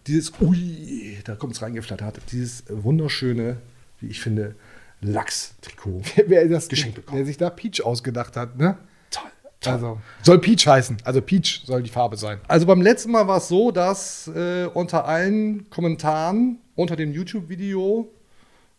dieses, 0.08 0.34
ui, 0.40 1.18
da 1.24 1.36
kommt 1.36 1.54
es 1.54 1.62
reingeflattert, 1.62 2.20
dieses 2.32 2.64
wunderschöne, 2.70 3.58
wie 4.00 4.08
ich 4.08 4.22
finde, 4.22 4.56
Lachs-Trikot. 5.02 6.02
Wer, 6.28 6.48
das, 6.48 6.70
Geschenkt 6.70 6.96
bekommen. 6.96 7.20
wer 7.20 7.26
sich 7.26 7.38
da 7.38 7.50
Peach 7.50 7.82
ausgedacht 7.84 8.38
hat, 8.38 8.58
ne? 8.58 8.78
Toll. 9.12 9.24
Also, 9.66 10.02
soll 10.22 10.40
Peach 10.40 10.68
heißen. 10.68 10.98
Also 11.04 11.22
Peach 11.22 11.64
soll 11.66 11.82
die 11.82 11.90
Farbe 11.90 12.18
sein. 12.18 12.40
Also 12.48 12.66
beim 12.66 12.82
letzten 12.82 13.12
Mal 13.12 13.28
war 13.28 13.38
es 13.38 13.48
so, 13.48 13.72
dass 13.72 14.28
äh, 14.28 14.66
unter 14.74 15.06
allen 15.06 15.70
Kommentaren 15.70 16.60
unter 16.76 16.96
dem 16.96 17.12
YouTube-Video 17.12 18.12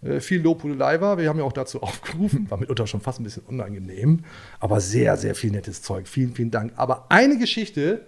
äh, 0.03 0.21
viel 0.21 0.41
Lobhudelei 0.43 1.01
war. 1.01 1.19
Wir 1.19 1.29
haben 1.29 1.39
ja 1.39 1.45
auch 1.45 1.53
dazu 1.53 1.83
aufgerufen, 1.83 2.51
war 2.51 2.59
mitunter 2.59 2.87
schon 2.87 3.01
fast 3.01 3.21
ein 3.21 3.25
bisschen 3.25 3.43
unangenehm, 3.45 4.25
aber 4.61 4.81
sehr, 4.81 5.17
sehr 5.17 5.35
viel 5.35 5.51
nettes 5.51 5.83
Zeug. 5.83 6.07
Vielen, 6.07 6.35
vielen 6.35 6.51
Dank. 6.51 6.73
Aber 6.77 7.07
eine 7.09 7.39
Geschichte 7.39 8.07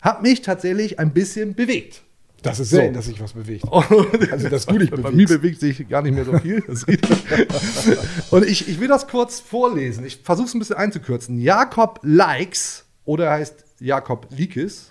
hat 0.00 0.22
mich 0.22 0.42
tatsächlich 0.42 0.98
ein 0.98 1.12
bisschen 1.12 1.54
bewegt. 1.54 2.02
Das 2.42 2.58
ist 2.60 2.70
So. 2.70 2.76
selten, 2.76 2.94
dass 2.94 3.06
sich 3.06 3.20
was 3.20 3.32
bewegt. 3.32 3.64
Also, 4.32 4.48
dass 4.48 4.66
du 4.66 4.78
dich 4.78 4.90
Bei 4.90 4.96
bewegst. 4.96 5.14
mir 5.16 5.26
bewegt 5.28 5.60
sich 5.60 5.88
gar 5.88 6.02
nicht 6.02 6.14
mehr 6.14 6.24
so 6.24 6.38
viel. 6.38 6.62
Und 8.30 8.46
ich, 8.46 8.68
ich 8.68 8.80
will 8.80 8.88
das 8.88 9.06
kurz 9.08 9.40
vorlesen. 9.40 10.04
Ich 10.04 10.18
versuche 10.22 10.46
es 10.46 10.54
ein 10.54 10.58
bisschen 10.58 10.76
einzukürzen. 10.76 11.38
Jakob 11.40 12.00
Likes, 12.02 12.84
oder 13.04 13.26
er 13.26 13.32
heißt 13.32 13.64
Jakob 13.80 14.28
Likes, 14.36 14.90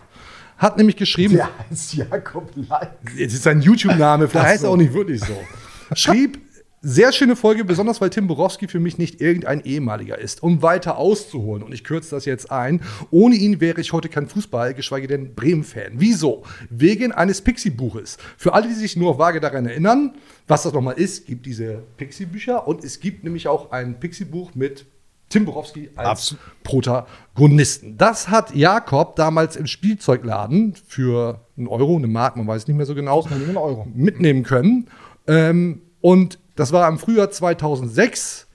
hat 0.58 0.78
nämlich 0.78 0.98
geschrieben, 0.98 1.36
Der 1.36 1.50
heißt 1.70 1.94
Jakob 1.94 2.52
Leik. 2.56 2.92
es 3.18 3.34
ist 3.34 3.44
sein 3.44 3.62
YouTube-Name, 3.62 4.28
vielleicht 4.28 4.46
heißt 4.46 4.64
er 4.64 4.68
so. 4.68 4.74
auch 4.74 4.78
nicht 4.78 4.94
wirklich 4.94 5.22
so. 5.22 5.38
Schrieb, 5.96 6.40
sehr 6.82 7.12
schöne 7.12 7.36
Folge, 7.36 7.66
besonders 7.66 8.00
weil 8.00 8.10
Tim 8.10 8.28
Borowski 8.28 8.68
für 8.68 8.80
mich 8.80 8.98
nicht 8.98 9.20
irgendein 9.22 9.62
ehemaliger 9.66 10.18
ist. 10.18 10.44
Um 10.44 10.62
weiter 10.62 10.98
auszuholen, 10.98 11.64
und 11.64 11.74
ich 11.74 11.84
kürze 11.84 12.12
das 12.12 12.26
jetzt 12.26 12.52
ein, 12.52 12.82
ohne 13.12 13.36
ihn 13.36 13.60
wäre 13.60 13.82
ich 13.82 13.92
heute 13.92 14.10
kein 14.10 14.28
Fußball, 14.28 14.74
geschweige 14.74 15.08
denn 15.08 15.36
Bremen-Fan. 15.36 15.94
Wieso? 15.96 16.44
Wegen 16.70 17.12
eines 17.12 17.42
Pixie-Buches. 17.42 18.18
Für 18.38 18.54
alle, 18.54 18.68
die 18.68 18.74
sich 18.74 18.96
nur 18.96 19.18
vage 19.18 19.40
daran 19.40 19.66
erinnern, 19.66 20.16
was 20.48 20.64
das 20.64 20.74
nochmal 20.74 20.98
ist, 20.98 21.26
gibt 21.28 21.46
diese 21.46 21.84
Pixie-Bücher 21.98 22.68
und 22.68 22.84
es 22.84 23.00
gibt 23.00 23.24
nämlich 23.24 23.48
auch 23.48 23.72
ein 23.72 24.00
Pixie-Buch 24.00 24.56
mit 24.56 24.86
Tim 25.30 25.46
Borowski 25.46 25.90
als 25.96 26.08
Absolut. 26.08 26.44
Protagonisten. 26.64 27.98
Das 27.98 28.30
hat 28.30 28.56
Jakob 28.56 29.16
damals 29.16 29.56
im 29.56 29.68
Spielzeugladen 29.68 30.76
für 30.88 31.46
einen 31.56 31.68
Euro, 31.68 31.98
eine 31.98 32.08
Mark, 32.08 32.36
man 32.36 32.48
weiß 32.48 32.68
nicht 32.68 32.78
mehr 32.78 32.86
so 32.86 32.96
genau, 32.96 33.24
Euro. 33.56 33.88
mitnehmen 33.94 34.44
können. 34.44 34.88
Ähm, 35.28 35.84
und 36.02 36.40
das 36.60 36.72
war 36.72 36.88
im 36.88 37.00
Frühjahr 37.00 37.32
2006. 37.32 38.48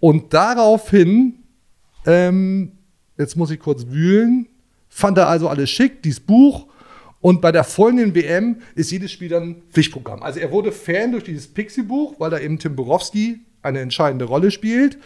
Und 0.00 0.32
daraufhin 0.32 1.38
Ähm, 2.06 2.72
jetzt 3.18 3.36
muss 3.36 3.50
ich 3.50 3.60
kurz 3.60 3.86
wühlen. 3.88 4.48
Fand 4.88 5.18
er 5.18 5.28
also 5.28 5.48
alles 5.48 5.68
schick, 5.68 6.02
dieses 6.02 6.20
Buch. 6.20 6.66
Und 7.20 7.42
bei 7.42 7.52
der 7.52 7.64
folgenden 7.64 8.14
WM 8.14 8.62
ist 8.74 8.90
jedes 8.90 9.12
Spiel 9.12 9.28
dann 9.28 9.56
Pflichtprogramm. 9.70 10.22
Also 10.22 10.40
er 10.40 10.50
wurde 10.50 10.72
Fan 10.72 11.12
durch 11.12 11.24
dieses 11.24 11.48
Pixie-Buch, 11.48 12.14
weil 12.18 12.30
da 12.30 12.38
eben 12.38 12.58
Tim 12.58 12.76
Borowski 12.76 13.40
eine 13.60 13.80
entscheidende 13.80 14.24
Rolle 14.24 14.50
spielt. 14.50 14.98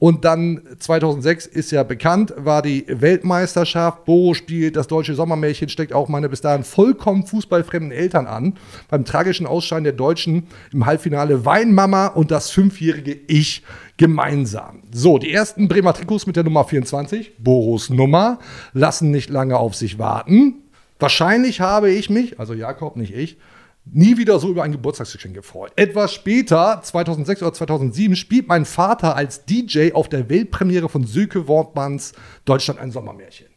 Und 0.00 0.24
dann 0.24 0.62
2006 0.78 1.44
ist 1.44 1.70
ja 1.72 1.82
bekannt, 1.82 2.32
war 2.38 2.62
die 2.62 2.86
Weltmeisterschaft. 2.88 4.06
Boro 4.06 4.32
spielt, 4.32 4.74
das 4.74 4.88
deutsche 4.88 5.14
Sommermärchen 5.14 5.68
steckt 5.68 5.92
auch 5.92 6.08
meine 6.08 6.30
bis 6.30 6.40
dahin 6.40 6.64
vollkommen 6.64 7.26
fußballfremden 7.26 7.92
Eltern 7.92 8.26
an. 8.26 8.54
Beim 8.88 9.04
tragischen 9.04 9.46
Ausscheiden 9.46 9.84
der 9.84 9.92
Deutschen 9.92 10.46
im 10.72 10.86
Halbfinale 10.86 11.44
Weinmama 11.44 12.06
und 12.06 12.30
das 12.30 12.50
fünfjährige 12.50 13.12
Ich 13.12 13.62
gemeinsam. 13.98 14.84
So, 14.90 15.18
die 15.18 15.34
ersten 15.34 15.68
Bremer 15.68 15.92
Trikots 15.92 16.26
mit 16.26 16.34
der 16.34 16.44
Nummer 16.44 16.64
24, 16.64 17.36
Boros 17.36 17.90
Nummer, 17.90 18.38
lassen 18.72 19.10
nicht 19.10 19.28
lange 19.28 19.58
auf 19.58 19.74
sich 19.74 19.98
warten. 19.98 20.62
Wahrscheinlich 20.98 21.60
habe 21.60 21.90
ich 21.90 22.08
mich, 22.08 22.40
also 22.40 22.54
Jakob, 22.54 22.96
nicht 22.96 23.14
ich, 23.14 23.36
nie 23.84 24.16
wieder 24.16 24.38
so 24.38 24.48
über 24.48 24.62
ein 24.62 24.72
Geburtstagsgeschenk 24.72 25.34
gefreut. 25.34 25.72
Etwas 25.76 26.14
später, 26.14 26.80
2006 26.82 27.42
oder 27.42 27.52
2007, 27.52 28.16
spielt 28.16 28.48
mein 28.48 28.64
Vater 28.64 29.16
als 29.16 29.44
DJ 29.44 29.92
auf 29.92 30.08
der 30.08 30.28
Weltpremiere 30.28 30.88
von 30.88 31.04
Söke 31.04 31.48
Wortmanns 31.48 32.12
Deutschland 32.44 32.80
ein 32.80 32.90
Sommermärchen. 32.90 33.49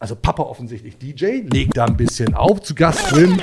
Also 0.00 0.16
Papa 0.16 0.44
offensichtlich 0.44 0.96
DJ, 0.96 1.42
legt 1.52 1.76
da 1.76 1.84
ein 1.84 1.96
bisschen 1.98 2.32
auf. 2.32 2.62
Zu 2.62 2.74
Gast 2.74 3.12
drin 3.12 3.38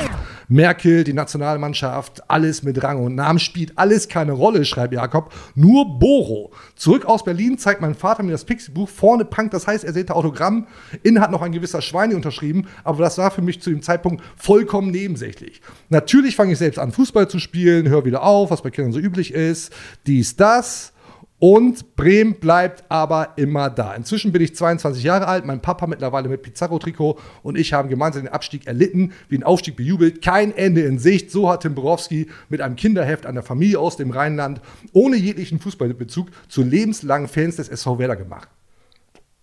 Merkel, 0.47 1.03
die 1.03 1.13
Nationalmannschaft, 1.13 2.31
alles 2.31 2.63
mit 2.63 2.81
Rang 2.81 3.03
und 3.03 3.13
Namen, 3.13 3.37
spielt 3.37 3.77
alles 3.77 4.07
keine 4.07 4.31
Rolle, 4.31 4.65
schreibt 4.65 4.91
Jakob. 4.91 5.31
Nur 5.53 5.99
Boro. 5.99 6.51
Zurück 6.75 7.05
aus 7.05 7.23
Berlin 7.23 7.59
zeigt 7.59 7.81
mein 7.81 7.93
Vater 7.93 8.23
mir 8.23 8.31
das 8.31 8.45
Pixie-Buch. 8.45 8.89
Vorne 8.89 9.23
Punk, 9.23 9.51
das 9.51 9.67
heißt, 9.67 9.83
er 9.83 9.93
seht 9.93 10.09
Autogramm. 10.09 10.65
Innen 11.03 11.21
hat 11.21 11.29
noch 11.29 11.43
ein 11.43 11.51
gewisser 11.51 11.83
Schweine 11.83 12.15
unterschrieben, 12.15 12.65
aber 12.83 13.03
das 13.03 13.19
war 13.19 13.29
für 13.29 13.43
mich 13.43 13.61
zu 13.61 13.69
dem 13.69 13.83
Zeitpunkt 13.83 14.23
vollkommen 14.35 14.89
nebensächlich. 14.89 15.61
Natürlich 15.89 16.35
fange 16.35 16.53
ich 16.53 16.57
selbst 16.57 16.79
an, 16.79 16.91
Fußball 16.91 17.29
zu 17.29 17.37
spielen, 17.37 17.87
höre 17.87 18.05
wieder 18.05 18.23
auf, 18.23 18.49
was 18.49 18.63
bei 18.63 18.71
Kindern 18.71 18.93
so 18.93 18.99
üblich 18.99 19.31
ist. 19.31 19.71
Dies, 20.07 20.35
das. 20.35 20.91
Und 21.39 21.95
Bremen 21.95 22.39
bleibt 22.39 22.83
aber 22.89 23.33
immer 23.35 23.69
da. 23.69 23.93
Inzwischen 23.93 24.31
bin 24.31 24.41
ich 24.41 24.55
22 24.55 25.03
Jahre 25.03 25.27
alt, 25.27 25.45
mein 25.45 25.61
Papa 25.61 25.85
mittlerweile 25.85 26.29
mit 26.29 26.41
Pizarro-Trikot 26.41 27.19
und 27.43 27.57
ich 27.59 27.73
haben 27.73 27.89
gemeinsam 27.89 28.23
den 28.23 28.33
Abstieg 28.33 28.65
erlitten, 28.65 29.13
wie 29.29 29.37
ein 29.37 29.43
Aufstieg 29.43 29.75
bejubelt. 29.75 30.23
Kein 30.23 30.55
Ende 30.57 30.81
in 30.81 30.97
Sicht. 30.97 31.29
So 31.29 31.47
hat 31.47 31.61
Tim 31.61 31.75
Borowski 31.75 32.27
mit 32.49 32.59
einem 32.59 32.75
Kinderheft 32.75 33.27
einer 33.27 33.43
Familie 33.43 33.79
aus 33.79 33.97
dem 33.97 34.09
Rheinland 34.09 34.61
ohne 34.93 35.15
jeglichen 35.15 35.59
Fußballbezug 35.59 36.29
zu 36.49 36.63
lebenslangen 36.63 37.27
Fans 37.27 37.57
des 37.57 37.69
SV 37.69 37.99
Werder 37.99 38.15
gemacht. 38.15 38.49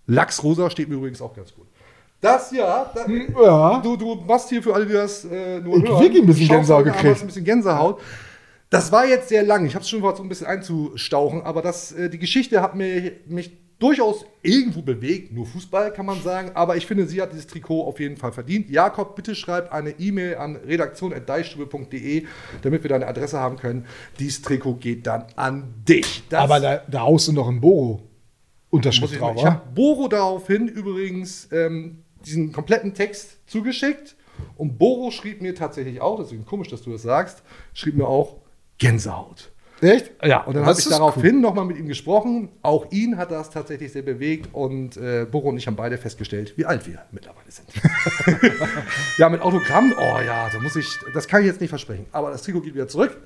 Lachsrosa 0.06 0.70
steht 0.70 0.88
mir 0.88 0.96
übrigens 0.96 1.22
auch 1.22 1.34
ganz 1.34 1.54
gut. 1.54 1.66
Das 2.20 2.50
ja, 2.52 2.90
da, 2.94 3.06
Ja. 3.06 3.80
Du, 3.80 3.96
du 3.96 4.14
machst 4.16 4.48
hier 4.48 4.62
für 4.62 4.74
alle, 4.74 4.86
die 4.86 4.94
das 4.94 5.24
äh, 5.26 5.60
nur 5.60 5.76
Ich 5.76 5.84
hören. 5.88 6.00
wirklich 6.00 6.22
ein 6.22 6.26
bisschen 6.26 6.48
Gänsehaut 6.48 6.84
gekriegt. 6.84 7.20
Ein 7.20 7.26
bisschen 7.26 7.44
Gänsehaut. 7.44 8.00
Das 8.74 8.90
war 8.90 9.06
jetzt 9.06 9.28
sehr 9.28 9.44
lang. 9.44 9.66
Ich 9.66 9.74
habe 9.76 9.84
es 9.84 9.88
schon 9.88 10.00
versucht, 10.00 10.16
so 10.16 10.22
ein 10.24 10.28
bisschen 10.28 10.48
einzustauchen, 10.48 11.42
aber 11.42 11.62
das, 11.62 11.92
äh, 11.92 12.10
die 12.10 12.18
Geschichte 12.18 12.60
hat 12.60 12.74
mir, 12.74 13.12
mich 13.26 13.52
durchaus 13.78 14.24
irgendwo 14.42 14.82
bewegt. 14.82 15.32
Nur 15.32 15.46
Fußball 15.46 15.92
kann 15.92 16.06
man 16.06 16.20
sagen, 16.22 16.50
aber 16.54 16.76
ich 16.76 16.84
finde, 16.84 17.06
sie 17.06 17.22
hat 17.22 17.32
dieses 17.32 17.46
Trikot 17.46 17.84
auf 17.84 18.00
jeden 18.00 18.16
Fall 18.16 18.32
verdient. 18.32 18.68
Jakob, 18.70 19.14
bitte 19.14 19.36
schreib 19.36 19.72
eine 19.72 19.90
E-Mail 19.90 20.38
an 20.38 20.56
redaktion.deichstube.de, 20.56 22.24
damit 22.62 22.82
wir 22.82 22.88
deine 22.88 23.06
Adresse 23.06 23.38
haben 23.38 23.58
können. 23.58 23.86
Dieses 24.18 24.42
Trikot 24.42 24.74
geht 24.74 25.06
dann 25.06 25.26
an 25.36 25.72
dich. 25.88 26.24
Das 26.28 26.40
Aber 26.40 26.58
da, 26.58 26.82
da 26.88 27.06
du 27.06 27.32
noch 27.32 27.46
ein 27.46 27.60
Boro. 27.60 28.02
Unterschrift 28.70 29.12
ich, 29.12 29.20
drauf, 29.20 29.36
ich 29.36 29.44
habe 29.44 29.62
Boro 29.72 30.08
daraufhin 30.08 30.66
übrigens 30.66 31.48
ähm, 31.52 32.02
diesen 32.26 32.50
kompletten 32.50 32.92
Text 32.92 33.38
zugeschickt 33.48 34.16
und 34.56 34.78
Boro 34.78 35.12
schrieb 35.12 35.42
mir 35.42 35.54
tatsächlich 35.54 36.00
auch, 36.00 36.18
deswegen 36.18 36.44
komisch, 36.44 36.68
dass 36.68 36.82
du 36.82 36.90
das 36.90 37.02
sagst, 37.02 37.44
schrieb 37.72 37.94
mir 37.94 38.08
auch 38.08 38.43
Gänsehaut. 38.78 39.50
Echt? 39.80 40.12
Ja, 40.24 40.44
und 40.44 40.54
dann 40.54 40.64
habe 40.64 40.78
ich 40.78 40.88
daraufhin 40.88 41.40
nochmal 41.40 41.66
mit 41.66 41.76
ihm 41.76 41.88
gesprochen. 41.88 42.48
Auch 42.62 42.90
ihn 42.90 43.18
hat 43.18 43.30
das 43.30 43.50
tatsächlich 43.50 43.92
sehr 43.92 44.02
bewegt 44.02 44.48
und 44.52 44.96
äh, 44.96 45.26
Boro 45.30 45.50
und 45.50 45.58
ich 45.58 45.66
haben 45.66 45.76
beide 45.76 45.98
festgestellt, 45.98 46.54
wie 46.56 46.64
alt 46.64 46.86
wir 46.86 47.02
mittlerweile 47.10 47.50
sind. 47.50 47.68
ja, 49.18 49.28
mit 49.28 49.42
Autogramm, 49.42 49.92
oh 49.98 50.20
ja, 50.24 50.48
da 50.50 50.58
muss 50.60 50.76
ich, 50.76 50.88
das 51.12 51.28
kann 51.28 51.42
ich 51.42 51.48
jetzt 51.48 51.60
nicht 51.60 51.70
versprechen. 51.70 52.06
Aber 52.12 52.30
das 52.30 52.42
Trikot 52.42 52.62
geht 52.62 52.74
wieder 52.74 52.88
zurück. 52.88 53.18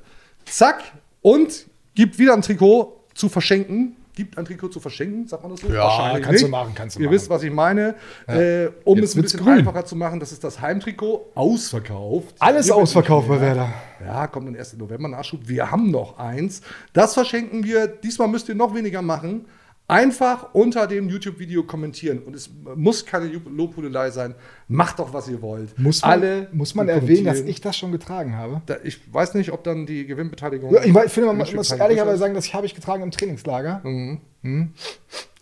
Zack, 0.47 0.83
und 1.23 1.67
gibt 1.95 2.19
wieder 2.19 2.35
ein 2.35 2.43
Trikot 2.43 3.05
zu 3.15 3.29
verschenken. 3.29 3.97
Gibt 4.19 4.37
ein 4.37 4.45
Trikot 4.45 4.67
zu 4.71 4.81
verschenken, 4.81 5.29
sagt 5.29 5.45
man 5.45 5.53
das 5.53 5.61
so? 5.61 5.69
Ja, 5.73 6.19
kannst 6.21 6.43
du 6.43 6.49
machen, 6.49 6.73
kannst 6.75 6.97
du 6.97 7.01
Ihr 7.01 7.07
machen. 7.07 7.15
wisst, 7.15 7.31
was 7.31 7.41
ich 7.45 7.53
meine. 7.53 7.95
Äh, 8.27 8.67
um 8.83 8.99
Jetzt 8.99 9.11
es 9.11 9.15
ein 9.15 9.23
bisschen 9.23 9.41
grün. 9.45 9.59
einfacher 9.61 9.85
zu 9.85 9.95
machen, 9.95 10.19
das 10.19 10.33
ist 10.33 10.43
das 10.43 10.61
Heimtrikot 10.61 11.31
ausverkauft. 11.37 12.35
Alles 12.41 12.69
ausverkauft 12.69 13.29
nicht 13.29 13.39
bei. 13.39 13.47
Werder. 13.47 13.73
Ja, 14.05 14.27
kommt 14.27 14.49
dann 14.49 14.57
erst 14.57 14.73
im 14.73 14.81
November 14.81 15.09
Nachschub. 15.09 15.43
Wir 15.45 15.71
haben 15.71 15.93
noch 15.93 16.19
eins. 16.19 16.63
Das 16.93 17.15
verschenken 17.15 17.63
wir. 17.63 17.87
Diesmal 17.87 18.27
müsst 18.27 18.49
ihr 18.49 18.57
noch 18.57 18.75
weniger 18.75 19.03
machen. 19.03 19.47
Einfach 19.91 20.53
unter 20.53 20.87
dem 20.87 21.09
YouTube-Video 21.09 21.63
kommentieren. 21.63 22.19
Und 22.19 22.37
es 22.37 22.51
muss 22.77 23.07
keine 23.07 23.27
Lobhudelei 23.27 24.11
sein. 24.11 24.35
Macht 24.69 24.99
doch, 24.99 25.15
was 25.15 25.29
ihr 25.29 25.41
wollt. 25.41 25.79
Muss 25.79 26.03
man, 26.03 26.11
Alle 26.11 26.49
muss 26.53 26.75
man 26.75 26.91
erwähnen, 26.91 27.25
dass 27.25 27.41
ich 27.41 27.63
das 27.63 27.75
schon 27.75 27.91
getragen 27.91 28.37
habe? 28.37 28.61
Da, 28.67 28.77
ich 28.85 29.01
weiß 29.11 29.33
nicht, 29.33 29.51
ob 29.51 29.65
dann 29.65 29.87
die 29.87 30.07
Gewinnbeteiligung. 30.07 30.75
Ja, 30.75 30.85
ich, 30.85 30.95
ich 30.95 31.13
finde, 31.13 31.33
man 31.33 31.39
muss 31.39 31.73
ehrlicherweise 31.73 32.19
sagen, 32.19 32.35
das 32.35 32.53
habe 32.53 32.67
ich 32.67 32.75
getragen 32.75 33.03
im 33.03 33.11
Trainingslager. 33.11 33.83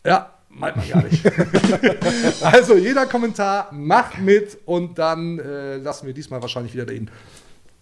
Ja, 0.04 0.30
meint 0.48 0.76
man 0.76 0.88
gar 0.88 1.02
nicht. 1.02 1.24
also 2.42 2.76
jeder 2.76 3.06
Kommentar 3.06 3.72
macht 3.72 4.20
mit 4.20 4.58
und 4.64 4.96
dann 4.96 5.40
äh, 5.40 5.78
lassen 5.78 6.06
wir 6.06 6.14
diesmal 6.14 6.40
wahrscheinlich 6.40 6.72
wieder 6.72 6.86
den 6.86 7.10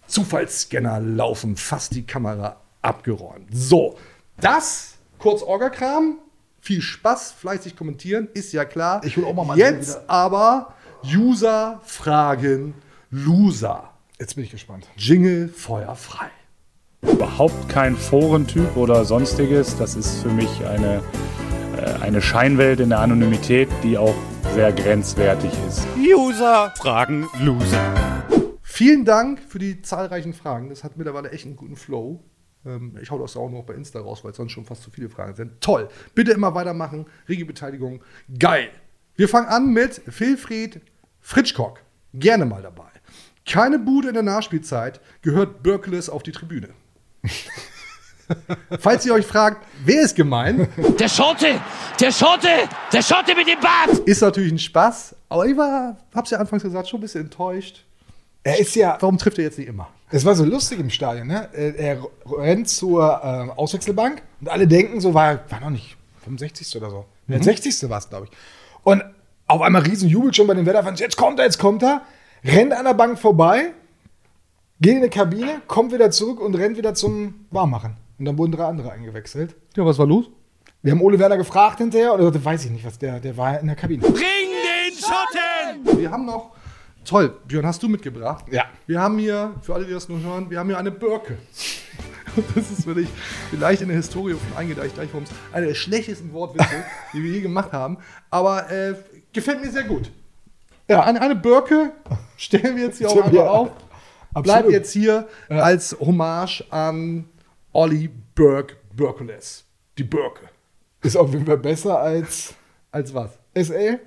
Zufallsscanner 0.07 0.99
laufen. 0.99 1.57
Fast 1.57 1.93
die 1.93 2.07
Kamera 2.07 2.59
abgeräumt. 2.81 3.49
So, 3.51 3.99
das 4.41 4.95
kurz 5.19 5.43
Orgakram. 5.43 6.17
Viel 6.65 6.81
Spaß, 6.81 7.33
fleißig 7.33 7.75
kommentieren, 7.75 8.27
ist 8.33 8.51
ja 8.51 8.65
klar. 8.65 8.99
Ich 9.03 9.17
hol 9.17 9.25
auch 9.25 9.35
mal 9.35 9.45
mein 9.45 9.59
Jetzt 9.59 9.99
aber 10.09 10.73
User 11.03 11.79
fragen 11.83 12.73
Loser. 13.11 13.91
Jetzt 14.19 14.33
bin 14.33 14.45
ich 14.45 14.49
gespannt. 14.49 14.87
Jingle 14.97 15.47
feuerfrei. 15.47 16.25
Überhaupt 17.03 17.69
kein 17.69 17.95
Forentyp 17.95 18.75
oder 18.75 19.05
sonstiges. 19.05 19.77
Das 19.77 19.95
ist 19.95 20.23
für 20.23 20.29
mich 20.29 20.65
eine, 20.65 21.03
äh, 21.77 22.01
eine 22.01 22.19
Scheinwelt 22.19 22.79
in 22.79 22.89
der 22.89 22.99
Anonymität, 22.99 23.69
die 23.83 23.99
auch 23.99 24.15
sehr 24.55 24.71
grenzwertig 24.71 25.51
ist. 25.67 25.85
User 25.95 26.73
fragen 26.77 27.29
Loser. 27.41 27.93
Vielen 28.63 29.05
Dank 29.05 29.39
für 29.39 29.59
die 29.59 29.83
zahlreichen 29.83 30.33
Fragen. 30.33 30.69
Das 30.69 30.83
hat 30.83 30.97
mittlerweile 30.97 31.29
echt 31.29 31.45
einen 31.45 31.57
guten 31.57 31.75
Flow. 31.75 32.23
Ähm, 32.65 32.97
Ich 33.01 33.11
hau 33.11 33.19
das 33.19 33.35
auch 33.37 33.49
noch 33.49 33.63
bei 33.63 33.73
Insta 33.73 33.99
raus, 33.99 34.23
weil 34.23 34.31
es 34.31 34.37
sonst 34.37 34.51
schon 34.51 34.65
fast 34.65 34.83
zu 34.83 34.91
viele 34.91 35.09
Fragen 35.09 35.35
sind. 35.35 35.61
Toll. 35.61 35.87
Bitte 36.13 36.31
immer 36.31 36.53
weitermachen. 36.55 37.05
Rege 37.29 37.45
Beteiligung. 37.45 38.01
Geil. 38.39 38.69
Wir 39.15 39.29
fangen 39.29 39.47
an 39.47 39.71
mit 39.71 40.01
Wilfried 40.19 40.81
Fritschkock. 41.21 41.79
Gerne 42.13 42.45
mal 42.45 42.61
dabei. 42.61 42.87
Keine 43.45 43.77
Bude 43.79 44.07
in 44.09 44.13
der 44.15 44.23
Nachspielzeit 44.23 44.99
gehört 45.21 45.61
Berkeles 45.63 46.09
auf 46.09 46.23
die 46.23 46.31
Tribüne. 46.31 46.69
Falls 48.79 49.05
ihr 49.05 49.13
euch 49.13 49.25
fragt, 49.25 49.65
wer 49.83 50.01
ist 50.01 50.15
gemein, 50.15 50.67
Der 50.99 51.07
Schotte, 51.07 51.61
der 51.99 52.11
Schotte, 52.11 52.47
der 52.91 53.01
Schotte 53.03 53.35
mit 53.35 53.47
dem 53.47 53.59
Bart. 53.59 53.99
ist 54.07 54.21
natürlich 54.21 54.51
ein 54.51 54.57
Spaß. 54.59 55.15
Aber 55.29 55.45
ich 55.45 55.55
war, 55.55 55.97
hab's 56.13 56.31
ja 56.31 56.39
anfangs 56.39 56.63
gesagt, 56.63 56.87
schon 56.87 56.99
ein 56.99 57.01
bisschen 57.01 57.21
enttäuscht. 57.25 57.85
Er 58.43 58.59
ist 58.59 58.75
ja, 58.75 58.97
Warum 58.99 59.17
trifft 59.19 59.37
er 59.37 59.43
jetzt 59.43 59.59
nicht 59.59 59.67
immer? 59.67 59.89
Das 60.11 60.25
war 60.25 60.35
so 60.35 60.45
lustig 60.45 60.79
im 60.79 60.89
Stadion, 60.89 61.27
ne? 61.27 61.49
Er 61.53 61.75
er 61.75 62.07
rennt 62.25 62.69
zur 62.69 63.21
ähm, 63.23 63.51
Auswechselbank 63.51 64.21
und 64.41 64.49
alle 64.49 64.67
denken 64.67 65.01
so, 65.01 65.13
war, 65.13 65.39
war 65.49 65.59
noch 65.59 65.69
nicht 65.69 65.97
65. 66.23 66.75
oder 66.77 66.89
so. 66.89 67.05
Der 67.27 67.41
60. 67.41 67.89
war 67.89 67.97
es, 67.97 68.09
glaube 68.09 68.25
ich. 68.25 68.31
Und 68.83 69.03
auf 69.47 69.61
einmal 69.61 69.81
Riesenjubel 69.81 70.33
schon 70.33 70.47
bei 70.47 70.53
den 70.53 70.65
Werderfans. 70.65 70.99
Jetzt 70.99 71.17
kommt 71.17 71.39
er, 71.39 71.45
jetzt 71.45 71.59
kommt 71.59 71.83
er. 71.83 72.01
Rennt 72.43 72.73
an 72.73 72.85
der 72.85 72.93
Bank 72.93 73.17
vorbei, 73.17 73.73
geht 74.79 74.95
in 74.97 75.01
die 75.01 75.09
Kabine, 75.09 75.61
kommt 75.67 75.91
wieder 75.91 76.11
zurück 76.11 76.39
und 76.39 76.53
rennt 76.55 76.77
wieder 76.77 76.93
zum 76.93 77.45
Warmmachen. 77.49 77.97
Und 78.19 78.25
dann 78.25 78.37
wurden 78.37 78.51
drei 78.51 78.65
andere 78.65 78.91
eingewechselt. 78.91 79.55
Ja, 79.75 79.85
was 79.85 79.97
war 79.97 80.05
los? 80.05 80.29
Wir 80.83 80.91
haben 80.91 81.01
Ole 81.01 81.17
Werner 81.17 81.37
gefragt 81.37 81.79
hinterher 81.79 82.13
und 82.13 82.19
er 82.19 82.25
sagte, 82.25 82.45
weiß 82.45 82.65
ich 82.65 82.71
nicht, 82.71 82.85
was 82.85 82.99
der, 82.99 83.19
der 83.19 83.35
war 83.35 83.59
in 83.59 83.65
der 83.65 83.75
Kabine. 83.75 84.01
Bring 84.03 84.13
den 84.13 84.93
Schotten. 84.93 85.99
Wir 85.99 86.11
haben 86.11 86.25
noch. 86.25 86.54
Toll, 87.05 87.37
Björn, 87.47 87.65
hast 87.67 87.83
du 87.83 87.87
mitgebracht? 87.87 88.45
Ja. 88.51 88.65
Wir 88.87 88.99
haben 88.99 89.19
hier, 89.19 89.53
für 89.61 89.75
alle, 89.75 89.85
die 89.85 89.93
das 89.93 90.09
nur 90.09 90.19
hören, 90.21 90.49
wir 90.49 90.57
haben 90.59 90.67
hier 90.67 90.77
eine 90.79 90.91
Birke. 90.91 91.37
Und 92.35 92.45
das 92.55 92.71
ist 92.71 92.85
wirklich 92.87 93.07
vielleicht 93.51 93.81
in 93.83 93.89
der 93.89 93.97
Historie 93.97 94.33
von 94.33 94.57
Eingedeicht 94.57 94.97
Deichwurms 94.97 95.29
eine 95.53 95.67
der 95.67 95.75
schlechtesten 95.75 96.33
Wortwitze, 96.33 96.83
die 97.13 97.23
wir 97.23 97.31
je 97.31 97.41
gemacht 97.41 97.71
haben. 97.71 97.97
Aber 98.31 98.71
äh, 98.71 98.95
gefällt 99.31 99.61
mir 99.63 99.71
sehr 99.71 99.83
gut. 99.83 100.11
Ja, 100.89 101.03
eine, 101.03 101.21
eine 101.21 101.35
Birke 101.35 101.93
stellen 102.37 102.75
wir 102.75 102.85
jetzt 102.85 102.97
hier 102.97 103.09
auch 103.09 103.31
ja. 103.31 103.47
auf. 103.47 103.71
Bleibt 104.41 104.69
jetzt 104.69 104.91
hier 104.91 105.29
als 105.47 105.95
Hommage 105.99 106.65
an 106.69 107.29
Olli 107.71 108.09
Burke 108.33 108.75
Birkules. 108.93 109.63
Die 109.97 110.03
Birke. 110.03 110.49
Ist 111.01 111.15
auf 111.15 111.31
jeden 111.31 111.45
Fall 111.45 111.59
besser 111.59 111.99
als 111.99 112.53
Als 112.91 113.13
was? 113.13 113.37
SL? 113.53 113.99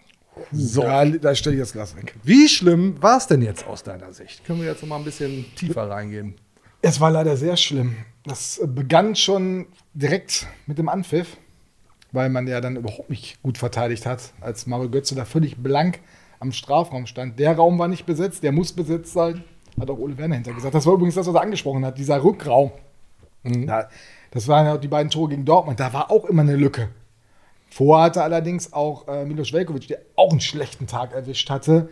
So. 0.52 0.82
Ja, 0.82 1.06
da 1.06 1.36
stelle 1.36 1.58
ich 1.58 1.62
das 1.62 1.74
Glas 1.74 1.96
weg. 1.96 2.16
Wie 2.24 2.50
schlimm 2.50 3.00
war 3.00 3.18
es 3.18 3.28
denn 3.28 3.44
jetzt 3.44 3.68
aus 3.68 3.84
deiner 3.84 4.12
Sicht? 4.12 4.44
Können 4.44 4.62
wir 4.62 4.70
jetzt 4.70 4.82
noch 4.82 4.90
mal 4.90 4.98
ein 4.98 5.06
bisschen 5.06 5.46
tiefer 5.56 5.88
reingehen? 5.88 6.34
Es 6.82 7.00
war 7.00 7.12
leider 7.12 7.38
sehr 7.38 7.58
schlimm. 7.58 7.96
Das 8.26 8.58
äh, 8.58 8.68
begann 8.68 9.16
schon 9.16 9.68
direkt 9.94 10.48
mit 10.66 10.78
dem 10.78 10.90
Anpfiff, 10.90 11.38
weil 12.12 12.30
man 12.30 12.48
ja 12.48 12.62
dann 12.62 12.76
überhaupt 12.76 13.10
nicht 13.10 13.42
gut 13.44 13.58
verteidigt 13.58 14.06
hat, 14.06 14.34
als 14.42 14.68
Mario 14.68 14.90
Götze 14.90 15.16
da 15.16 15.26
völlig 15.26 15.58
blank 15.58 16.00
am 16.40 16.52
Strafraum 16.52 17.06
stand. 17.06 17.40
Der 17.40 17.56
Raum 17.56 17.80
war 17.80 17.88
nicht 17.88 18.06
besetzt, 18.06 18.44
der 18.44 18.52
muss 18.52 18.74
besetzt 18.74 19.14
sein, 19.14 19.44
hat 19.80 19.90
auch 19.90 20.00
Ole 20.00 20.18
Werner 20.18 20.36
hinter 20.36 20.54
gesagt. 20.54 20.76
Das 20.76 20.86
war 20.86 20.94
übrigens 20.94 21.16
das, 21.16 21.28
was 21.28 21.36
er 21.36 21.42
angesprochen 21.42 21.86
hat, 21.86 21.98
dieser 21.98 22.24
Rückraum. 22.24 22.72
Da, 23.44 23.90
das 24.32 24.48
waren 24.48 24.66
ja 24.66 24.78
die 24.78 24.88
beiden 24.88 25.12
Tore 25.12 25.30
gegen 25.30 25.46
Dortmund, 25.46 25.80
da 25.80 25.94
war 25.94 26.10
auch 26.10 26.26
immer 26.26 26.42
eine 26.42 26.56
Lücke. 26.56 26.90
Vorher 27.70 28.06
hatte 28.06 28.24
allerdings 28.24 28.74
auch 28.74 29.08
äh, 29.08 29.26
Milos 29.26 29.54
Velkovic, 29.54 29.88
der 29.88 30.00
auch 30.16 30.32
einen 30.32 30.42
schlechten 30.42 30.88
Tag 30.88 31.14
erwischt 31.14 31.50
hatte, 31.50 31.90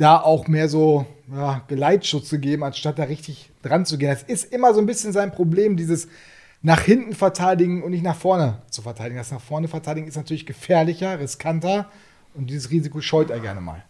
da 0.00 0.18
auch 0.20 0.48
mehr 0.48 0.68
so 0.68 1.06
ja, 1.30 1.62
Geleitschutz 1.68 2.30
gegeben, 2.30 2.64
anstatt 2.64 2.98
da 2.98 3.04
richtig 3.04 3.50
dran 3.62 3.84
zu 3.84 3.98
gehen. 3.98 4.10
Das 4.10 4.22
ist 4.22 4.52
immer 4.52 4.72
so 4.72 4.80
ein 4.80 4.86
bisschen 4.86 5.12
sein 5.12 5.30
Problem, 5.30 5.76
dieses 5.76 6.08
nach 6.62 6.80
hinten 6.80 7.14
verteidigen 7.14 7.82
und 7.82 7.90
nicht 7.90 8.02
nach 8.02 8.16
vorne 8.16 8.62
zu 8.70 8.82
verteidigen. 8.82 9.16
Das 9.16 9.30
nach 9.30 9.40
vorne 9.40 9.68
verteidigen 9.68 10.08
ist 10.08 10.16
natürlich 10.16 10.46
gefährlicher, 10.46 11.18
riskanter 11.18 11.90
und 12.34 12.48
dieses 12.48 12.70
Risiko 12.70 13.00
scheut 13.00 13.30
er 13.30 13.40
gerne 13.40 13.60
mal. 13.60 13.84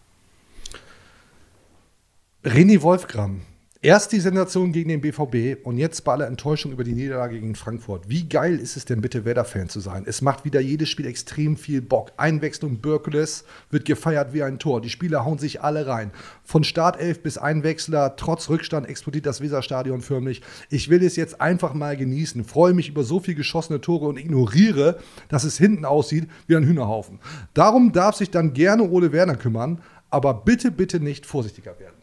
René 2.44 2.80
Wolfgram. 2.82 3.42
Erst 3.82 4.12
die 4.12 4.20
Sensation 4.20 4.72
gegen 4.72 4.90
den 4.90 5.00
BVB 5.00 5.64
und 5.64 5.78
jetzt 5.78 6.04
bei 6.04 6.12
aller 6.12 6.26
Enttäuschung 6.26 6.70
über 6.70 6.84
die 6.84 6.92
Niederlage 6.92 7.40
gegen 7.40 7.54
Frankfurt. 7.54 8.10
Wie 8.10 8.28
geil 8.28 8.58
ist 8.58 8.76
es 8.76 8.84
denn 8.84 9.00
bitte, 9.00 9.24
Werder-Fan 9.24 9.70
zu 9.70 9.80
sein? 9.80 10.04
Es 10.06 10.20
macht 10.20 10.44
wieder 10.44 10.60
jedes 10.60 10.90
Spiel 10.90 11.06
extrem 11.06 11.56
viel 11.56 11.80
Bock. 11.80 12.12
Einwechslung 12.18 12.76
Birkeles 12.82 13.46
wird 13.70 13.86
gefeiert 13.86 14.34
wie 14.34 14.42
ein 14.42 14.58
Tor. 14.58 14.82
Die 14.82 14.90
Spieler 14.90 15.24
hauen 15.24 15.38
sich 15.38 15.62
alle 15.62 15.86
rein. 15.86 16.10
Von 16.44 16.62
Startelf 16.62 17.22
bis 17.22 17.38
Einwechsler, 17.38 18.16
trotz 18.16 18.50
Rückstand 18.50 18.86
explodiert 18.86 19.24
das 19.24 19.40
Weserstadion 19.40 20.02
förmlich. 20.02 20.42
Ich 20.68 20.90
will 20.90 21.02
es 21.02 21.16
jetzt 21.16 21.40
einfach 21.40 21.72
mal 21.72 21.96
genießen. 21.96 22.44
Freue 22.44 22.74
mich 22.74 22.90
über 22.90 23.02
so 23.02 23.18
viel 23.18 23.34
geschossene 23.34 23.80
Tore 23.80 24.08
und 24.08 24.18
ignoriere, 24.18 24.98
dass 25.28 25.44
es 25.44 25.56
hinten 25.56 25.86
aussieht 25.86 26.28
wie 26.46 26.56
ein 26.56 26.64
Hühnerhaufen. 26.64 27.18
Darum 27.54 27.92
darf 27.92 28.16
sich 28.16 28.30
dann 28.30 28.52
gerne 28.52 28.90
Ole 28.90 29.12
Werner 29.12 29.36
kümmern, 29.36 29.80
aber 30.10 30.34
bitte, 30.34 30.70
bitte 30.70 31.00
nicht 31.00 31.24
vorsichtiger 31.24 31.80
werden. 31.80 31.99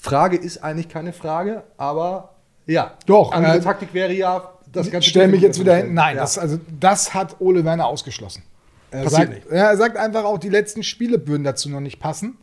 Frage 0.00 0.36
ist 0.36 0.62
eigentlich 0.64 0.88
keine 0.88 1.12
Frage, 1.12 1.62
aber 1.76 2.34
ja. 2.66 2.92
Doch, 3.06 3.32
Andere 3.32 3.56
äh, 3.56 3.60
Taktik 3.60 3.92
wäre 3.92 4.12
ja, 4.12 4.50
das 4.72 4.86
Ich 4.88 5.06
stelle 5.06 5.28
mich 5.28 5.40
jetzt 5.42 5.58
wieder 5.60 5.76
hin. 5.76 5.94
Nein, 5.94 6.16
Ja. 6.16 6.22
das, 6.22 6.38
also, 6.38 6.58
das 6.78 7.12
hat 7.14 7.36
Ole 7.40 7.64
Werner 7.64 7.86
ausgeschlossen. 7.86 8.42
Er 8.90 9.04
Passiert 9.04 9.28
sagt, 9.28 9.34
nicht. 9.34 9.46
ja, 9.50 9.70
er 9.70 9.76
sagt 9.76 9.96
einfach 9.96 10.24
auch, 10.24 10.38
die 10.38 10.48
letzten 10.48 10.82
Spiele 10.82 11.26
würden 11.26 11.44
dazu 11.44 11.68
noch 11.68 11.80
nicht 11.80 12.00
passen, 12.00 12.38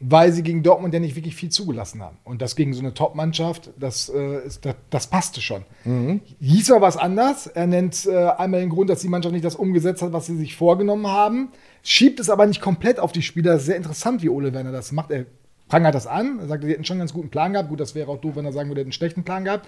weil 0.00 0.32
sie 0.32 0.42
gegen 0.42 0.62
Dortmund 0.62 0.92
ja 0.94 1.00
nicht 1.00 1.16
wirklich 1.16 1.34
viel 1.34 1.50
zugelassen 1.50 2.02
haben. 2.02 2.18
Und 2.24 2.40
das 2.42 2.56
gegen 2.56 2.72
so 2.72 2.80
eine 2.80 2.94
Top-Mannschaft, 2.94 3.70
das, 3.78 4.08
äh, 4.08 4.46
ist, 4.46 4.64
das, 4.64 4.74
das 4.90 5.06
passte 5.08 5.40
schon. 5.40 5.64
Mhm. 5.84 6.20
Hieß 6.40 6.70
aber 6.72 6.82
was 6.82 6.96
anders. 6.96 7.46
Er 7.46 7.66
nennt 7.66 8.06
äh, 8.06 8.26
einmal 8.30 8.60
den 8.60 8.70
Grund, 8.70 8.90
dass 8.90 9.00
die 9.00 9.08
Mannschaft 9.08 9.32
nicht 9.32 9.44
das 9.44 9.54
umgesetzt 9.56 10.02
hat, 10.02 10.12
was 10.12 10.26
sie 10.26 10.36
sich 10.36 10.56
vorgenommen 10.56 11.06
haben. 11.06 11.50
Schiebt 11.82 12.20
es 12.20 12.28
aber 12.30 12.46
nicht 12.46 12.60
komplett 12.60 12.98
auf 13.00 13.12
die 13.12 13.22
Spieler. 13.22 13.52
Das 13.52 13.62
ist 13.62 13.66
sehr 13.66 13.76
interessant, 13.76 14.22
wie 14.22 14.28
Ole 14.28 14.52
Werner 14.52 14.72
das 14.72 14.92
macht. 14.92 15.10
Er 15.10 15.26
prangert 15.68 15.94
das 15.94 16.06
an. 16.06 16.38
Er 16.40 16.46
sagte, 16.46 16.66
die 16.66 16.72
hätten 16.72 16.84
schon 16.84 16.94
einen 16.94 17.00
ganz 17.02 17.12
guten 17.12 17.30
Plan 17.30 17.52
gehabt. 17.52 17.68
Gut, 17.68 17.80
das 17.80 17.94
wäre 17.94 18.10
auch 18.10 18.20
doof, 18.20 18.36
wenn 18.36 18.44
er 18.44 18.52
sagen 18.52 18.68
würde, 18.68 18.80
er 18.80 18.82
hätte 18.82 18.88
einen 18.88 18.92
schlechten 18.92 19.24
Plan 19.24 19.44
gehabt. 19.44 19.66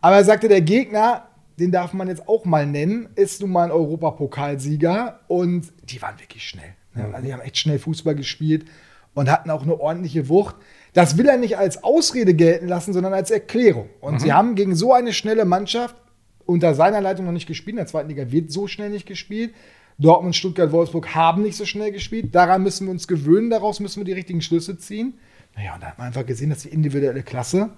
Aber 0.00 0.16
er 0.16 0.24
sagte, 0.24 0.48
der 0.48 0.60
Gegner, 0.62 1.28
den 1.58 1.70
darf 1.70 1.92
man 1.92 2.08
jetzt 2.08 2.28
auch 2.28 2.44
mal 2.44 2.66
nennen, 2.66 3.08
ist 3.14 3.40
nun 3.40 3.50
mal 3.50 3.64
ein 3.64 3.70
Europapokalsieger 3.70 5.20
und 5.28 5.72
die 5.84 6.02
waren 6.02 6.18
wirklich 6.18 6.46
schnell. 6.48 6.74
Ne? 6.94 7.04
Also 7.12 7.26
die 7.26 7.32
haben 7.32 7.40
echt 7.40 7.58
schnell 7.58 7.78
Fußball 7.78 8.14
gespielt 8.14 8.66
und 9.14 9.30
hatten 9.30 9.50
auch 9.50 9.62
eine 9.62 9.80
ordentliche 9.80 10.28
Wucht. 10.28 10.56
Das 10.92 11.16
will 11.16 11.28
er 11.28 11.38
nicht 11.38 11.58
als 11.58 11.82
Ausrede 11.82 12.34
gelten 12.34 12.68
lassen, 12.68 12.92
sondern 12.92 13.14
als 13.14 13.30
Erklärung. 13.30 13.88
Und 14.00 14.20
sie 14.20 14.32
haben 14.32 14.54
gegen 14.54 14.74
so 14.74 14.92
eine 14.92 15.12
schnelle 15.12 15.44
Mannschaft 15.44 15.96
unter 16.44 16.74
seiner 16.74 17.00
Leitung 17.00 17.26
noch 17.26 17.32
nicht 17.32 17.46
gespielt. 17.46 17.72
In 17.72 17.78
der 17.78 17.86
zweiten 17.86 18.08
Liga 18.08 18.30
wird 18.30 18.52
so 18.52 18.66
schnell 18.66 18.90
nicht 18.90 19.06
gespielt. 19.06 19.54
Dortmund, 19.98 20.36
Stuttgart, 20.36 20.72
Wolfsburg 20.72 21.14
haben 21.14 21.42
nicht 21.42 21.56
so 21.56 21.64
schnell 21.64 21.90
gespielt. 21.90 22.34
Daran 22.34 22.62
müssen 22.62 22.86
wir 22.86 22.90
uns 22.90 23.08
gewöhnen, 23.08 23.50
daraus 23.50 23.80
müssen 23.80 24.00
wir 24.00 24.04
die 24.04 24.12
richtigen 24.12 24.42
Schlüsse 24.42 24.78
ziehen. 24.78 25.14
Naja, 25.56 25.74
und 25.74 25.82
da 25.82 25.88
hat 25.88 25.98
man 25.98 26.08
einfach 26.08 26.26
gesehen, 26.26 26.50
dass 26.50 26.60
die 26.60 26.68
individuelle 26.68 27.22
Klasse 27.22 27.70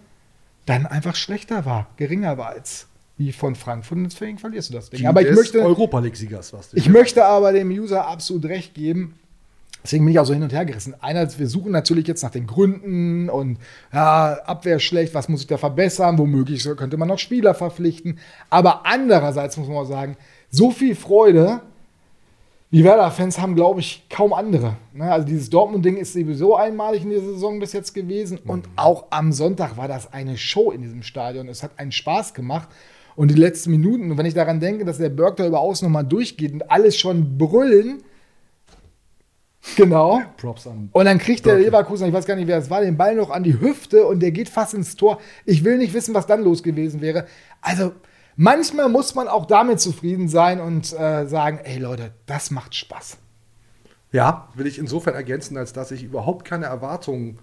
dann 0.67 0.87
einfach 0.87 1.15
schlechter 1.15 1.65
war, 1.65 1.87
geringer 1.97 2.37
war 2.37 2.49
als 2.49 2.89
die 3.19 3.33
von 3.33 3.55
Frankfurt. 3.55 3.99
Und 3.99 4.05
deswegen 4.05 4.39
verlierst 4.39 4.71
du 4.71 4.75
das 4.75 4.91
Ding. 4.91 5.07
Aber 5.07 5.23
ich 5.23 5.35
möchte, 5.35 5.61
Europa 5.61 5.99
League-Siegers 5.99 6.53
was. 6.53 6.73
ich 6.75 6.89
möchte 6.89 7.25
aber 7.25 7.53
dem 7.53 7.71
User 7.71 8.07
absolut 8.07 8.45
recht 8.47 8.75
geben. 8.75 9.15
Deswegen 9.83 10.05
bin 10.05 10.13
ich 10.13 10.19
auch 10.19 10.27
so 10.27 10.35
hin 10.35 10.43
und 10.43 10.53
her 10.53 10.65
gerissen. 10.65 10.95
Einerseits, 11.01 11.39
wir 11.39 11.47
suchen 11.47 11.73
natürlich 11.73 12.07
jetzt 12.07 12.23
nach 12.23 12.31
den 12.31 12.47
Gründen 12.47 13.31
und 13.31 13.59
ja, 13.93 14.35
Abwehr 14.45 14.81
schlecht, 14.81 15.15
was 15.15 15.29
muss 15.29 15.43
ich 15.43 15.47
da 15.47 15.57
verbessern? 15.57 16.19
Womöglich 16.19 16.65
könnte 16.77 16.97
man 16.97 17.09
noch 17.09 17.19
Spieler 17.19 17.55
verpflichten. 17.55 18.19
Aber 18.51 18.87
andererseits 18.87 19.57
muss 19.57 19.69
man 19.69 19.77
auch 19.79 19.85
sagen, 19.85 20.17
so 20.51 20.71
viel 20.71 20.95
Freude 20.95 21.63
wie 22.71 22.85
Werder-Fans 22.85 23.39
haben, 23.39 23.55
glaube 23.55 23.81
ich, 23.81 24.07
kaum 24.11 24.33
andere. 24.33 24.77
Ne? 24.93 25.11
Also 25.11 25.27
dieses 25.27 25.49
Dortmund-Ding 25.49 25.97
ist 25.97 26.13
sowieso 26.13 26.55
einmalig 26.55 27.03
in 27.03 27.11
dieser 27.11 27.25
Saison 27.25 27.59
bis 27.59 27.73
jetzt 27.73 27.95
gewesen. 27.95 28.39
Und 28.45 28.69
auch 28.77 29.07
am 29.11 29.33
Sonntag 29.33 29.79
war 29.79 29.89
das 29.89 30.13
eine 30.13 30.37
Show 30.37 30.71
in 30.71 30.83
diesem 30.83 31.03
Stadion. 31.03 31.49
Es 31.49 31.63
hat 31.63 31.73
einen 31.79 31.93
Spaß 31.93 32.35
gemacht. 32.35 32.69
Und 33.17 33.31
die 33.31 33.37
letzten 33.37 33.71
Minuten, 33.71 34.11
und 34.11 34.19
wenn 34.19 34.27
ich 34.27 34.35
daran 34.35 34.61
denke, 34.61 34.85
dass 34.85 34.99
der 34.99 35.09
Berg 35.09 35.37
da 35.37 35.47
über 35.47 35.61
außen 35.61 35.89
nochmal 35.89 36.05
durchgeht 36.05 36.53
und 36.53 36.71
alles 36.71 36.97
schon 36.97 37.39
brüllen, 37.39 38.03
genau. 39.75 40.21
Props 40.37 40.67
an. 40.67 40.91
Und 40.93 41.05
dann 41.07 41.19
kriegt 41.19 41.47
der 41.47 41.59
Leverkusen, 41.59 42.07
ich 42.07 42.13
weiß 42.13 42.27
gar 42.27 42.37
nicht, 42.37 42.47
wer 42.47 42.59
es 42.59 42.71
war, 42.71 42.83
den 42.83 42.97
Ball 42.97 43.17
noch 43.17 43.31
an 43.31 43.43
die 43.43 43.59
Hüfte 43.59 44.07
und 44.07 44.21
der 44.21 44.31
geht 44.31 44.49
fast 44.49 44.75
ins 44.75 44.95
Tor. 44.95 45.19
Ich 45.47 45.65
will 45.65 45.79
nicht 45.79 45.95
wissen, 45.95 46.15
was 46.15 46.27
dann 46.27 46.45
los 46.45 46.63
gewesen 46.63 47.01
wäre. 47.01 47.27
Also 47.61 47.93
manchmal 48.39 48.89
muss 48.89 49.15
man 49.15 49.29
auch 49.29 49.45
damit 49.45 49.81
zufrieden 49.81 50.29
sein 50.29 50.61
und 50.61 50.99
äh, 50.99 51.27
sagen, 51.27 51.59
ey 51.63 51.79
Leute, 51.79 52.13
das 52.25 52.51
macht 52.51 52.75
Spaß. 52.75 53.19
Ja, 54.13 54.49
will 54.55 54.67
ich 54.67 54.79
insofern 54.79 55.15
ergänzen, 55.15 55.59
als 55.59 55.75
dass 55.75 55.91
ich 55.91 56.03
überhaupt 56.03 56.47
keine 56.47 56.65
Erwartungen 56.65 57.39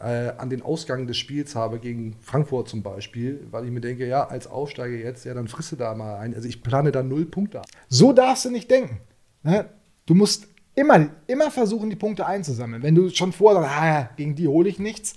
äh, 0.00 0.30
an 0.36 0.50
den 0.50 0.62
Ausgang 0.62 1.06
des 1.06 1.16
Spiels 1.16 1.54
habe, 1.54 1.78
gegen 1.78 2.16
Frankfurt 2.20 2.68
zum 2.68 2.82
Beispiel, 2.82 3.46
weil 3.50 3.64
ich 3.64 3.70
mir 3.70 3.80
denke, 3.80 4.06
ja, 4.06 4.26
als 4.26 4.48
Aufsteiger 4.48 4.96
jetzt, 4.96 5.24
ja, 5.24 5.34
dann 5.34 5.46
frisst 5.46 5.72
du 5.72 5.76
da 5.76 5.94
mal 5.94 6.16
ein. 6.16 6.34
Also 6.34 6.48
ich 6.48 6.62
plane 6.62 6.90
da 6.90 7.02
null 7.02 7.26
Punkte. 7.26 7.62
So 7.88 8.12
darfst 8.12 8.44
du 8.44 8.50
nicht 8.50 8.70
denken. 8.70 9.00
Ne? 9.44 9.66
Du 10.06 10.14
musst 10.14 10.48
immer, 10.74 11.08
immer 11.26 11.50
versuchen, 11.50 11.90
die 11.90 11.96
Punkte 11.96 12.26
einzusammeln. 12.26 12.82
Wenn 12.82 12.94
du 12.94 13.10
schon 13.10 13.32
sagst, 13.32 13.42
ah, 13.42 14.10
gegen 14.16 14.34
die 14.34 14.48
hole 14.48 14.68
ich 14.68 14.78
nichts. 14.78 15.16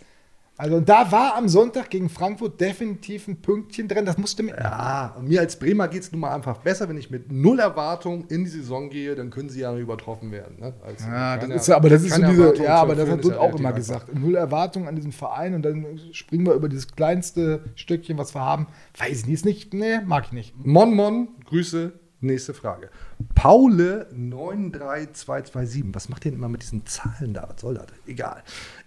Also 0.58 0.80
da 0.80 1.12
war 1.12 1.36
am 1.38 1.50
Sonntag 1.50 1.90
gegen 1.90 2.08
Frankfurt 2.08 2.62
definitiv 2.62 3.28
ein 3.28 3.42
Pünktchen 3.42 3.88
drin. 3.88 4.06
Das 4.06 4.18
musste 4.18 4.44
mit. 4.44 4.56
Ja, 4.56 5.16
und 5.18 5.28
mir 5.28 5.40
als 5.40 5.58
Bremer 5.58 5.88
geht 5.88 6.04
es 6.04 6.12
nun 6.12 6.22
mal 6.22 6.36
einfach 6.36 6.58
besser, 6.58 6.88
wenn 6.88 6.98
ich 6.98 7.10
mit 7.10 7.32
null 7.32 7.60
Erwartung 7.60 8.28
in 8.28 8.44
die 8.44 8.50
Saison 8.50 8.90
gehe, 8.90 9.16
dann 9.16 9.32
können 9.32 9.50
sie 9.50 9.62
ja 9.62 9.76
übertroffen 9.76 10.32
werden. 10.32 10.60
Ne? 10.60 10.74
Also 10.86 11.08
Ja, 11.08 11.38
das 11.38 11.50
ist, 11.64 11.70
aber 11.72 11.90
das 11.90 12.04
ist 12.04 12.14
so 12.14 12.22
diese, 12.22 12.64
ja, 12.64 12.76
aber 12.76 12.94
das 12.94 13.10
hat 13.10 13.24
Dutt 13.24 13.38
auch 13.38 13.58
immer 13.58 13.74
gesagt. 13.74 14.14
Null 14.14 14.36
Erwartung 14.36 14.88
an 14.88 14.96
diesem 14.96 15.12
Verein 15.12 15.56
und 15.56 15.64
dann 15.64 16.00
springen 16.12 16.46
wir 16.46 16.54
über 16.54 16.70
dieses 16.70 16.92
kleinste 16.96 17.64
Stückchen, 17.76 18.20
was 18.20 18.36
wir 18.36 18.42
haben. 18.42 18.68
Weiß 18.98 19.22
ich 19.22 19.28
nicht, 19.28 19.46
nicht, 19.46 19.74
nee, 19.74 20.00
mag 20.06 20.26
ich 20.28 20.32
nicht. 20.32 20.54
Mon 20.64 20.94
Mon, 20.94 21.30
Grüße, 21.46 21.94
nächste 22.20 22.54
Frage. 22.54 22.90
Paule 23.34 24.08
93227, 24.14 25.86
was 25.94 26.10
macht 26.10 26.26
ihr 26.26 26.32
denn 26.32 26.40
immer 26.40 26.50
mit 26.50 26.62
diesen 26.62 26.86
Zahlen 26.86 27.34
da? 27.34 27.48
Was 27.50 27.62
soll 27.62 27.74
das? 27.76 27.88
Egal. 28.06 28.44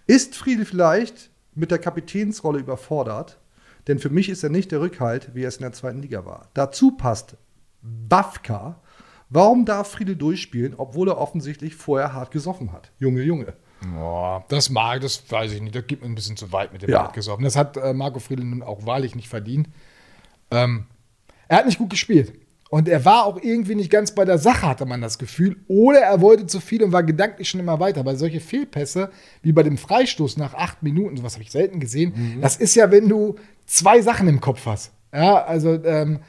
Ist 0.07 0.35
Friedel 0.35 0.65
vielleicht 0.65 1.31
mit 1.55 1.71
der 1.71 1.79
Kapitänsrolle 1.79 2.59
überfordert? 2.59 3.39
Denn 3.87 3.99
für 3.99 4.09
mich 4.09 4.29
ist 4.29 4.43
er 4.43 4.49
nicht 4.49 4.71
der 4.71 4.81
Rückhalt, 4.81 5.33
wie 5.33 5.43
er 5.43 5.47
es 5.47 5.57
in 5.57 5.61
der 5.61 5.73
zweiten 5.73 6.01
Liga 6.01 6.25
war. 6.25 6.49
Dazu 6.53 6.91
passt 6.91 7.37
Bafka. 7.81 8.81
Warum 9.29 9.65
darf 9.65 9.91
Friedel 9.91 10.15
durchspielen, 10.15 10.75
obwohl 10.75 11.09
er 11.09 11.17
offensichtlich 11.17 11.75
vorher 11.75 12.13
hart 12.13 12.31
gesoffen 12.31 12.71
hat? 12.71 12.91
Junge, 12.99 13.21
Junge. 13.21 13.53
Boah, 13.93 14.43
das 14.47 14.69
mag, 14.69 15.01
das 15.01 15.29
weiß 15.29 15.51
ich 15.51 15.61
nicht. 15.61 15.75
Das 15.75 15.85
geht 15.85 16.01
mir 16.01 16.07
ein 16.07 16.15
bisschen 16.15 16.37
zu 16.37 16.51
weit 16.51 16.73
mit 16.73 16.81
dem 16.81 16.89
Ja. 16.89 17.03
ja. 17.05 17.11
gesoffen. 17.11 17.43
Das 17.43 17.55
hat 17.55 17.77
äh, 17.77 17.93
Marco 17.93 18.19
Friedl 18.19 18.43
nun 18.43 18.63
auch 18.63 18.85
wahrlich 18.85 19.15
nicht 19.15 19.27
verdient. 19.27 19.69
Ähm, 20.51 20.85
er 21.47 21.57
hat 21.57 21.65
nicht 21.65 21.77
gut 21.77 21.89
gespielt. 21.89 22.33
Und 22.75 22.89
er 22.89 23.05
war 23.05 23.23
auch 23.23 23.41
irgendwie 23.41 23.73
nicht 23.73 23.89
ganz 23.89 24.11
bei 24.11 24.25
der 24.25 24.37
Sache, 24.37 24.67
hatte 24.67 24.85
man 24.85 24.99
das 24.99 25.17
Gefühl. 25.17 25.55
Oder 25.69 25.99
er 25.99 26.19
wollte 26.19 26.45
zu 26.45 26.59
viel 26.59 26.83
und 26.83 26.91
war 26.91 27.03
gedanklich 27.03 27.47
schon 27.47 27.61
immer 27.61 27.79
weiter. 27.79 28.05
Weil 28.05 28.17
solche 28.17 28.41
Fehlpässe, 28.41 29.11
wie 29.41 29.53
bei 29.53 29.63
dem 29.63 29.77
Freistoß 29.77 30.35
nach 30.35 30.53
acht 30.55 30.83
Minuten, 30.83 31.15
sowas 31.15 31.35
habe 31.35 31.43
ich 31.43 31.51
selten 31.51 31.79
gesehen, 31.79 32.37
das 32.41 32.57
ist 32.57 32.75
ja, 32.75 32.91
wenn 32.91 33.07
du 33.07 33.35
zwei 33.65 34.01
Sachen 34.01 34.27
im 34.27 34.41
Kopf 34.41 34.65
hast. 34.65 34.91
Ja, 35.13 35.45
also 35.45 35.81
ähm, 35.85 36.19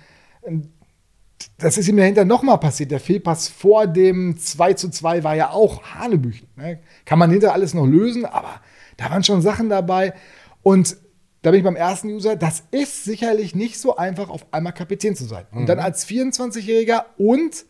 das 1.58 1.78
ist 1.78 1.88
ihm 1.88 1.96
dahinter 1.96 2.24
nochmal 2.24 2.58
passiert. 2.58 2.92
Der 2.92 3.00
Fehlpass 3.00 3.48
vor 3.48 3.88
dem 3.88 4.38
2 4.38 4.74
zu 4.74 4.88
2 4.88 5.24
war 5.24 5.34
ja 5.34 5.50
auch 5.50 5.82
Hanebüchen. 5.82 6.46
Ne? 6.54 6.78
Kann 7.06 7.18
man 7.18 7.32
hinter 7.32 7.54
alles 7.54 7.74
noch 7.74 7.86
lösen, 7.86 8.24
aber 8.24 8.60
da 8.96 9.10
waren 9.10 9.24
schon 9.24 9.42
Sachen 9.42 9.68
dabei. 9.68 10.14
Und 10.62 10.96
da 11.42 11.50
bin 11.50 11.58
ich 11.58 11.64
beim 11.64 11.76
ersten 11.76 12.08
User, 12.08 12.36
das 12.36 12.64
ist 12.70 13.04
sicherlich 13.04 13.54
nicht 13.54 13.78
so 13.78 13.96
einfach, 13.96 14.30
auf 14.30 14.46
einmal 14.50 14.72
Kapitän 14.72 15.14
zu 15.14 15.24
sein. 15.24 15.46
Und 15.52 15.68
dann 15.68 15.78
als 15.78 16.06
24-Jähriger 16.06 17.04
und 17.18 17.64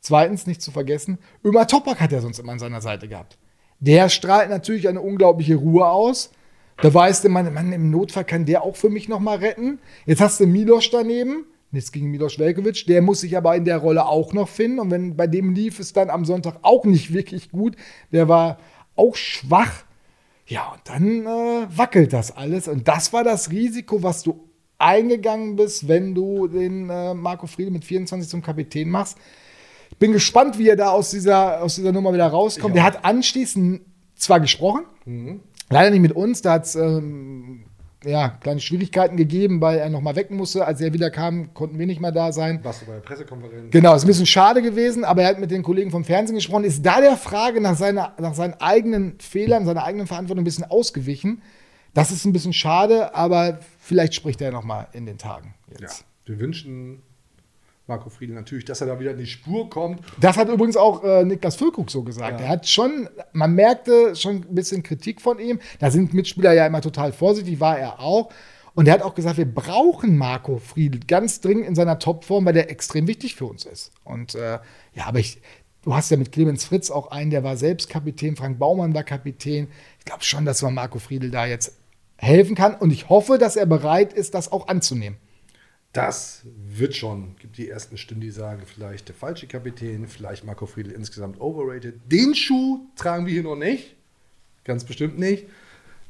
zweitens 0.00 0.46
nicht 0.46 0.62
zu 0.62 0.70
vergessen, 0.70 1.18
Ömer 1.44 1.66
Topak 1.66 2.00
hat 2.00 2.12
er 2.12 2.20
sonst 2.20 2.38
immer 2.38 2.52
an 2.52 2.58
seiner 2.58 2.80
Seite 2.80 3.08
gehabt. 3.08 3.38
Der 3.80 4.08
strahlt 4.08 4.50
natürlich 4.50 4.88
eine 4.88 5.00
unglaubliche 5.00 5.56
Ruhe 5.56 5.86
aus. 5.86 6.30
Da 6.82 6.92
weißt 6.92 7.24
du, 7.24 7.28
Mann, 7.28 7.52
Mann, 7.54 7.72
im 7.72 7.90
Notfall 7.90 8.24
kann 8.24 8.44
der 8.44 8.62
auch 8.62 8.76
für 8.76 8.90
mich 8.90 9.08
nochmal 9.08 9.38
retten. 9.38 9.78
Jetzt 10.04 10.20
hast 10.20 10.40
du 10.40 10.46
Milos 10.46 10.90
daneben. 10.90 11.46
Nichts 11.70 11.92
gegen 11.92 12.10
Milos 12.10 12.38
Velkovic. 12.38 12.86
Der 12.86 13.02
muss 13.02 13.20
sich 13.20 13.36
aber 13.36 13.56
in 13.56 13.64
der 13.64 13.78
Rolle 13.78 14.06
auch 14.06 14.32
noch 14.32 14.48
finden. 14.48 14.78
Und 14.78 14.90
wenn 14.90 15.16
bei 15.16 15.26
dem 15.26 15.52
lief 15.52 15.78
es 15.78 15.92
dann 15.92 16.10
am 16.10 16.24
Sonntag 16.24 16.58
auch 16.62 16.84
nicht 16.84 17.12
wirklich 17.12 17.50
gut. 17.50 17.76
Der 18.12 18.28
war 18.28 18.58
auch 18.94 19.16
schwach. 19.16 19.84
Ja, 20.46 20.72
und 20.72 20.80
dann 20.84 21.26
äh, 21.26 21.66
wackelt 21.76 22.12
das 22.12 22.36
alles. 22.36 22.68
Und 22.68 22.86
das 22.86 23.12
war 23.12 23.24
das 23.24 23.50
Risiko, 23.50 24.02
was 24.02 24.22
du 24.22 24.48
eingegangen 24.78 25.56
bist, 25.56 25.88
wenn 25.88 26.14
du 26.14 26.46
den 26.46 26.88
äh, 26.88 27.14
Marco 27.14 27.46
Friedel 27.46 27.72
mit 27.72 27.84
24 27.84 28.28
zum 28.28 28.42
Kapitän 28.42 28.88
machst. 28.88 29.18
Ich 29.90 29.96
bin 29.98 30.12
gespannt, 30.12 30.58
wie 30.58 30.68
er 30.68 30.76
da 30.76 30.90
aus 30.90 31.10
dieser, 31.10 31.62
aus 31.62 31.76
dieser 31.76 31.92
Nummer 31.92 32.12
wieder 32.12 32.26
rauskommt. 32.26 32.74
Der 32.74 32.82
hat 32.82 33.04
anschließend 33.04 33.80
zwar 34.14 34.40
gesprochen, 34.40 34.84
leider 35.70 35.90
nicht 35.90 36.00
mit 36.00 36.12
uns, 36.12 36.42
da 36.42 36.52
hat 36.52 36.64
es 36.64 36.74
ähm, 36.74 37.65
ja, 38.06 38.28
kleine 38.40 38.60
Schwierigkeiten 38.60 39.16
gegeben, 39.16 39.60
weil 39.60 39.78
er 39.78 39.90
nochmal 39.90 40.16
weg 40.16 40.30
musste. 40.30 40.64
Als 40.66 40.80
er 40.80 40.92
wieder 40.92 41.10
kam, 41.10 41.52
konnten 41.54 41.78
wir 41.78 41.86
nicht 41.86 42.00
mehr 42.00 42.12
da 42.12 42.32
sein. 42.32 42.60
Warst 42.62 42.82
du 42.82 42.86
bei 42.86 42.92
der 42.94 43.00
Pressekonferenz? 43.00 43.70
Genau, 43.70 43.94
ist 43.94 44.04
ein 44.04 44.06
bisschen 44.06 44.26
schade 44.26 44.62
gewesen, 44.62 45.04
aber 45.04 45.22
er 45.22 45.28
hat 45.28 45.40
mit 45.40 45.50
den 45.50 45.62
Kollegen 45.62 45.90
vom 45.90 46.04
Fernsehen 46.04 46.36
gesprochen, 46.36 46.64
ist 46.64 46.84
da 46.86 47.00
der 47.00 47.16
Frage 47.16 47.60
nach, 47.60 47.76
seiner, 47.76 48.14
nach 48.18 48.34
seinen 48.34 48.54
eigenen 48.54 49.18
Fehlern, 49.18 49.64
seiner 49.66 49.84
eigenen 49.84 50.06
Verantwortung 50.06 50.42
ein 50.42 50.44
bisschen 50.44 50.64
ausgewichen. 50.64 51.42
Das 51.94 52.10
ist 52.12 52.24
ein 52.24 52.32
bisschen 52.32 52.52
schade, 52.52 53.14
aber 53.14 53.58
vielleicht 53.78 54.14
spricht 54.14 54.40
er 54.42 54.52
nochmal 54.52 54.86
in 54.92 55.06
den 55.06 55.18
Tagen 55.18 55.54
Ja. 55.72 55.76
jetzt. 55.80 56.04
Wir 56.26 56.38
wünschen 56.40 57.02
Marco 57.86 58.10
Friedel 58.10 58.34
natürlich, 58.34 58.64
dass 58.64 58.80
er 58.80 58.88
da 58.88 58.98
wieder 58.98 59.12
in 59.12 59.18
die 59.18 59.26
Spur 59.26 59.70
kommt. 59.70 60.00
Das 60.20 60.36
hat 60.36 60.48
übrigens 60.48 60.76
auch 60.76 61.04
äh, 61.04 61.24
Niklas 61.24 61.54
Füllkrug 61.54 61.90
so 61.90 62.02
gesagt. 62.02 62.40
Ja. 62.40 62.46
Er 62.46 62.52
hat 62.52 62.68
schon, 62.68 63.08
man 63.32 63.54
merkte 63.54 64.16
schon 64.16 64.36
ein 64.36 64.54
bisschen 64.54 64.82
Kritik 64.82 65.20
von 65.20 65.38
ihm. 65.38 65.60
Da 65.78 65.90
sind 65.90 66.12
Mitspieler 66.12 66.52
ja 66.52 66.66
immer 66.66 66.80
total 66.80 67.12
vorsichtig, 67.12 67.60
war 67.60 67.78
er 67.78 68.00
auch. 68.00 68.32
Und 68.74 68.88
er 68.88 68.94
hat 68.94 69.02
auch 69.02 69.14
gesagt, 69.14 69.38
wir 69.38 69.46
brauchen 69.46 70.18
Marco 70.18 70.58
Friedl 70.58 71.00
ganz 71.06 71.40
dringend 71.40 71.66
in 71.66 71.74
seiner 71.74 71.98
Topform, 71.98 72.44
weil 72.44 72.52
der 72.52 72.70
extrem 72.70 73.06
wichtig 73.06 73.36
für 73.36 73.46
uns 73.46 73.64
ist. 73.64 73.92
Und 74.04 74.34
äh, 74.34 74.58
ja, 74.92 75.06
aber 75.06 75.20
ich, 75.20 75.40
du 75.82 75.94
hast 75.94 76.10
ja 76.10 76.16
mit 76.16 76.32
Clemens 76.32 76.64
Fritz 76.64 76.90
auch 76.90 77.10
einen, 77.10 77.30
der 77.30 77.44
war 77.44 77.56
selbst 77.56 77.88
Kapitän, 77.88 78.36
Frank 78.36 78.58
Baumann 78.58 78.94
war 78.94 79.04
Kapitän. 79.04 79.68
Ich 80.00 80.04
glaube 80.04 80.24
schon, 80.24 80.44
dass 80.44 80.60
man 80.60 80.74
Marco 80.74 80.98
Friedl 80.98 81.30
da 81.30 81.46
jetzt 81.46 81.76
helfen 82.16 82.56
kann. 82.56 82.74
Und 82.74 82.90
ich 82.90 83.08
hoffe, 83.08 83.38
dass 83.38 83.56
er 83.56 83.66
bereit 83.66 84.12
ist, 84.12 84.34
das 84.34 84.50
auch 84.50 84.68
anzunehmen. 84.68 85.16
Das 85.96 86.42
wird 86.44 86.94
schon. 86.94 87.36
Gibt 87.38 87.56
die 87.56 87.70
ersten 87.70 87.96
Stimmen, 87.96 88.20
die 88.20 88.30
sagen, 88.30 88.64
vielleicht 88.66 89.08
der 89.08 89.14
falsche 89.14 89.46
Kapitän, 89.46 90.06
vielleicht 90.06 90.44
Marco 90.44 90.66
Friedl 90.66 90.90
insgesamt 90.90 91.40
overrated. 91.40 91.94
Den 92.12 92.34
Schuh 92.34 92.80
tragen 92.96 93.24
wir 93.24 93.32
hier 93.32 93.42
noch 93.42 93.56
nicht. 93.56 93.96
Ganz 94.64 94.84
bestimmt 94.84 95.18
nicht. 95.18 95.46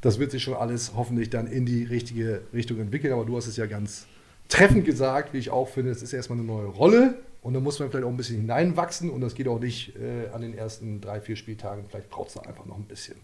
Das 0.00 0.18
wird 0.18 0.32
sich 0.32 0.42
schon 0.42 0.54
alles 0.54 0.94
hoffentlich 0.96 1.30
dann 1.30 1.46
in 1.46 1.66
die 1.66 1.84
richtige 1.84 2.42
Richtung 2.52 2.80
entwickeln. 2.80 3.12
Aber 3.12 3.24
du 3.24 3.36
hast 3.36 3.46
es 3.46 3.56
ja 3.56 3.66
ganz 3.66 4.08
treffend 4.48 4.84
gesagt, 4.84 5.32
wie 5.32 5.38
ich 5.38 5.50
auch 5.50 5.68
finde. 5.68 5.92
Es 5.92 6.02
ist 6.02 6.12
erstmal 6.12 6.40
eine 6.40 6.48
neue 6.48 6.66
Rolle. 6.66 7.18
Und 7.40 7.54
da 7.54 7.60
muss 7.60 7.78
man 7.78 7.88
vielleicht 7.88 8.06
auch 8.06 8.10
ein 8.10 8.16
bisschen 8.16 8.38
hineinwachsen. 8.38 9.08
Und 9.08 9.20
das 9.20 9.36
geht 9.36 9.46
auch 9.46 9.60
nicht 9.60 9.94
äh, 9.94 10.30
an 10.32 10.42
den 10.42 10.58
ersten 10.58 11.00
drei, 11.00 11.20
vier 11.20 11.36
Spieltagen. 11.36 11.84
Vielleicht 11.88 12.10
braucht 12.10 12.30
es 12.30 12.34
da 12.34 12.40
einfach 12.40 12.66
noch 12.66 12.76
ein 12.76 12.86
bisschen. 12.86 13.18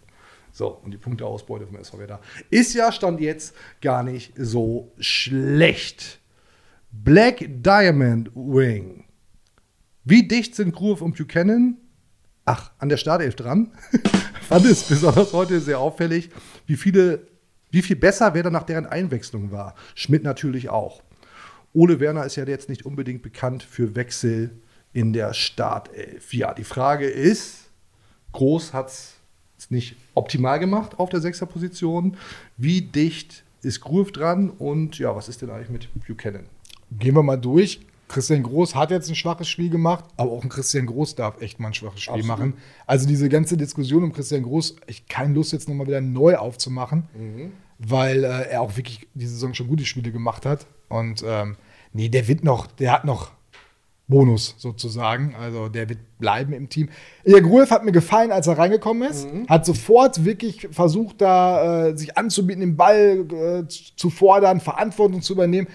So, 0.53 0.69
und 0.69 0.93
die 0.93 0.99
Punkteausbeute 0.99 1.67
vom 1.67 1.75
SV 1.75 1.99
Werder 1.99 2.21
ist 2.51 2.73
ja 2.75 2.93
Stand 2.93 3.21
jetzt 3.21 3.53
gar 3.81 4.05
nicht 4.05 4.33
so 4.37 4.93
schlecht. 5.01 6.22
Black 6.95 7.47
Diamond 7.63 8.31
Wing. 8.35 9.05
Wie 10.05 10.29
dicht 10.29 10.55
sind 10.55 10.75
Groove 10.75 11.01
und 11.01 11.17
Buchanan? 11.17 11.79
Ach, 12.45 12.71
an 12.79 12.91
der 12.91 12.99
Startelf 12.99 13.35
dran. 13.35 13.73
Fand 14.43 14.67
es 14.67 14.83
besonders 14.83 15.33
heute 15.33 15.61
sehr 15.61 15.79
auffällig, 15.79 16.29
wie 16.67 16.77
viele, 16.77 17.27
wie 17.71 17.81
viel 17.81 17.97
besser 17.97 18.35
Werder 18.35 18.51
nach 18.51 18.65
deren 18.65 18.85
Einwechslung 18.85 19.51
war. 19.51 19.75
Schmidt 19.95 20.23
natürlich 20.23 20.69
auch. 20.69 21.03
Ole 21.73 21.99
Werner 21.99 22.27
ist 22.27 22.37
ja 22.37 22.45
jetzt 22.45 22.69
nicht 22.69 22.85
unbedingt 22.85 23.23
bekannt 23.23 23.63
für 23.63 23.97
Wechsel 23.97 24.51
in 24.93 25.15
der 25.15 25.33
Startelf. 25.33 26.35
Ja, 26.35 26.53
die 26.53 26.65
Frage 26.65 27.07
ist, 27.07 27.71
Groß 28.33 28.75
hat 28.75 28.89
es 28.89 29.71
nicht 29.71 29.97
optimal 30.13 30.59
gemacht 30.59 30.99
auf 30.99 31.09
der 31.09 31.23
Sechserposition. 31.23 32.19
Wie 32.59 32.83
dicht 32.83 33.45
ist 33.63 33.81
Groove 33.81 34.13
dran 34.13 34.51
und 34.51 34.99
ja, 34.99 35.17
was 35.17 35.31
ist 35.31 35.41
denn 35.41 35.49
eigentlich 35.49 35.71
mit 35.71 35.89
Buchanan? 36.07 36.45
Gehen 36.99 37.15
wir 37.15 37.23
mal 37.23 37.37
durch. 37.37 37.81
Christian 38.09 38.43
Groß 38.43 38.75
hat 38.75 38.91
jetzt 38.91 39.09
ein 39.09 39.15
schwaches 39.15 39.49
Spiel 39.49 39.71
gemacht, 39.71 40.05
aber 40.19 40.33
auch 40.33 40.43
ein 40.43 40.51
Christian 40.51 40.85
Groß 40.85 41.15
darf 41.15 41.41
echt 41.41 41.59
mal 41.59 41.69
ein 41.69 41.75
schwaches 41.75 42.03
Spiel 42.03 42.15
Absolut. 42.17 42.39
machen. 42.39 42.55
Also 42.87 43.07
diese 43.07 43.29
ganze 43.31 43.57
Diskussion 43.57 44.05
um 44.05 44.13
Christian 44.13 44.43
Groß, 44.43 44.77
ich 44.87 45.07
keine 45.07 45.33
Lust 45.33 45.53
jetzt 45.53 45.67
nochmal 45.67 45.87
wieder 45.87 46.03
neu 46.03 46.37
aufzumachen, 46.37 47.05
weil 47.79 48.25
äh, 48.25 48.51
er 48.51 48.61
auch 48.61 48.77
wirklich 48.77 49.09
diese 49.15 49.33
Saison 49.33 49.55
schon 49.55 49.67
gute 49.67 49.87
Spiele 49.87 50.13
gemacht 50.13 50.45
hat. 50.45 50.67
Und 50.89 51.25
ähm, 51.27 51.57
nee, 51.95 52.11
der 52.11 52.29
wird 52.29 52.45
noch, 52.45 52.67
der 52.67 52.93
hat 52.93 53.07
noch 53.07 53.31
Bonus 54.09 54.57
sozusagen. 54.59 55.35
Also 55.35 55.69
der 55.69 55.89
wird 55.89 56.01
bleiben 56.19 56.53
im 56.53 56.69
Team. 56.69 56.89
Ihr 57.25 57.41
Gruev 57.41 57.71
hat 57.71 57.85
mir 57.85 57.93
gefallen, 57.93 58.31
als 58.31 58.47
er 58.47 58.59
reingekommen 58.59 59.09
ist. 59.09 59.27
Hat 59.49 59.65
sofort 59.65 60.25
wirklich 60.25 60.69
versucht, 60.71 61.21
da 61.21 61.89
äh, 61.89 61.97
sich 61.97 62.17
anzubieten, 62.17 62.61
den 62.61 62.77
Ball 62.77 63.27
äh, 63.33 63.69
zu 63.69 64.11
fordern, 64.11 64.61
Verantwortung 64.61 65.23
zu 65.23 65.33
übernehmen. 65.33 65.67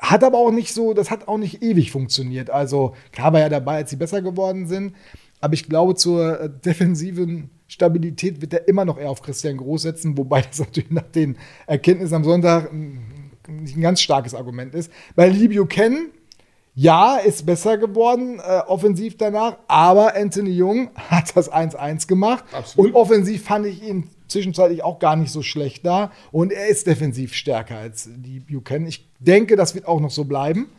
Hat 0.00 0.22
aber 0.22 0.38
auch 0.38 0.52
nicht 0.52 0.72
so, 0.72 0.94
das 0.94 1.10
hat 1.10 1.26
auch 1.26 1.38
nicht 1.38 1.62
ewig 1.62 1.90
funktioniert. 1.90 2.50
Also 2.50 2.94
klar 3.10 3.32
war 3.32 3.40
er 3.40 3.48
dabei, 3.48 3.76
als 3.76 3.90
sie 3.90 3.96
besser 3.96 4.22
geworden 4.22 4.68
sind. 4.68 4.94
Aber 5.40 5.54
ich 5.54 5.68
glaube, 5.68 5.94
zur 5.94 6.40
äh, 6.40 6.50
defensiven 6.64 7.50
Stabilität 7.66 8.40
wird 8.40 8.54
er 8.54 8.68
immer 8.68 8.84
noch 8.84 8.98
eher 8.98 9.10
auf 9.10 9.22
Christian 9.22 9.56
Groß 9.56 9.82
setzen, 9.82 10.16
wobei 10.16 10.42
das 10.42 10.58
natürlich 10.58 10.90
nach 10.90 11.02
den 11.02 11.36
Erkenntnissen 11.66 12.14
am 12.14 12.24
Sonntag 12.24 12.72
mm, 12.72 12.98
nicht 13.62 13.76
ein 13.76 13.82
ganz 13.82 14.00
starkes 14.00 14.34
Argument 14.34 14.74
ist. 14.74 14.92
Bei 15.16 15.28
Lee 15.28 15.48
Buchanan, 15.48 16.10
ja, 16.74 17.16
ist 17.16 17.44
besser 17.44 17.76
geworden, 17.76 18.38
äh, 18.38 18.60
offensiv 18.66 19.16
danach, 19.16 19.58
aber 19.66 20.14
Anthony 20.14 20.50
Jung 20.50 20.90
hat 20.94 21.36
das 21.36 21.52
1-1 21.52 22.06
gemacht. 22.06 22.44
Absolut. 22.52 22.90
Und 22.90 22.96
offensiv 22.96 23.44
fand 23.44 23.66
ich 23.66 23.82
ihn 23.82 24.08
zwischenzeitlich 24.28 24.84
auch 24.84 24.98
gar 24.98 25.16
nicht 25.16 25.32
so 25.32 25.42
schlecht 25.42 25.84
da. 25.84 26.12
Und 26.30 26.52
er 26.52 26.68
ist 26.68 26.86
defensiv 26.86 27.34
stärker 27.34 27.78
als 27.78 28.08
die 28.16 28.40
Buchanan. 28.40 28.86
Ich 28.86 29.08
denke, 29.18 29.56
das 29.56 29.74
wird 29.74 29.86
auch 29.86 30.00
noch 30.00 30.10
so 30.10 30.24
bleiben. 30.24 30.70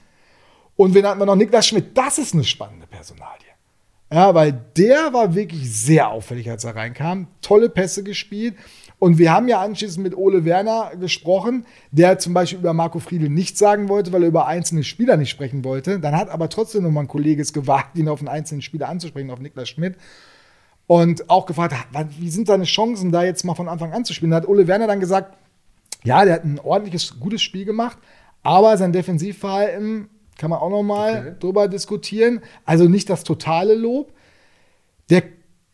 Und 0.75 0.93
wen 0.93 1.05
hatten 1.05 1.19
wir 1.19 1.25
noch? 1.25 1.35
Niklas 1.35 1.67
Schmidt. 1.67 1.97
Das 1.97 2.17
ist 2.17 2.33
eine 2.33 2.45
spannende 2.45 2.87
Personalie. 2.87 3.49
Ja, 4.11 4.33
weil 4.33 4.59
der 4.75 5.13
war 5.13 5.35
wirklich 5.35 5.71
sehr 5.71 6.09
auffällig, 6.09 6.49
als 6.49 6.63
er 6.63 6.75
reinkam. 6.75 7.27
Tolle 7.41 7.69
Pässe 7.69 8.03
gespielt. 8.03 8.55
Und 8.97 9.17
wir 9.17 9.31
haben 9.31 9.47
ja 9.47 9.61
anschließend 9.61 10.03
mit 10.03 10.17
Ole 10.17 10.45
Werner 10.45 10.91
gesprochen, 10.99 11.65
der 11.91 12.17
zum 12.17 12.33
Beispiel 12.33 12.59
über 12.59 12.73
Marco 12.73 12.99
Friedl 12.99 13.29
nichts 13.29 13.59
sagen 13.59 13.87
wollte, 13.87 14.11
weil 14.11 14.23
er 14.23 14.29
über 14.29 14.47
einzelne 14.47 14.83
Spieler 14.83 15.15
nicht 15.15 15.29
sprechen 15.29 15.63
wollte. 15.63 15.99
Dann 15.99 16.15
hat 16.15 16.29
aber 16.29 16.49
trotzdem 16.49 16.83
nochmal 16.83 17.05
ein 17.05 17.07
Kollege 17.07 17.41
es 17.41 17.53
gewagt, 17.53 17.97
ihn 17.97 18.09
auf 18.09 18.19
einen 18.19 18.27
einzelnen 18.27 18.61
Spieler 18.61 18.89
anzusprechen, 18.89 19.31
auf 19.31 19.39
Niklas 19.39 19.69
Schmidt. 19.69 19.95
Und 20.89 21.29
auch 21.29 21.45
gefragt, 21.45 21.75
wie 22.17 22.31
sind 22.31 22.47
seine 22.47 22.63
Chancen, 22.63 23.11
da 23.11 23.23
jetzt 23.23 23.45
mal 23.45 23.53
von 23.53 23.69
Anfang 23.69 23.93
an 23.93 24.05
zu 24.05 24.13
spielen? 24.15 24.31
Da 24.31 24.37
hat 24.37 24.47
Ole 24.47 24.65
Werner 24.65 24.87
dann 24.87 24.99
gesagt, 24.99 25.37
ja, 26.03 26.25
der 26.25 26.33
hat 26.33 26.45
ein 26.45 26.57
ordentliches, 26.57 27.19
gutes 27.19 27.43
Spiel 27.43 27.63
gemacht, 27.63 27.99
aber 28.41 28.75
sein 28.75 28.91
Defensivverhalten 28.91 30.09
kann 30.39 30.49
man 30.49 30.57
auch 30.57 30.71
noch 30.71 30.81
mal 30.81 31.19
Okay. 31.19 31.35
drüber 31.41 31.67
diskutieren. 31.67 32.41
Also 32.65 32.85
nicht 32.85 33.07
das 33.07 33.23
totale 33.23 33.75
Lob. 33.75 34.13
Der 35.11 35.21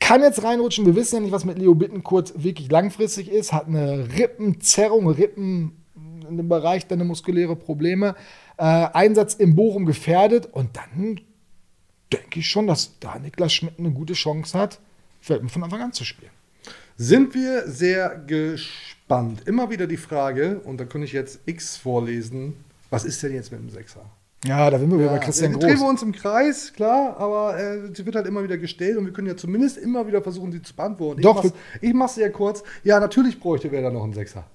kann 0.01 0.21
jetzt 0.21 0.43
reinrutschen. 0.43 0.85
Wir 0.85 0.97
wissen 0.97 1.15
ja 1.15 1.21
nicht, 1.21 1.31
was 1.31 1.45
mit 1.45 1.59
Leo 1.59 1.75
Bittenkurt 1.75 2.43
wirklich 2.43 2.69
langfristig 2.69 3.31
ist. 3.31 3.53
Hat 3.53 3.67
eine 3.67 4.09
Rippenzerrung, 4.17 5.07
Rippen, 5.07 5.81
in 6.29 6.35
dem 6.35 6.49
Bereich 6.49 6.87
deine 6.87 7.05
muskuläre 7.05 7.55
Probleme. 7.55 8.15
Äh, 8.57 8.63
Einsatz 8.65 9.33
in 9.35 9.55
Bochum 9.55 9.85
gefährdet 9.85 10.49
und 10.51 10.71
dann 10.75 11.21
denke 12.11 12.39
ich 12.39 12.49
schon, 12.49 12.67
dass 12.67 12.99
da 12.99 13.17
Niklas 13.17 13.53
Schmidt 13.53 13.79
eine 13.79 13.91
gute 13.91 14.11
Chance 14.13 14.59
hat, 14.59 14.81
von 15.25 15.63
Anfang 15.63 15.81
an 15.81 15.93
zu 15.93 16.05
spielen. 16.05 16.31
Sind 16.97 17.33
wir 17.33 17.67
sehr 17.67 18.15
gespannt. 18.25 19.41
Immer 19.47 19.69
wieder 19.69 19.87
die 19.87 19.97
Frage, 19.97 20.59
und 20.63 20.79
da 20.79 20.85
könnte 20.85 21.05
ich 21.05 21.13
jetzt 21.13 21.39
X 21.45 21.77
vorlesen, 21.77 22.53
was 22.89 23.03
ist 23.03 23.21
denn 23.23 23.33
jetzt 23.33 23.51
mit 23.51 23.59
dem 23.59 23.69
Sechser? 23.69 24.05
Ja, 24.45 24.69
da 24.69 24.77
sind 24.79 24.91
wir 24.91 24.99
wieder 24.99 25.09
bei 25.09 25.15
Ja, 25.15 25.19
Christian 25.19 25.51
jetzt 25.53 25.63
drehen 25.63 25.71
wir 25.71 25.77
Groß. 25.79 25.89
uns 25.89 26.03
im 26.03 26.11
Kreis, 26.11 26.71
klar, 26.73 27.17
aber 27.17 27.57
äh, 27.59 27.79
sie 27.93 28.05
wird 28.05 28.15
halt 28.15 28.27
immer 28.27 28.43
wieder 28.43 28.57
gestellt 28.57 28.95
und 28.97 29.05
wir 29.05 29.11
können 29.11 29.27
ja 29.27 29.35
zumindest 29.35 29.77
immer 29.77 30.07
wieder 30.07 30.21
versuchen, 30.21 30.51
sie 30.51 30.61
zu 30.61 30.75
beantworten. 30.75 31.21
Doch, 31.21 31.43
ich 31.43 31.51
ich 31.81 31.93
mach's 31.93 32.15
sehr 32.15 32.31
kurz. 32.31 32.63
Ja, 32.83 32.99
natürlich 32.99 33.39
bräuchte 33.39 33.71
wer 33.71 33.81
da 33.81 33.89
noch 33.89 34.03
einen 34.03 34.13
Sechser. 34.13 34.45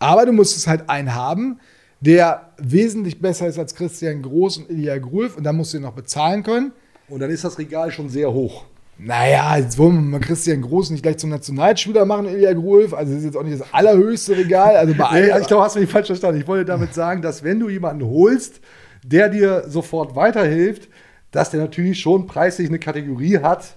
Aber 0.00 0.26
du 0.26 0.32
musst 0.32 0.56
es 0.56 0.66
halt 0.66 0.90
einen 0.90 1.14
haben, 1.14 1.60
der 2.00 2.50
wesentlich 2.58 3.20
besser 3.20 3.46
ist 3.46 3.58
als 3.58 3.74
Christian 3.74 4.22
Groß 4.22 4.58
und 4.58 4.70
Ilya 4.70 4.98
Grulf 4.98 5.36
und 5.36 5.44
dann 5.44 5.56
musst 5.56 5.72
du 5.72 5.78
ihn 5.78 5.82
noch 5.84 5.94
bezahlen 5.94 6.42
können. 6.42 6.72
Und 7.08 7.20
dann 7.20 7.30
ist 7.30 7.44
das 7.44 7.58
Regal 7.58 7.90
schon 7.90 8.08
sehr 8.08 8.32
hoch. 8.32 8.64
Naja, 8.98 9.56
jetzt 9.56 9.78
wollen 9.78 9.94
wir 9.94 10.00
mal 10.00 10.20
Christian 10.20 10.60
Groß 10.60 10.90
nicht 10.90 11.02
gleich 11.02 11.18
zum 11.18 11.30
Nationalspieler 11.30 12.04
machen, 12.04 12.26
Ilya 12.26 12.52
Grulf. 12.52 12.92
Also 12.92 13.12
das 13.12 13.20
ist 13.20 13.26
jetzt 13.26 13.36
auch 13.36 13.44
nicht 13.44 13.60
das 13.60 13.72
allerhöchste 13.72 14.36
Regal. 14.36 14.76
Also 14.76 14.92
bei 14.94 15.20
Nee, 15.20 15.30
allen, 15.30 15.42
ich 15.42 15.46
glaube, 15.48 15.62
hast 15.62 15.76
du 15.76 15.80
mich 15.80 15.90
falsch 15.90 16.08
verstanden. 16.08 16.40
Ich 16.40 16.48
wollte 16.48 16.64
damit 16.64 16.94
sagen, 16.94 17.22
dass 17.22 17.44
wenn 17.44 17.60
du 17.60 17.68
jemanden 17.68 18.04
holst, 18.04 18.60
der 19.04 19.28
dir 19.28 19.64
sofort 19.68 20.16
weiterhilft, 20.16 20.88
dass 21.30 21.50
der 21.50 21.60
natürlich 21.60 22.00
schon 22.00 22.26
preislich 22.26 22.68
eine 22.68 22.80
Kategorie 22.80 23.38
hat, 23.38 23.76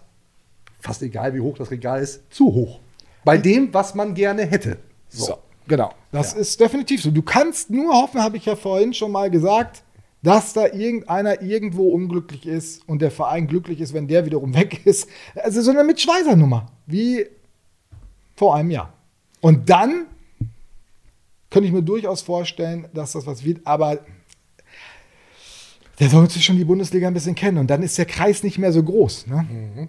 fast 0.80 1.04
egal 1.04 1.36
wie 1.36 1.42
hoch 1.42 1.58
das 1.58 1.70
Regal 1.70 2.02
ist, 2.02 2.24
zu 2.34 2.46
hoch. 2.46 2.80
Bei 3.24 3.38
dem, 3.38 3.72
was 3.74 3.94
man 3.94 4.16
gerne 4.16 4.44
hätte. 4.44 4.78
So, 5.10 5.38
genau. 5.68 5.94
Das 6.12 6.34
ist 6.34 6.60
definitiv 6.60 7.04
so. 7.04 7.12
Du 7.12 7.22
kannst 7.22 7.70
nur 7.70 7.94
hoffen, 7.94 8.24
habe 8.24 8.38
ich 8.38 8.46
ja 8.46 8.56
vorhin 8.56 8.94
schon 8.94 9.12
mal 9.12 9.30
gesagt, 9.30 9.84
dass 10.24 10.54
da 10.54 10.68
irgendeiner 10.68 11.42
irgendwo 11.42 11.90
unglücklich 11.90 12.46
ist 12.46 12.88
und 12.88 13.02
der 13.02 13.12
Verein 13.12 13.48
glücklich 13.48 13.82
ist, 13.82 13.94
wenn 13.94 14.08
der 14.08 14.26
wiederum 14.26 14.54
weg 14.56 14.86
ist. 14.86 15.10
Also 15.36 15.62
so 15.62 15.72
eine 15.72 15.84
Mitschweißer-Nummer, 15.84 16.72
wie 16.86 17.26
vor 18.36 18.56
einem 18.56 18.72
Jahr. 18.72 18.94
Und 19.40 19.70
dann 19.70 20.06
könnte 21.50 21.68
ich 21.68 21.74
mir 21.74 21.84
durchaus 21.84 22.22
vorstellen, 22.22 22.88
dass 22.94 23.12
das 23.12 23.26
was 23.26 23.44
wird, 23.44 23.66
aber 23.66 24.00
der 26.00 26.10
sollte 26.10 26.40
schon 26.40 26.58
die 26.58 26.66
Bundesliga 26.66 27.08
ein 27.08 27.14
bisschen 27.14 27.36
kennen 27.36 27.58
und 27.58 27.68
dann 27.68 27.84
ist 27.84 27.98
der 27.98 28.06
Kreis 28.06 28.42
nicht 28.42 28.58
mehr 28.58 28.72
so 28.72 28.82
groß. 28.82 29.28
Ne? 29.28 29.88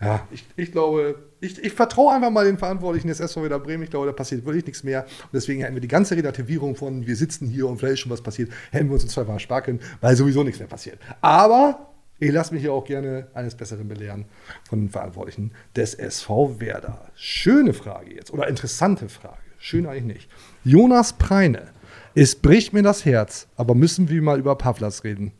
Ja, 0.00 0.26
ich, 0.30 0.44
ich 0.56 0.72
glaube, 0.72 1.29
ich, 1.40 1.58
ich 1.62 1.72
vertraue 1.72 2.14
einfach 2.14 2.30
mal 2.30 2.44
den 2.44 2.58
Verantwortlichen 2.58 3.08
des 3.08 3.20
SV 3.20 3.42
Werder 3.42 3.58
Bremen. 3.58 3.82
Ich 3.82 3.90
glaube, 3.90 4.06
da 4.06 4.12
passiert 4.12 4.44
wirklich 4.44 4.66
nichts 4.66 4.84
mehr. 4.84 5.04
Und 5.04 5.32
deswegen 5.32 5.62
hätten 5.62 5.74
wir 5.74 5.80
die 5.80 5.88
ganze 5.88 6.16
Relativierung 6.16 6.76
von, 6.76 7.06
wir 7.06 7.16
sitzen 7.16 7.46
hier 7.46 7.66
und 7.66 7.78
vielleicht 7.78 7.94
ist 7.94 8.00
schon 8.00 8.12
was 8.12 8.22
passiert, 8.22 8.50
hätten 8.70 8.88
wir 8.88 8.94
uns 8.94 9.04
in 9.04 9.08
zwei 9.08 9.24
Mal 9.24 9.38
sparen 9.38 9.80
weil 10.00 10.16
sowieso 10.16 10.42
nichts 10.42 10.58
mehr 10.58 10.68
passiert. 10.68 10.98
Aber 11.20 11.90
ich 12.18 12.30
lasse 12.30 12.52
mich 12.52 12.62
hier 12.62 12.72
auch 12.72 12.84
gerne 12.84 13.28
eines 13.32 13.54
Besseren 13.54 13.88
belehren 13.88 14.26
von 14.68 14.80
den 14.80 14.90
Verantwortlichen 14.90 15.52
des 15.74 15.94
SV 15.94 16.60
Werder. 16.60 17.10
Schöne 17.14 17.72
Frage 17.72 18.14
jetzt, 18.14 18.32
oder 18.32 18.46
interessante 18.46 19.08
Frage. 19.08 19.38
Schön 19.58 19.86
eigentlich 19.86 20.04
nicht. 20.04 20.30
Jonas 20.64 21.14
Preine. 21.14 21.68
Es 22.14 22.34
bricht 22.34 22.72
mir 22.72 22.82
das 22.82 23.04
Herz, 23.04 23.46
aber 23.56 23.74
müssen 23.74 24.08
wir 24.08 24.20
mal 24.20 24.38
über 24.38 24.56
Pavlas 24.56 25.04
reden. 25.04 25.32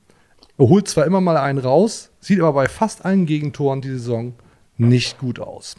Er 0.56 0.68
holt 0.68 0.88
zwar 0.88 1.04
immer 1.04 1.20
mal 1.20 1.36
einen 1.36 1.58
raus, 1.58 2.10
sieht 2.20 2.40
aber 2.40 2.52
bei 2.52 2.68
fast 2.68 3.04
allen 3.04 3.26
Gegentoren 3.26 3.80
die 3.80 3.90
Saison 3.90 4.34
nicht 4.80 5.18
gut 5.18 5.38
aus. 5.38 5.76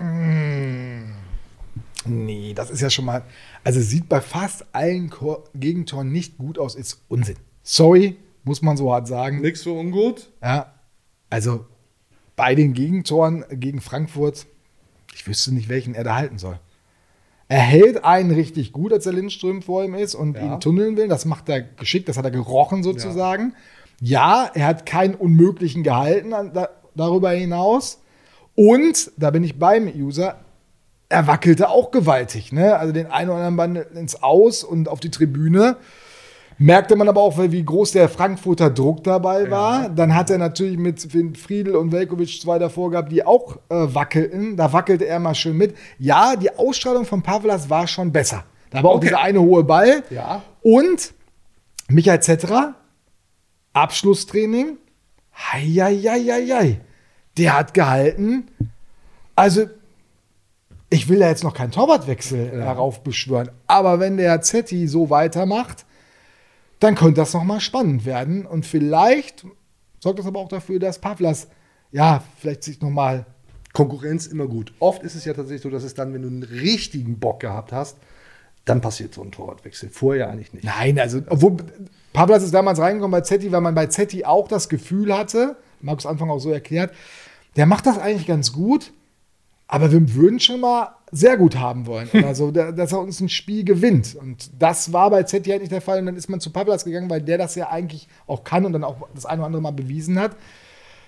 Nee, 2.05 2.53
das 2.55 2.71
ist 2.71 2.81
ja 2.81 2.89
schon 2.89 3.05
mal. 3.05 3.23
Also 3.63 3.79
sieht 3.79 4.09
bei 4.09 4.21
fast 4.21 4.65
allen 4.73 5.11
Gegentoren 5.55 6.11
nicht 6.11 6.37
gut 6.37 6.57
aus, 6.57 6.75
ist 6.75 7.01
Unsinn. 7.09 7.37
Sorry, 7.63 8.17
muss 8.43 8.61
man 8.61 8.75
so 8.77 8.91
hart 8.91 9.07
sagen. 9.07 9.41
Nix 9.41 9.63
für 9.63 9.71
ungut. 9.71 10.31
Ja. 10.41 10.73
Also 11.29 11.65
bei 12.35 12.55
den 12.55 12.73
Gegentoren 12.73 13.45
gegen 13.51 13.81
Frankfurt, 13.81 14.47
ich 15.13 15.27
wüsste 15.27 15.53
nicht, 15.53 15.69
welchen 15.69 15.93
er 15.93 16.03
da 16.03 16.15
halten 16.15 16.39
soll. 16.39 16.59
Er 17.47 17.59
hält 17.59 18.03
einen 18.05 18.31
richtig 18.31 18.71
gut, 18.71 18.93
als 18.93 19.03
der 19.03 19.13
Lindström 19.13 19.61
vor 19.61 19.83
ihm 19.83 19.93
ist 19.93 20.15
und 20.15 20.37
Ja. 20.37 20.53
ihn 20.55 20.59
tunneln 20.59 20.95
will. 20.97 21.07
Das 21.07 21.25
macht 21.25 21.49
er 21.49 21.61
geschickt, 21.61 22.07
das 22.09 22.17
hat 22.17 22.25
er 22.25 22.31
gerochen 22.31 22.81
sozusagen. 22.81 23.53
Ja, 23.99 24.49
er 24.53 24.65
hat 24.67 24.85
keinen 24.85 25.13
Unmöglichen 25.15 25.83
gehalten 25.83 26.33
an, 26.33 26.53
da, 26.53 26.69
darüber 26.95 27.29
hinaus. 27.31 28.00
Und, 28.55 29.11
da 29.17 29.31
bin 29.31 29.43
ich 29.43 29.57
beim 29.57 29.87
User, 29.87 30.35
er 31.09 31.27
wackelte 31.27 31.69
auch 31.69 31.91
gewaltig. 31.91 32.51
Ne? 32.51 32.75
Also 32.77 32.93
den 32.93 33.07
einen 33.07 33.29
oder 33.29 33.39
anderen 33.45 33.57
Band 33.57 33.95
ins 33.97 34.21
Aus 34.21 34.63
und 34.63 34.87
auf 34.87 34.99
die 34.99 35.11
Tribüne. 35.11 35.77
Merkte 36.57 36.95
man 36.95 37.09
aber 37.09 37.21
auch, 37.21 37.39
wie 37.39 37.63
groß 37.65 37.91
der 37.93 38.07
Frankfurter 38.07 38.69
Druck 38.69 39.03
dabei 39.03 39.49
war. 39.49 39.89
Dann 39.89 40.13
hat 40.13 40.29
er 40.29 40.37
natürlich 40.37 40.77
mit 40.77 41.01
Friedel 41.37 41.75
und 41.75 41.91
Velkovic 41.91 42.39
zwei 42.39 42.59
davor 42.59 42.91
gehabt, 42.91 43.11
die 43.11 43.25
auch 43.25 43.55
äh, 43.69 43.75
wackelten. 43.95 44.57
Da 44.57 44.71
wackelte 44.71 45.07
er 45.07 45.19
mal 45.19 45.33
schön 45.33 45.57
mit. 45.57 45.75
Ja, 45.97 46.35
die 46.35 46.55
Ausstrahlung 46.55 47.05
von 47.05 47.23
Pavlas 47.23 47.69
war 47.69 47.87
schon 47.87 48.11
besser. 48.11 48.43
Da 48.69 48.83
war 48.83 48.91
auch 48.91 48.95
Okay. 48.97 49.07
dieser 49.07 49.21
eine 49.21 49.41
hohe 49.41 49.63
Ball. 49.63 50.03
Ja. 50.11 50.43
Und 50.61 51.13
Michael 51.89 52.21
Zetterer, 52.21 52.75
Abschlusstraining. 53.73 54.77
Heieieiei. 55.51 56.79
Der 57.38 57.57
hat 57.57 57.73
gehalten. 57.73 58.47
Also, 59.36 59.67
ich 60.89 61.07
will 61.07 61.19
da 61.19 61.29
jetzt 61.29 61.43
noch 61.43 61.53
keinen 61.53 61.71
Torwartwechsel 61.71 62.61
heraufbeschwören. 62.61 63.49
Aber 63.67 63.99
wenn 63.99 64.17
der 64.17 64.41
Zetti 64.41 64.88
so 64.88 65.09
weitermacht, 65.09 65.86
dann 66.79 66.95
könnte 66.95 67.21
das 67.21 67.34
nochmal 67.34 67.61
spannend 67.61 68.05
werden. 68.05 68.45
Und 68.45 68.65
vielleicht 68.65 69.45
sorgt 69.99 70.19
das 70.19 70.25
aber 70.25 70.39
auch 70.39 70.49
dafür, 70.49 70.79
dass 70.79 70.99
Pavlas, 70.99 71.47
ja, 71.91 72.23
vielleicht 72.38 72.63
sich 72.63 72.82
nochmal. 72.82 73.25
Konkurrenz 73.73 74.27
immer 74.27 74.47
gut. 74.47 74.73
Oft 74.79 75.01
ist 75.03 75.15
es 75.15 75.23
ja 75.23 75.34
tatsächlich 75.34 75.61
so, 75.61 75.69
dass 75.69 75.84
es 75.84 75.93
dann, 75.93 76.13
wenn 76.13 76.23
du 76.23 76.27
einen 76.27 76.43
richtigen 76.43 77.19
Bock 77.19 77.39
gehabt 77.39 77.71
hast, 77.71 77.95
dann 78.65 78.82
passiert 78.82 79.13
so 79.13 79.21
ein 79.21 79.32
Torwartwechsel. 79.32 79.89
Vorher 79.89 80.29
eigentlich 80.29 80.51
nicht. 80.51 80.65
Nein, 80.65 80.99
also, 80.99 81.21
obwohl 81.29 81.57
Pavlas 82.13 82.43
ist 82.43 82.53
damals 82.53 82.79
reingekommen 82.79 83.11
bei 83.11 83.21
Zetti, 83.21 83.51
weil 83.51 83.61
man 83.61 83.73
bei 83.73 83.88
Zetti 83.88 84.25
auch 84.25 84.47
das 84.47 84.67
Gefühl 84.69 85.17
hatte, 85.17 85.55
Markus 85.84 86.05
Anfang 86.05 86.29
auch 86.29 86.39
so 86.39 86.51
erklärt, 86.51 86.93
der 87.55 87.65
macht 87.65 87.86
das 87.86 87.97
eigentlich 87.97 88.27
ganz 88.27 88.53
gut, 88.53 88.91
aber 89.67 89.91
wir 89.91 90.13
würden 90.15 90.39
schon 90.39 90.59
mal 90.61 90.95
sehr 91.11 91.36
gut 91.38 91.57
haben 91.57 91.86
wollen. 91.88 92.09
Also, 92.25 92.51
da- 92.51 92.71
dass 92.71 92.91
er 92.93 92.99
uns 92.99 93.19
ein 93.19 93.29
Spiel 93.29 93.63
gewinnt. 93.65 94.15
Und 94.15 94.49
das 94.59 94.93
war 94.93 95.09
bei 95.09 95.23
Zetti 95.23 95.49
halt 95.49 95.61
nicht 95.61 95.71
der 95.71 95.82
Fall. 95.82 95.99
Und 95.99 96.05
dann 96.07 96.15
ist 96.15 96.29
man 96.29 96.39
zu 96.39 96.51
Pavlas 96.51 96.86
gegangen, 96.86 97.09
weil 97.09 97.21
der 97.21 97.38
das 97.38 97.55
ja 97.55 97.69
eigentlich 97.69 98.07
auch 98.27 98.43
kann 98.43 98.65
und 98.65 98.73
dann 98.73 98.84
auch 98.84 99.07
das 99.13 99.25
eine 99.25 99.41
oder 99.41 99.47
andere 99.47 99.61
Mal 99.61 99.71
bewiesen 99.71 100.17
hat. 100.19 100.36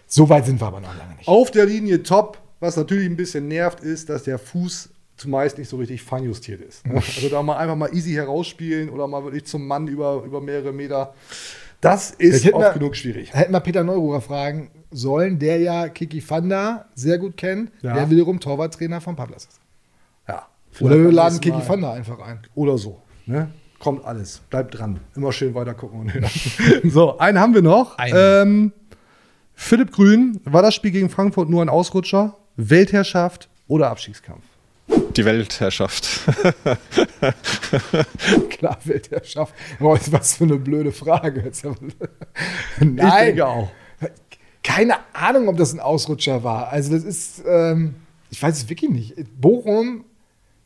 So 0.07 0.27
weit 0.29 0.45
sind 0.45 0.59
wir 0.61 0.67
aber 0.67 0.81
noch 0.81 0.95
lange 0.97 1.15
nicht. 1.15 1.27
Auf 1.27 1.51
der 1.51 1.65
Linie 1.65 2.03
top. 2.03 2.37
Was 2.59 2.77
natürlich 2.77 3.05
ein 3.05 3.17
bisschen 3.17 3.47
nervt, 3.49 3.81
ist, 3.81 4.07
dass 4.09 4.23
der 4.23 4.39
Fuß 4.39 4.89
zumeist 5.17 5.57
nicht 5.57 5.69
so 5.69 5.77
richtig 5.77 6.01
feinjustiert 6.01 6.61
ist. 6.61 6.85
ne? 6.87 6.95
Also 7.15 7.29
da 7.29 7.41
mal 7.43 7.57
einfach 7.57 7.75
mal 7.75 7.93
easy 7.93 8.11
herausspielen 8.13 8.89
oder 8.89 9.07
mal 9.07 9.23
wirklich 9.23 9.45
zum 9.45 9.67
Mann 9.67 9.87
über, 9.87 10.23
über 10.25 10.39
mehrere 10.41 10.71
Meter. 10.73 11.13
Das 11.83 12.11
ist 12.11 12.51
oft 12.53 12.63
wir- 12.63 12.73
genug 12.73 12.95
schwierig. 12.95 13.33
Hätten 13.33 13.51
wir 13.53 13.59
Peter 13.59 13.83
Neururer 13.83 14.21
fragen 14.21 14.71
sollen, 14.91 15.39
der 15.39 15.59
ja 15.59 15.89
Kiki 15.89 16.21
Fanda 16.21 16.85
sehr 16.95 17.17
gut 17.17 17.37
kennt, 17.37 17.71
Ja. 17.81 17.93
der 17.93 18.09
wiederum 18.09 18.39
Torwarttrainer 18.39 19.01
von 19.01 19.15
Pavlas 19.15 19.45
ist. 19.45 19.59
Ja. 20.27 20.47
Oder 20.79 20.97
wir 20.97 21.11
laden 21.11 21.39
Kiki. 21.41 21.61
Fanda 21.61 21.93
einfach 21.93 22.19
ein. 22.19 22.39
Oder 22.55 22.77
so. 22.77 23.01
Ne? 23.25 23.49
Kommt 23.79 24.05
alles. 24.05 24.39
Bleibt 24.49 24.77
dran. 24.77 24.99
Immer 25.15 25.31
schön 25.31 25.53
weiter 25.55 25.73
gucken. 25.73 25.99
Und 26.01 26.11
so, 26.91 27.17
einen 27.17 27.39
haben 27.39 27.53
wir 27.53 27.61
noch. 27.61 27.97
Ähm, 27.99 28.71
Philipp 29.53 29.91
Grün, 29.91 30.39
war 30.45 30.61
das 30.61 30.73
Spiel 30.75 30.91
gegen 30.91 31.09
Frankfurt 31.09 31.49
nur 31.49 31.61
ein 31.61 31.69
Ausrutscher? 31.69 32.37
Weltherrschaft 32.55 33.49
oder 33.67 33.89
Abstiegskampf? 33.89 34.43
Die 34.87 35.25
Weltherrschaft. 35.25 36.21
Klar, 38.49 38.77
Weltherrschaft. 38.83 39.53
Boah, 39.79 39.99
was 40.11 40.35
für 40.35 40.43
eine 40.45 40.57
blöde 40.57 40.91
Frage. 40.91 41.51
Aber- 41.63 41.75
Nein, 42.79 43.25
denke 43.27 43.45
auch. 43.45 43.69
keine 44.63 44.95
Ahnung, 45.13 45.47
ob 45.47 45.57
das 45.57 45.73
ein 45.73 45.79
Ausrutscher 45.79 46.43
war. 46.43 46.69
Also 46.69 46.93
das 46.93 47.03
ist, 47.03 47.43
ähm, 47.47 47.95
ich 48.29 48.41
weiß 48.41 48.57
es 48.57 48.69
wirklich 48.69 48.91
nicht. 48.91 49.15
Bochum, 49.39 50.05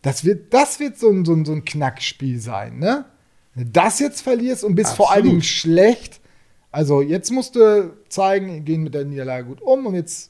das 0.01 0.23
wird, 0.23 0.53
das 0.53 0.79
wird 0.79 0.97
so 0.97 1.09
ein, 1.09 1.25
so 1.25 1.33
ein, 1.33 1.45
so 1.45 1.53
ein 1.53 1.65
Knackspiel 1.65 2.39
sein, 2.39 2.79
ne? 2.79 3.05
Wenn 3.55 3.65
du 3.65 3.71
das 3.71 3.99
jetzt 3.99 4.21
verlierst 4.21 4.63
und 4.63 4.75
bist 4.75 4.95
vor 4.95 5.09
allen 5.11 5.21
Absolut. 5.21 5.31
Dingen 5.31 5.43
schlecht. 5.43 6.21
Also 6.71 7.01
jetzt 7.01 7.31
musst 7.31 7.55
du 7.55 7.91
zeigen, 8.07 8.63
gehen 8.65 8.83
mit 8.83 8.93
der 8.93 9.05
Niederlage 9.05 9.45
gut 9.47 9.61
um 9.61 9.87
und 9.87 9.95
jetzt, 9.95 10.29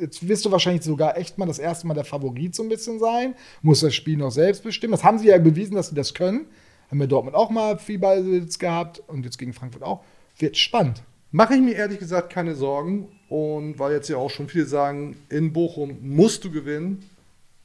jetzt 0.00 0.26
wirst 0.26 0.44
du 0.44 0.50
wahrscheinlich 0.50 0.82
sogar 0.82 1.16
echt 1.16 1.38
mal 1.38 1.46
das 1.46 1.58
erste 1.58 1.86
Mal 1.86 1.94
der 1.94 2.04
Favorit 2.04 2.54
so 2.54 2.62
ein 2.62 2.68
bisschen 2.68 2.98
sein. 2.98 3.34
Musst 3.62 3.82
das 3.82 3.94
Spiel 3.94 4.16
noch 4.16 4.30
selbst 4.30 4.62
bestimmen. 4.62 4.92
Das 4.92 5.04
haben 5.04 5.18
sie 5.18 5.28
ja 5.28 5.38
bewiesen, 5.38 5.74
dass 5.74 5.88
sie 5.88 5.94
das 5.94 6.14
können. 6.14 6.46
Haben 6.90 7.00
wir 7.00 7.06
Dortmund 7.06 7.36
auch 7.36 7.50
mal 7.50 7.78
viel 7.78 7.98
Ballbesitz 7.98 8.58
gehabt 8.58 9.02
und 9.06 9.24
jetzt 9.24 9.38
gegen 9.38 9.52
Frankfurt 9.52 9.82
auch. 9.82 10.04
Wird 10.38 10.56
spannend. 10.56 11.02
Mache 11.30 11.54
ich 11.54 11.60
mir 11.60 11.74
ehrlich 11.74 11.98
gesagt 11.98 12.30
keine 12.30 12.54
Sorgen. 12.54 13.08
Und 13.28 13.78
weil 13.78 13.92
jetzt 13.92 14.08
ja 14.08 14.18
auch 14.18 14.28
schon 14.28 14.48
viele 14.48 14.66
sagen, 14.66 15.16
in 15.30 15.54
Bochum 15.54 15.96
musst 16.02 16.44
du 16.44 16.50
gewinnen. 16.50 17.02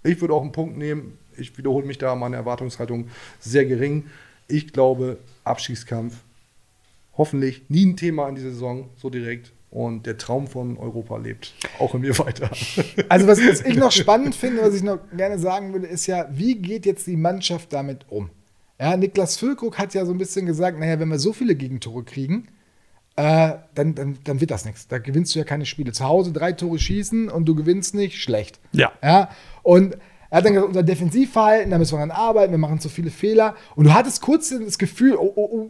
Ich 0.04 0.22
würde 0.22 0.34
auch 0.34 0.42
einen 0.42 0.54
Punkt 0.54 0.78
nehmen. 0.78 1.18
Ich 1.38 1.58
wiederhole 1.58 1.86
mich 1.86 1.98
da, 1.98 2.16
meine 2.16 2.38
Erwartungshaltung 2.38 3.10
sehr 3.40 3.66
gering. 3.66 4.06
Ich 4.48 4.72
glaube, 4.72 5.18
Abstiegskampf 5.44 6.24
hoffentlich 7.18 7.64
nie 7.70 7.86
ein 7.86 7.98
Thema 7.98 8.30
in 8.30 8.36
dieser 8.36 8.52
Saison 8.52 8.90
so 8.96 9.10
direkt. 9.10 9.52
Und 9.78 10.08
der 10.08 10.18
Traum 10.18 10.48
von 10.48 10.76
Europa 10.80 11.18
lebt 11.18 11.54
auch 11.78 11.94
in 11.94 12.02
mir 12.02 12.18
weiter. 12.18 12.50
Also 13.10 13.28
was, 13.28 13.38
was 13.38 13.62
ich 13.62 13.78
noch 13.78 13.92
spannend 14.04 14.34
finde, 14.34 14.64
was 14.64 14.74
ich 14.74 14.82
noch 14.82 14.98
gerne 15.16 15.38
sagen 15.38 15.72
würde, 15.72 15.86
ist 15.86 16.08
ja, 16.08 16.28
wie 16.32 16.56
geht 16.56 16.88
jetzt 16.88 17.06
die 17.06 17.16
Mannschaft 17.16 17.72
damit 17.74 18.08
um? 18.10 18.32
Ja, 18.80 18.98
Niklas 18.98 19.38
Füllkrug 19.38 19.78
hat 19.78 19.94
ja 19.94 20.04
so 20.04 20.14
ein 20.14 20.18
bisschen 20.18 20.48
gesagt, 20.48 20.80
naja, 20.80 21.00
wenn 21.00 21.10
wir 21.10 21.20
so 21.20 21.32
viele 21.32 21.54
Gegentore 21.54 22.04
kriegen, 22.04 22.48
äh, 23.18 23.52
dann, 23.76 23.94
dann, 23.94 24.18
dann 24.24 24.42
wird 24.42 24.50
das 24.50 24.66
nichts. 24.66 24.88
Da 24.88 24.98
gewinnst 24.98 25.36
du 25.36 25.40
ja 25.40 25.46
keine 25.46 25.68
Spiele. 25.68 25.92
Zu 25.92 26.06
Hause 26.06 26.32
drei 26.32 26.54
Tore 26.54 26.80
schießen 26.80 27.30
und 27.30 27.46
du 27.46 27.54
gewinnst 27.54 27.94
nicht, 27.94 28.20
schlecht. 28.20 28.60
Ja. 28.72 28.92
ja? 29.04 29.30
Und 29.62 29.96
er 30.32 30.38
hat 30.38 30.46
dann 30.46 30.54
gesagt, 30.54 30.70
unser 30.70 30.84
Defensivverhalten, 30.84 31.70
da 31.70 31.78
müssen 31.78 31.94
wir 31.94 32.00
dran 32.00 32.10
arbeiten, 32.10 32.52
wir 32.52 32.58
machen 32.58 32.80
zu 32.80 32.90
viele 32.90 33.12
Fehler. 33.12 33.56
Und 33.76 33.86
du 33.86 33.94
hattest 33.94 34.24
kurz 34.24 34.50
das 34.50 34.80
Gefühl, 34.80 35.16
oh, 35.16 35.34
oh, 35.36 35.50
oh, 35.52 35.70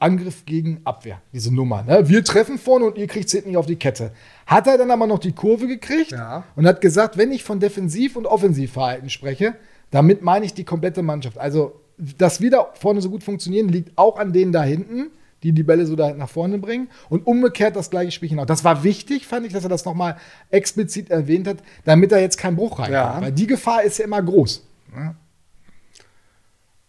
Angriff 0.00 0.44
gegen 0.46 0.80
Abwehr, 0.84 1.20
diese 1.32 1.52
Nummer. 1.52 1.82
Ne? 1.82 2.08
Wir 2.08 2.22
treffen 2.22 2.58
vorne 2.58 2.84
und 2.86 2.98
ihr 2.98 3.08
kriegt 3.08 3.26
es 3.26 3.32
hinten 3.32 3.48
nicht 3.48 3.56
auf 3.56 3.66
die 3.66 3.76
Kette. 3.76 4.12
Hat 4.46 4.66
er 4.68 4.78
dann 4.78 4.90
aber 4.92 5.06
noch 5.06 5.18
die 5.18 5.32
Kurve 5.32 5.66
gekriegt 5.66 6.12
Ja. 6.12 6.44
und 6.54 6.66
hat 6.66 6.80
gesagt, 6.80 7.16
wenn 7.16 7.32
ich 7.32 7.42
von 7.42 7.58
Defensiv- 7.60 8.14
und 8.16 8.26
Offensivverhalten 8.26 9.10
spreche, 9.10 9.54
damit 9.90 10.22
meine 10.22 10.44
ich 10.44 10.54
die 10.54 10.64
komplette 10.64 11.02
Mannschaft. 11.02 11.36
Also, 11.38 11.80
dass 12.16 12.40
wir 12.40 12.50
da 12.50 12.68
vorne 12.74 13.00
so 13.00 13.10
gut 13.10 13.24
funktionieren, 13.24 13.68
liegt 13.68 13.96
auch 13.98 14.18
an 14.18 14.32
denen 14.32 14.52
da 14.52 14.62
hinten, 14.62 15.10
die 15.42 15.52
die 15.52 15.62
Bälle 15.64 15.84
so 15.86 15.96
da 15.96 16.12
nach 16.12 16.28
vorne 16.28 16.58
bringen. 16.58 16.88
Und 17.08 17.26
umgekehrt 17.26 17.74
das 17.74 17.90
gleiche 17.90 18.12
Spielchen 18.12 18.38
auch. 18.38 18.46
Das 18.46 18.62
war 18.64 18.84
wichtig, 18.84 19.26
fand 19.26 19.46
ich, 19.46 19.52
dass 19.52 19.64
er 19.64 19.68
das 19.68 19.84
nochmal 19.84 20.16
explizit 20.50 21.10
erwähnt 21.10 21.48
hat, 21.48 21.58
damit 21.84 22.12
da 22.12 22.18
jetzt 22.18 22.38
kein 22.38 22.54
Bruch 22.54 22.78
reinkommt. 22.78 22.92
Ja. 22.92 23.20
Weil 23.20 23.32
die 23.32 23.46
Gefahr 23.48 23.82
ist 23.82 23.98
ja 23.98 24.04
immer 24.04 24.22
groß. 24.22 24.64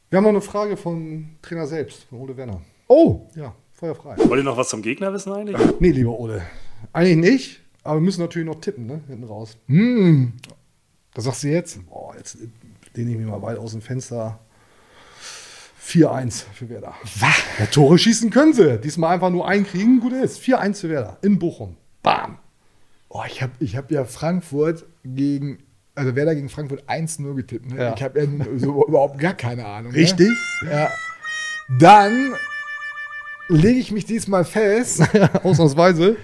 Wir 0.10 0.18
haben 0.18 0.24
noch 0.24 0.30
eine 0.30 0.42
Frage 0.42 0.78
von 0.78 1.30
Trainer 1.42 1.68
selbst, 1.68 2.04
von 2.04 2.20
Ole 2.20 2.36
Werner. 2.38 2.62
Oh, 2.90 3.30
Ja, 3.36 3.54
feuerfrei. 3.72 4.16
Wollt 4.18 4.42
ihr 4.42 4.44
noch 4.44 4.58
was 4.58 4.70
zum 4.70 4.82
Gegner 4.82 5.14
wissen 5.14 5.32
eigentlich? 5.32 5.56
Nee, 5.80 5.92
lieber 5.92 6.20
Ole. 6.20 6.42
Eigentlich 6.92 7.18
nicht, 7.18 7.62
aber 7.84 7.98
wir 7.98 8.02
müssen 8.02 8.22
natürlich 8.22 8.48
noch 8.48 8.60
tippen, 8.60 8.88
ne? 8.88 9.02
Hinten 9.08 9.26
raus. 9.26 9.58
das 11.14 11.24
sagst 11.24 11.44
du 11.44 11.50
jetzt? 11.50 11.86
Boah, 11.88 12.16
jetzt 12.18 12.38
lehne 12.96 13.12
ich 13.12 13.18
mich 13.18 13.28
mal 13.28 13.42
weit 13.44 13.60
aus 13.60 13.72
dem 13.74 13.82
Fenster. 13.82 14.40
4-1 15.86 16.46
für 16.54 16.70
Werder. 16.70 16.96
Ja, 17.60 17.66
Tore 17.68 17.98
schießen 18.00 18.32
können 18.32 18.54
sie. 18.54 18.80
Diesmal 18.80 19.14
einfach 19.14 19.30
nur 19.30 19.48
einkriegen, 19.48 20.00
gut 20.00 20.14
ist. 20.14 20.40
4-1 20.40 20.82
für 20.82 20.90
Werder 20.90 21.18
in 21.22 21.38
Bochum. 21.38 21.78
Bam. 22.02 22.40
Oh, 23.08 23.22
ich 23.28 23.42
habe 23.42 23.54
ich 23.60 23.76
hab 23.76 23.92
ja 23.92 24.06
Frankfurt 24.06 24.86
gegen, 25.04 25.60
also 25.94 26.16
Werder 26.16 26.34
gegen 26.36 26.50
Frankfurt 26.50 26.88
1-0 26.90 27.36
getippt. 27.36 27.72
Ne? 27.72 27.78
Ja. 27.78 27.94
Ich 27.96 28.02
habe 28.02 28.20
ja 28.20 28.28
so 28.58 28.86
überhaupt 28.88 29.20
gar 29.20 29.34
keine 29.36 29.66
Ahnung. 29.66 29.92
Richtig? 29.92 30.30
Ne? 30.64 30.72
Ja. 30.72 30.90
Dann 31.80 32.34
lege 33.50 33.80
ich 33.80 33.92
mich 33.92 34.06
diesmal 34.06 34.46
fest 34.46 35.02
Ausnahmsweise. 35.44 36.16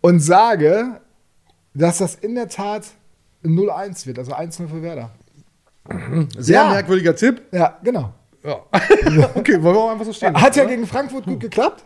und 0.00 0.20
sage, 0.20 1.00
dass 1.74 1.98
das 1.98 2.14
in 2.16 2.34
der 2.34 2.48
Tat 2.48 2.84
0-1 3.44 4.06
wird, 4.06 4.18
also 4.18 4.32
1-0 4.34 4.68
für 4.68 4.82
Werder. 4.82 5.10
Sehr 6.36 6.56
Ja. 6.62 6.70
merkwürdiger 6.70 7.16
Tipp. 7.16 7.42
Ja, 7.52 7.78
genau. 7.82 8.12
Ja. 8.44 8.54
okay, 9.34 9.62
wollen 9.62 9.74
wir 9.74 9.80
auch 9.80 9.90
einfach 9.90 10.04
so 10.04 10.12
stehen. 10.12 10.34
Hat 10.40 10.56
ja 10.56 10.64
oder? 10.64 10.72
gegen 10.74 10.86
Frankfurt 10.86 11.24
gut 11.26 11.40
geklappt. 11.40 11.84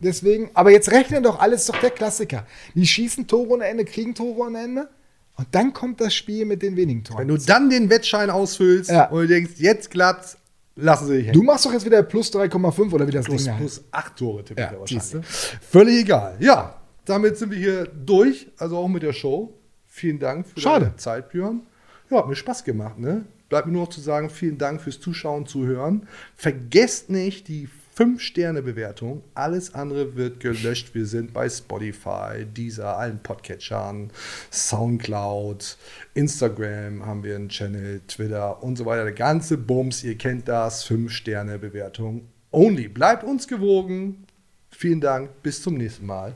Deswegen, 0.00 0.50
aber 0.54 0.70
jetzt 0.70 0.90
rechnen 0.90 1.22
doch 1.22 1.38
alles 1.38 1.66
doch 1.66 1.76
der 1.80 1.90
Klassiker. 1.90 2.44
Die 2.74 2.86
schießen 2.86 3.26
Tore 3.26 3.48
ohne 3.50 3.64
Ende, 3.66 3.84
kriegen 3.84 4.14
Tore 4.14 4.38
ohne 4.40 4.62
Ende. 4.62 4.88
Und 5.36 5.46
dann 5.52 5.72
kommt 5.72 6.00
das 6.00 6.14
Spiel 6.14 6.44
mit 6.46 6.62
den 6.62 6.76
wenigen 6.76 7.04
Toren. 7.04 7.20
Wenn 7.20 7.28
du 7.28 7.36
dann 7.38 7.70
den 7.70 7.88
Wettschein 7.90 8.28
ausfüllst 8.28 8.90
Ja. 8.90 9.08
und 9.08 9.20
du 9.22 9.26
denkst, 9.28 9.52
jetzt 9.56 9.90
klappt's, 9.90 10.36
lassen 10.80 11.06
sie 11.06 11.16
dich 11.18 11.26
hängen. 11.26 11.34
Du 11.34 11.42
machst 11.42 11.64
doch 11.66 11.72
jetzt 11.72 11.84
wieder 11.84 12.02
plus 12.02 12.32
3,5 12.32 12.92
oder 12.92 13.06
wie 13.06 13.10
das 13.12 13.26
plus, 13.26 13.44
Ding 13.44 13.52
heißt. 13.52 13.60
plus 13.60 13.84
acht 13.90 14.16
Tore 14.16 14.44
tippe 14.44 14.60
ich 14.60 14.70
Ja, 14.70 14.80
wahrscheinlich. 14.80 15.26
Völlig 15.60 16.00
egal. 16.00 16.36
Ja, 16.40 16.80
damit 17.04 17.36
sind 17.36 17.50
wir 17.50 17.58
hier 17.58 17.86
durch, 17.86 18.48
also 18.58 18.76
auch 18.78 18.88
mit 18.88 19.02
der 19.02 19.12
Show. 19.12 19.52
Vielen 19.86 20.18
Dank 20.18 20.46
für 20.46 20.60
Schade. 20.60 20.86
deine 20.86 20.96
Zeit, 20.96 21.30
Björn. 21.30 21.62
Ja, 22.10 22.18
hat 22.18 22.28
mir 22.28 22.36
Spaß 22.36 22.64
gemacht, 22.64 22.98
ne? 22.98 23.24
Bleibt 23.48 23.66
mir 23.66 23.72
nur 23.72 23.82
noch 23.82 23.90
zu 23.90 24.00
sagen, 24.00 24.28
vielen 24.30 24.58
Dank 24.58 24.80
fürs 24.80 25.00
Zuschauen, 25.00 25.46
Zuhören. 25.46 26.06
Vergesst 26.36 27.08
nicht 27.10 27.48
die 27.48 27.68
5-Sterne-Bewertung. 27.98 29.24
Alles 29.34 29.74
andere 29.74 30.14
wird 30.14 30.38
gelöscht. 30.38 30.94
Wir 30.94 31.04
sind 31.04 31.32
bei 31.32 31.48
Spotify, 31.48 32.44
Deezer, 32.44 32.96
allen 32.96 33.18
Podcatchern, 33.20 34.10
Soundcloud, 34.52 35.76
Instagram 36.14 37.04
haben 37.04 37.24
wir 37.24 37.34
einen 37.34 37.48
Channel, 37.48 38.00
Twitter 38.06 38.62
und 38.62 38.78
so 38.78 38.86
weiter. 38.86 39.02
Der 39.02 39.14
ganze 39.14 39.58
Bums, 39.58 40.04
ihr 40.04 40.16
kennt 40.16 40.46
das. 40.46 40.86
5-Sterne-Bewertung 40.86 42.28
only. 42.52 42.86
Bleibt 42.86 43.24
uns 43.24 43.48
gewogen. 43.48 44.26
Vielen 44.70 45.00
Dank. 45.00 45.42
Bis 45.42 45.60
zum 45.60 45.74
nächsten 45.74 46.06
Mal. 46.06 46.34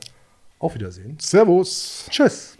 Auf 0.59 0.75
Wiedersehen. 0.75 1.17
Servus. 1.21 2.07
Tschüss. 2.09 2.52